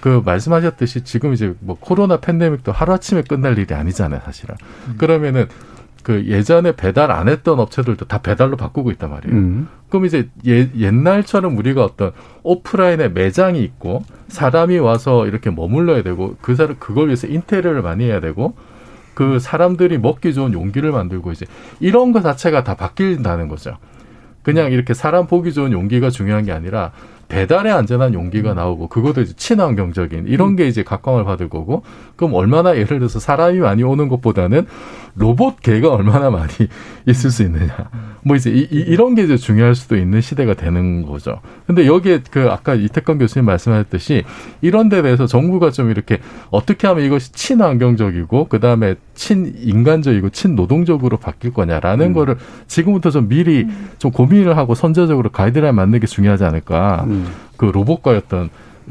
[0.00, 4.54] 그 말씀하셨듯이 지금 이제 뭐 코로나 팬데믹도 하루아침에 끝날 일이 아니잖아요, 사실은.
[4.88, 4.94] 음.
[4.98, 5.48] 그러면은
[6.02, 9.36] 그 예전에 배달 안 했던 업체들도 다 배달로 바꾸고 있단 말이에요.
[9.36, 9.68] 음.
[9.90, 12.12] 그럼 이제 예, 옛날처럼 우리가 어떤
[12.44, 18.20] 오프라인에 매장이 있고 사람이 와서 이렇게 머물러야 되고 그 사람 그걸 위해서 인테리어를 많이 해야
[18.20, 18.54] 되고
[19.14, 21.44] 그 사람들이 먹기 좋은 용기를 만들고 이제
[21.80, 23.76] 이런 거 자체가 다 바뀐다는 거죠.
[24.42, 26.92] 그냥 이렇게 사람 보기 좋은 용기가 중요한 게 아니라
[27.28, 31.82] 배달의 안전한 용기가 나오고 그것도 이제 친환경적인 이런 게 이제 각광을 받을 거고
[32.16, 34.66] 그럼 얼마나 예를 들어서 사람이 많이 오는 것보다는
[35.14, 36.52] 로봇 개가 얼마나 많이
[37.06, 37.74] 있을 수 있느냐
[38.22, 41.40] 뭐 이제 이, 이, 런 게 이제 중요할 수도 있는 시대가 되는 거죠.
[41.66, 44.24] 근데 여기에 그 아까 이태권 교수님 말씀하셨듯이
[44.60, 46.18] 이런 데 대해서 정부가 좀 이렇게
[46.50, 52.12] 어떻게 하면 이것이 친환경적이고 그 다음에 친인간적이고 친노동적으로 바뀔 거냐라는 음.
[52.12, 52.36] 거를
[52.66, 53.88] 지금부터 좀 미리 음.
[53.98, 57.04] 좀 고민을 하고 선제적으로 가이드라인 만드는 게 중요하지 않을까.
[57.08, 57.26] 음.
[57.56, 58.50] 그 로봇과의 어떤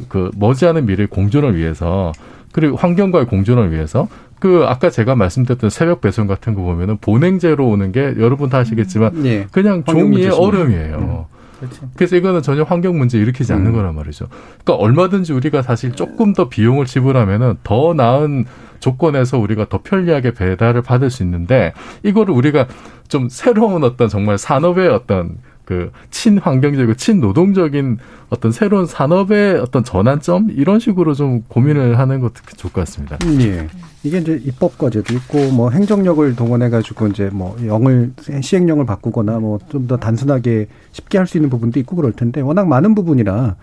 [0.10, 2.12] 그 머지않은 미래 공존을 위해서
[2.58, 4.08] 그리고 환경과의 공존을 위해서
[4.40, 9.24] 그 아까 제가 말씀드렸던 새벽 배송 같은 거 보면은 보냉제로 오는 게 여러분 다 아시겠지만
[9.28, 9.46] 예.
[9.52, 10.96] 그냥 종이의 얼음이에요.
[10.98, 11.38] 음.
[11.60, 11.88] 그렇죠.
[11.96, 13.74] 그래서 이거는 전혀 환경 문제 일으키지 않는 음.
[13.74, 14.26] 거란 말이죠.
[14.64, 18.46] 그러니까 얼마든지 우리가 사실 조금 더 비용을 지불하면은 더 나은
[18.80, 22.66] 조건에서 우리가 더 편리하게 배달을 받을 수 있는데 이거를 우리가
[23.08, 25.38] 좀 새로운 어떤 정말 산업의 어떤
[25.68, 27.98] 그 친환경적이고 친노동적인
[28.30, 33.18] 어떤 새로운 산업의 어떤 전환점 이런 식으로 좀 고민을 하는 것도 좋을 것 같습니다.
[33.42, 33.68] 예.
[34.04, 39.60] 이게 이제 입법 과제도 있고 뭐 행정력을 동원해 가지고 이제 뭐 영을 시행령을 바꾸거나 뭐
[39.70, 43.56] 좀 더 단순하게 쉽게 할 수 있는 부분도 있고 그럴 텐데 워낙 많은 부분이라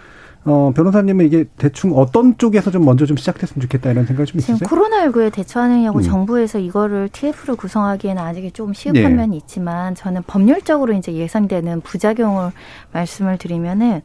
[0.47, 4.59] 어, 변호사님은 이게 대충 어떤 쪽에서 좀 먼저 좀 시작됐으면 좋겠다 이런 생각이 좀 있으세요?
[4.59, 6.03] 지금 코로나19에 대처하느냐고 음.
[6.03, 9.09] 정부에서 이거를 TF를 구성하기에는 아직 조금 시급한 네.
[9.09, 12.51] 면이 있지만 저는 법률적으로 이제 예상되는 부작용을
[12.93, 14.03] 말씀을 드리면은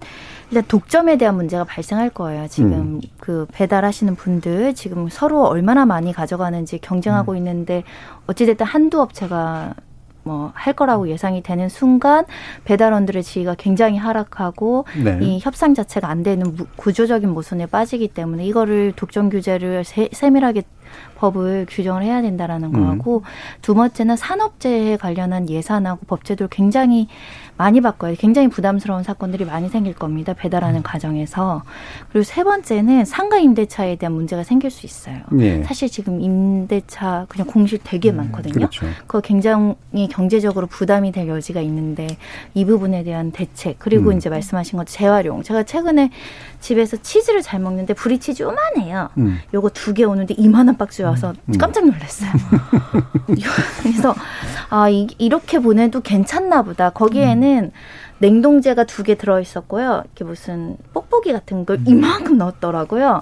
[0.50, 2.48] 일단 독점에 대한 문제가 발생할 거예요.
[2.48, 3.02] 지금 음.
[3.20, 7.38] 그 배달하시는 분들 지금 서로 얼마나 많이 가져가는지 경쟁하고 음.
[7.38, 7.84] 있는데
[8.28, 9.74] 어찌됐든 한두 업체가
[10.30, 12.26] 뭐 할 거라고 예상이 되는 순간
[12.66, 15.18] 배달원들의 지위가 굉장히 하락하고 네.
[15.22, 20.64] 이 협상 자체가 안 되는 구조적인 모순에 빠지기 때문에 이거를 독점 규제를 세, 세밀하게
[21.16, 22.82] 법을 규정을 해야 된다라는 음.
[22.82, 23.24] 거하고
[23.62, 27.08] 두 번째는 산업재해 관련한 예산하고 법제도를 굉장히
[27.60, 30.34] 많이 바꿔야 굉장히 부담스러운 사건들이 많이 생길 겁니다.
[30.34, 30.84] 배달하는 음.
[30.84, 31.64] 과정에서.
[32.10, 35.18] 그리고 세 번째는 상가 임대차에 대한 문제가 생길 수 있어요.
[35.30, 35.62] 네.
[35.64, 38.54] 사실 지금 임대차 그냥 공실 되게 음, 많거든요.
[38.54, 38.86] 그렇죠.
[39.02, 39.76] 그거 굉장히
[40.10, 42.08] 경제적으로 부담이 될 여지가 있는데
[42.54, 44.18] 이 부분에 대한 대책 그리고 음.
[44.18, 45.44] 이제 말씀하신 것 재활용.
[45.44, 46.12] 제가 최근에
[46.60, 49.10] 집에서 치즈를 잘 먹는데 브리치즈 요만해요.
[49.18, 49.40] 음.
[49.54, 51.58] 요거 두 개 오는데 이만한 박스에 와서 음.
[51.58, 52.30] 깜짝 놀랐어요.
[53.82, 54.14] 그래서
[54.70, 56.90] 아 이, 이렇게 보내도 괜찮나 보다.
[56.90, 57.72] 거기에는 음.
[58.20, 60.04] 냉동재가 두 개 들어있었고요.
[60.06, 61.84] 이렇게 무슨 뽁뽁이 같은 걸 음.
[61.88, 63.22] 이만큼 넣었더라고요.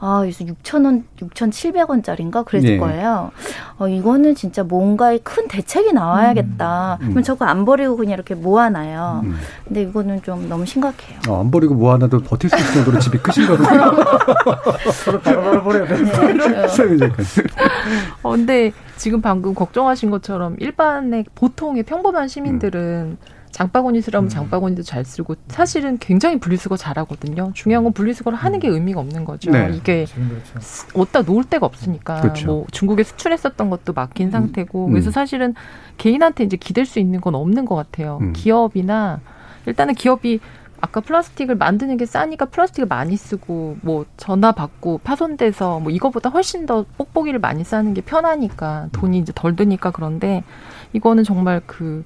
[0.00, 2.78] 아, 그래서 6,000원, 6,700원짜리인가 그랬을 네.
[2.78, 3.30] 거예요.
[3.78, 6.98] 어, 이거는 진짜 뭔가의 큰 대책이 나와야겠다.
[7.00, 7.04] 음.
[7.06, 9.20] 그러면 저거 안 버리고 그냥 이렇게 모아놔요.
[9.24, 9.36] 음.
[9.64, 11.20] 근데 이거는 좀 너무 심각해요.
[11.28, 13.68] 어, 안 버리고 모아놔도 버틸 수 있을 정도로 집이 크신 거군요.
[15.04, 15.96] 서로 바로바로 버려야 돼.
[16.02, 17.12] 네.
[18.22, 23.37] 어, 근데 지금 방금 걱정하신 것처럼 일반의 보통의 평범한 시민들은 음.
[23.50, 24.28] 장바구니 쓰라면 음.
[24.28, 27.52] 장바구니도 잘 쓰고 사실은 굉장히 분리수거 잘하거든요.
[27.54, 29.50] 중요한 건 분리수거를 하는 게 의미가 없는 거죠.
[29.50, 29.70] 네.
[29.74, 30.88] 이게 그렇죠.
[30.94, 32.46] 어디다 놓을 데가 없으니까 그렇죠.
[32.46, 34.30] 뭐 중국에 수출했었던 것도 막힌 음.
[34.30, 34.92] 상태고 음.
[34.92, 35.54] 그래서 사실은
[35.96, 38.18] 개인한테 이제 기댈 수 있는 건 없는 것 같아요.
[38.20, 38.32] 음.
[38.32, 39.20] 기업이나
[39.66, 40.40] 일단은 기업이
[40.80, 46.66] 아까 플라스틱을 만드는 게 싸니까 플라스틱을 많이 쓰고 뭐 전화 받고 파손돼서 뭐 이거보다 훨씬
[46.66, 50.44] 더 뽁뽁이를 많이 싸는 게 편하니까 돈이 이제 덜 드니까 그런데
[50.92, 52.04] 이거는 정말 그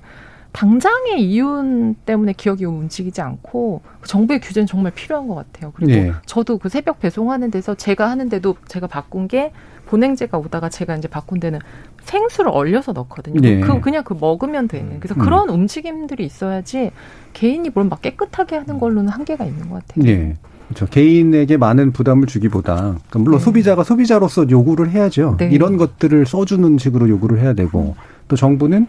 [0.52, 5.72] 당장의 이윤 때문에 기억이 움직이지 않고 정부의 규제는 정말 필요한 것 같아요.
[5.74, 6.12] 그리고 네.
[6.26, 9.52] 저도 그 새벽 배송하는 데서 제가 하는데도 제가 바꾼 게
[9.86, 11.58] 보냉제가 오다가 제가 이제 바꾼 데는
[12.04, 13.40] 생수를 얼려서 넣거든요.
[13.40, 13.60] 네.
[13.60, 15.00] 그 그냥 그 먹으면 되는.
[15.00, 15.24] 그래서 음.
[15.24, 16.90] 그런 움직임들이 있어야지
[17.32, 20.04] 개인이 뭘 막 깨끗하게 하는 걸로는 한계가 있는 것 같아요.
[20.04, 20.34] 네.
[20.68, 20.86] 그렇죠.
[20.86, 23.44] 개인에게 많은 부담을 주기보다 그러니까 물론 네.
[23.44, 25.36] 소비자가 소비자로서 요구를 해야죠.
[25.38, 25.50] 네.
[25.50, 27.96] 이런 것들을 써주는 식으로 요구를 해야 되고
[28.28, 28.86] 또 정부는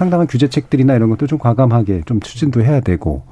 [0.00, 3.22] 상당한 규제책들이나 이런 것도 좀 과감하게 좀 추진도 해야 되고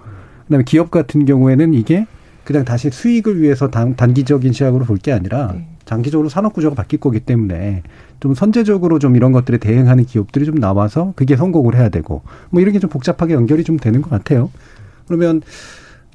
[0.44, 2.06] 그다음에 기업 같은 경우에는 이게
[2.44, 5.66] 그냥 다시 수익을 위해서 단, 단기적인 시각으로 볼 게 아니라 네.
[5.86, 7.82] 장기적으로 산업 구조가 바뀔 거기 때문에
[8.20, 12.74] 좀 선제적으로 좀 이런 것들에 대응하는 기업들이 좀 나와서 그게 성공을 해야 되고 뭐 이런
[12.74, 14.50] 게 좀 복잡하게 연결이 좀 되는 것 같아요.
[15.06, 15.40] 그러면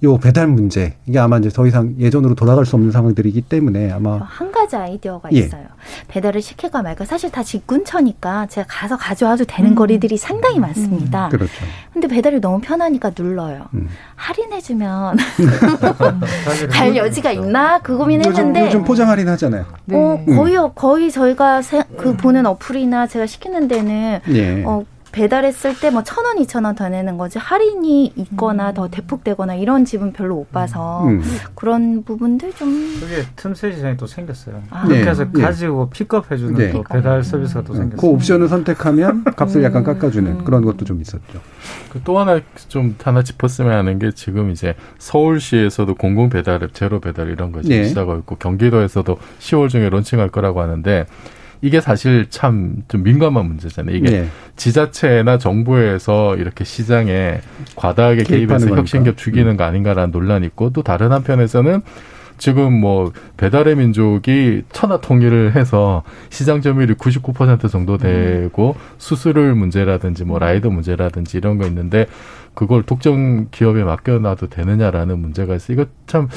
[0.03, 4.17] 요 배달 문제 이게 아마 이제 더 이상 예전으로 돌아갈 수 없는 상황들이기 때문에 아마
[4.17, 5.39] 한 가지 아이디어가 예.
[5.39, 5.63] 있어요.
[6.09, 9.75] 배달을 시킬까 말까 사실 다 직근처니까 제가 가서 가져와도 되는 음.
[9.75, 11.27] 거리들이 상당히 많습니다.
[11.27, 11.29] 음.
[11.29, 11.53] 그렇죠.
[11.93, 13.67] 근데 배달이 너무 편하니까 눌러요.
[13.75, 13.87] 음.
[14.15, 15.17] 할인해주면
[16.69, 19.65] 갈 여지가 있나 그 고민했는데 요즘, 요즘 포장 할인 하잖아요.
[19.85, 19.95] 네.
[19.95, 24.63] 어 거의 거의 저희가 세, 그 보는 어플이나 제가 시키는 데는 예.
[24.65, 24.83] 어
[25.13, 28.73] 배달했을 때 뭐 천 원, 이천 원 더 내는 거지 할인이 있거나 음.
[28.73, 31.21] 더 대폭되거나 이런 집은 별로 못 봐서 음.
[31.55, 32.67] 그런 부분들 좀
[32.99, 34.61] 그게 틈새 시장이 또 생겼어요.
[34.71, 34.83] 아.
[34.85, 35.41] 그렇게 해서 네.
[35.41, 36.71] 가지고 픽업해주는 네.
[36.71, 37.97] 또 배달 서비스가 또 생겼어요.
[38.01, 39.63] 그 옵션을 선택하면 값을 음.
[39.63, 41.39] 약간 깎아주는 그런 것도 좀 있었죠.
[41.91, 47.29] 그 또 하나 좀 하나 짚었으면 하는 게 지금 이제 서울시에서도 공공 배달앱 제로 배달
[47.29, 47.83] 이런 것이 네.
[47.85, 51.05] 시작하고 있고 경기도에서도 10월 중에 론칭할 거라고 하는데
[51.63, 53.95] 이게 사실 참 좀 민감한 문제잖아요.
[53.95, 54.27] 이게 네.
[54.57, 57.39] 지자체나 정부에서 이렇게 시장에
[57.75, 59.57] 과다하게 개입해서 혁신기업 죽이는 음.
[59.57, 61.81] 거 아닌가라는 논란이 있고 또 다른 한편에서는
[62.37, 68.81] 지금 뭐 배달의 민족이 천하 통일을 해서 시장 점유율이 99% 정도 되고 음.
[68.97, 72.07] 수수료 문제라든지 뭐 라이더 문제라든지 이런 거 있는데
[72.53, 75.73] 그걸 독점 기업에 맡겨놔도 되느냐라는 문제가 있어.
[75.73, 76.27] 이거 참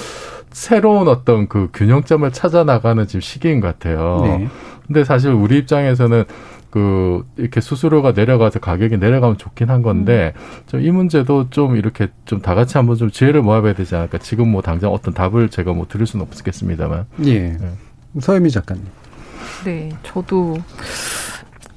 [0.51, 4.21] 새로운 어떤 그 균형점을 찾아 나가는 지금 시기인 것 같아요.
[4.23, 4.49] 네.
[4.87, 6.25] 근데 사실 우리 입장에서는
[6.77, 10.35] 그 이렇게 수수료가 내려가서 가격이 내려가면 좋긴 한 건데
[10.75, 10.83] 음.
[10.83, 14.19] 이 문제도 좀 이렇게 좀 다 같이 한번 좀 지혜를 모아봐야 되지 않을까.
[14.19, 17.07] 지금 뭐 당장 어떤 답을 제가 뭐 드릴 수는 없겠습니다만.
[17.25, 17.39] 예.
[17.53, 17.71] 네.
[18.21, 18.85] 서혜미 작가님.
[19.65, 20.59] 네, 저도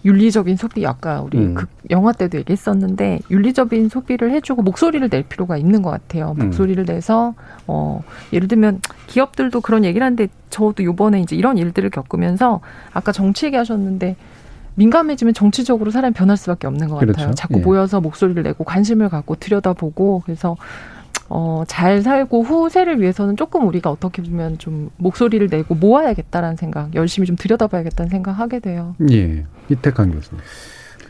[0.04, 1.54] 윤리적인 소비 아까 우리 음.
[1.54, 6.36] 그 영화 때도 얘기했었는데 윤리적인 소비를 해주고 목소리를 낼 필요가 있는 것 같아요.
[6.40, 6.48] 음.
[6.48, 7.36] 목소리를 내서
[7.68, 12.60] 어 예를 들면 기업들도 그런 얘기를 하는데 저도 요번에 이제 이런 일들을 겪으면서
[12.92, 14.18] 아까 정치 얘기하셨는데
[14.76, 17.14] 민감해지면 정치적으로 사람이 변할 수밖에 없는 것 같아요.
[17.14, 17.32] 그렇죠.
[17.36, 17.64] 자꾸 예.
[17.64, 20.56] 모여서 목소리를 내고 관심을 갖고 들여다보고 그래서
[21.32, 27.28] 어, 잘 살고 후세를 위해서는 조금 우리가 어떻게 보면 좀 목소리를 내고 모아야겠다라는 생각, 열심히
[27.28, 28.96] 좀 들여다봐야겠다는 생각 하게 돼요.
[29.12, 29.46] 예.
[29.70, 30.42] 이태강 교수님.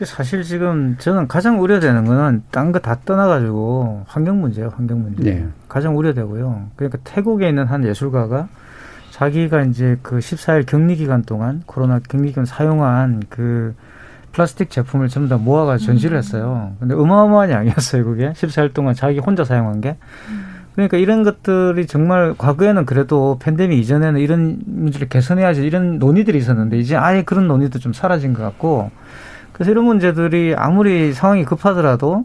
[0.04, 5.28] 사실 지금 저는 가장 우려되는 거는 딴 거 다 떠나가지고 환경 문제예요, 환경 문제.
[5.28, 5.44] 예.
[5.68, 6.68] 가장 우려되고요.
[6.76, 8.48] 그러니까 태국에 있는 한 예술가가
[9.20, 13.74] 자기가 이제 그 14일 격리 기간 동안 코로나 격리 기간 사용한 그
[14.32, 16.18] 플라스틱 제품을 전부 다 전시를 음.
[16.18, 16.72] 했어요.
[16.80, 18.30] 근데 어마어마한 양이었어요, 그게.
[18.30, 19.98] 14일 동안 자기 혼자 사용한 게.
[20.74, 26.96] 그러니까 이런 것들이 정말 과거에는 그래도 팬데믹 이전에는 이런 문제를 개선해야지 이런 논의들이 있었는데 이제
[26.96, 28.90] 아예 그런 논의도 좀 사라진 것 같고
[29.52, 32.24] 그래서 이런 문제들이 아무리 상황이 급하더라도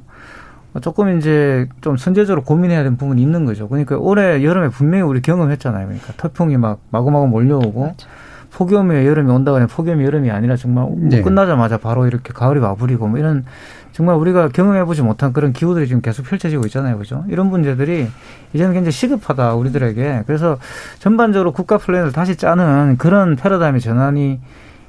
[0.81, 3.67] 조금 이제 좀 선제적으로 고민해야 되는 부분이 있는 거죠.
[3.67, 5.85] 그러니까 올해 여름에 분명히 우리 경험했잖아요.
[5.85, 8.07] 그러니까 태풍이 막 마구마구 몰려오고 맞아.
[8.51, 11.21] 폭염에 여름이 온다고 하면 폭염이 여름이 아니라 정말 네.
[11.21, 13.43] 끝나자마자 바로 이렇게 가을이 와버리고 뭐 이런
[13.91, 16.97] 정말 우리가 경험해보지 못한 그런 기후들이 지금 계속 펼쳐지고 있잖아요.
[16.97, 17.23] 그죠?
[17.29, 18.07] 이런 문제들이
[18.53, 20.23] 이제는 굉장히 시급하다, 우리들에게.
[20.25, 20.57] 그래서
[20.99, 24.41] 전반적으로 국가 플랜을 다시 짜는 그런 패러다임의 전환이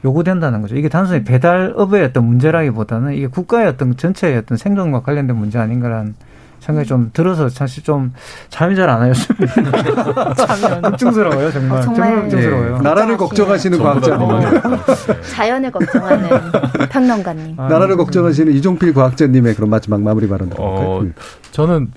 [0.04, 0.76] 요구된다는 거죠.
[0.76, 6.14] 이게 단순히 배달업의 어떤 문제라기보다는 이게 국가의 어떤 전체의 어떤 생존과 관련된 문제 아닌가라는
[6.60, 8.12] 생각이 좀 들어서 사실 좀
[8.48, 9.12] 잠이 잘 안 와요.
[10.36, 11.78] 참 걱정스러워요, 정말.
[11.78, 12.76] 어, 정말, 걱정스러워요.
[12.78, 12.82] 네.
[12.82, 14.28] 나라를 걱정하시는 과학자님.
[15.34, 16.28] 자연을 걱정하는
[16.90, 17.54] 평론가님.
[17.60, 20.88] 아, 나라를 걱정하시는 이종필 과학자님의 그런 마지막 마무리 발언 들어볼까요?
[20.88, 21.04] 어,
[21.52, 21.92] 저는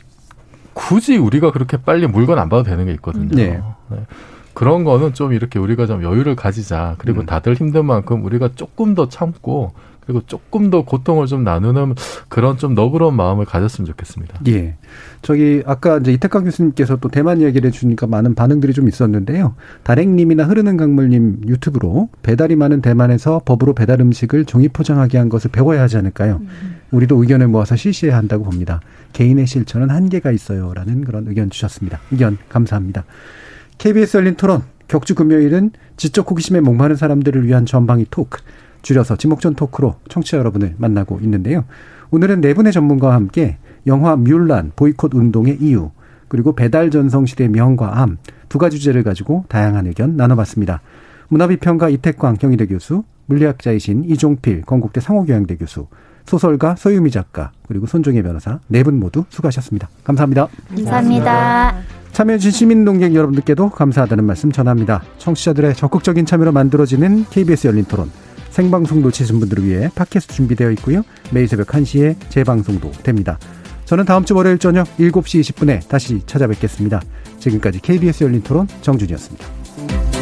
[0.73, 3.29] 굳이 우리가 그렇게 빨리 물건 안 봐도 되는 게 있거든요.
[3.35, 3.61] 네.
[3.89, 3.97] 네.
[4.53, 6.95] 그런 거는 좀 이렇게 우리가 좀 여유를 가지자.
[6.97, 7.25] 그리고 음.
[7.25, 9.73] 다들 힘든 만큼 우리가 조금 더 참고
[10.09, 11.93] 그리고 조금 더 고통을 좀 나누는
[12.29, 14.39] 그런 좀 너그러운 마음을 가졌으면 좋겠습니다.
[14.47, 14.75] 예.
[15.21, 19.53] 저기 아까 이제 이태강 교수님께서 또 대만 이야기를 해주니까 많은 반응들이 좀 있었는데요.
[19.83, 25.83] 다랭님이나 흐르는 강물님 유튜브로 배달이 많은 대만에서 법으로 배달 음식을 종이 포장하게 한 것을 배워야
[25.83, 26.37] 하지 않을까요?
[26.41, 26.77] 음.
[26.89, 28.81] 우리도 의견을 모아서 실시해야 한다고 봅니다.
[29.13, 31.99] 개인의 실천은 한계가 있어요라는 그런 의견 주셨습니다.
[32.09, 33.03] 의견 감사합니다.
[33.79, 38.41] KBS 열린 토론 격주 금요일은 지적 호기심에 목마른 사람들을 위한 전방위 토크
[38.81, 41.65] 줄여서 지목전 토크로 청취자 여러분을 만나고 있는데요.
[42.11, 43.57] 오늘은 네 분의 전문가와 함께
[43.87, 45.91] 영화 뮬란 보이콧 운동의 이유
[46.27, 48.17] 그리고 배달 전성 시대의 명과 암
[48.49, 50.81] 두 가지 주제를 가지고 다양한 의견 나눠봤습니다.
[51.27, 55.85] 문화비평가 이태광 경희대 교수, 물리학자이신 이종필 건국대 상호교양대 교수,
[56.25, 59.87] 소설가 서유미 작가 그리고 손종혜 변호사 네 분 모두 수고하셨습니다.
[60.03, 60.47] 감사합니다.
[60.75, 61.98] 감사합니다.
[62.11, 65.03] 참여해주신 시민동객 여러분들께도 감사하다는 말씀 전합니다.
[65.17, 68.11] 청취자들의 적극적인 참여로 만들어지는 KBS 열린 토론.
[68.49, 71.03] 생방송 놓치신 분들을 위해 팟캐스트 준비되어 있고요.
[71.31, 73.39] 매일 새벽 1시에 재방송도 됩니다.
[73.85, 77.01] 저는 다음 주 월요일 저녁 7시 20분에 다시 찾아뵙겠습니다.
[77.39, 80.18] 지금까지 KBS 열린 토론 정준이었습니다.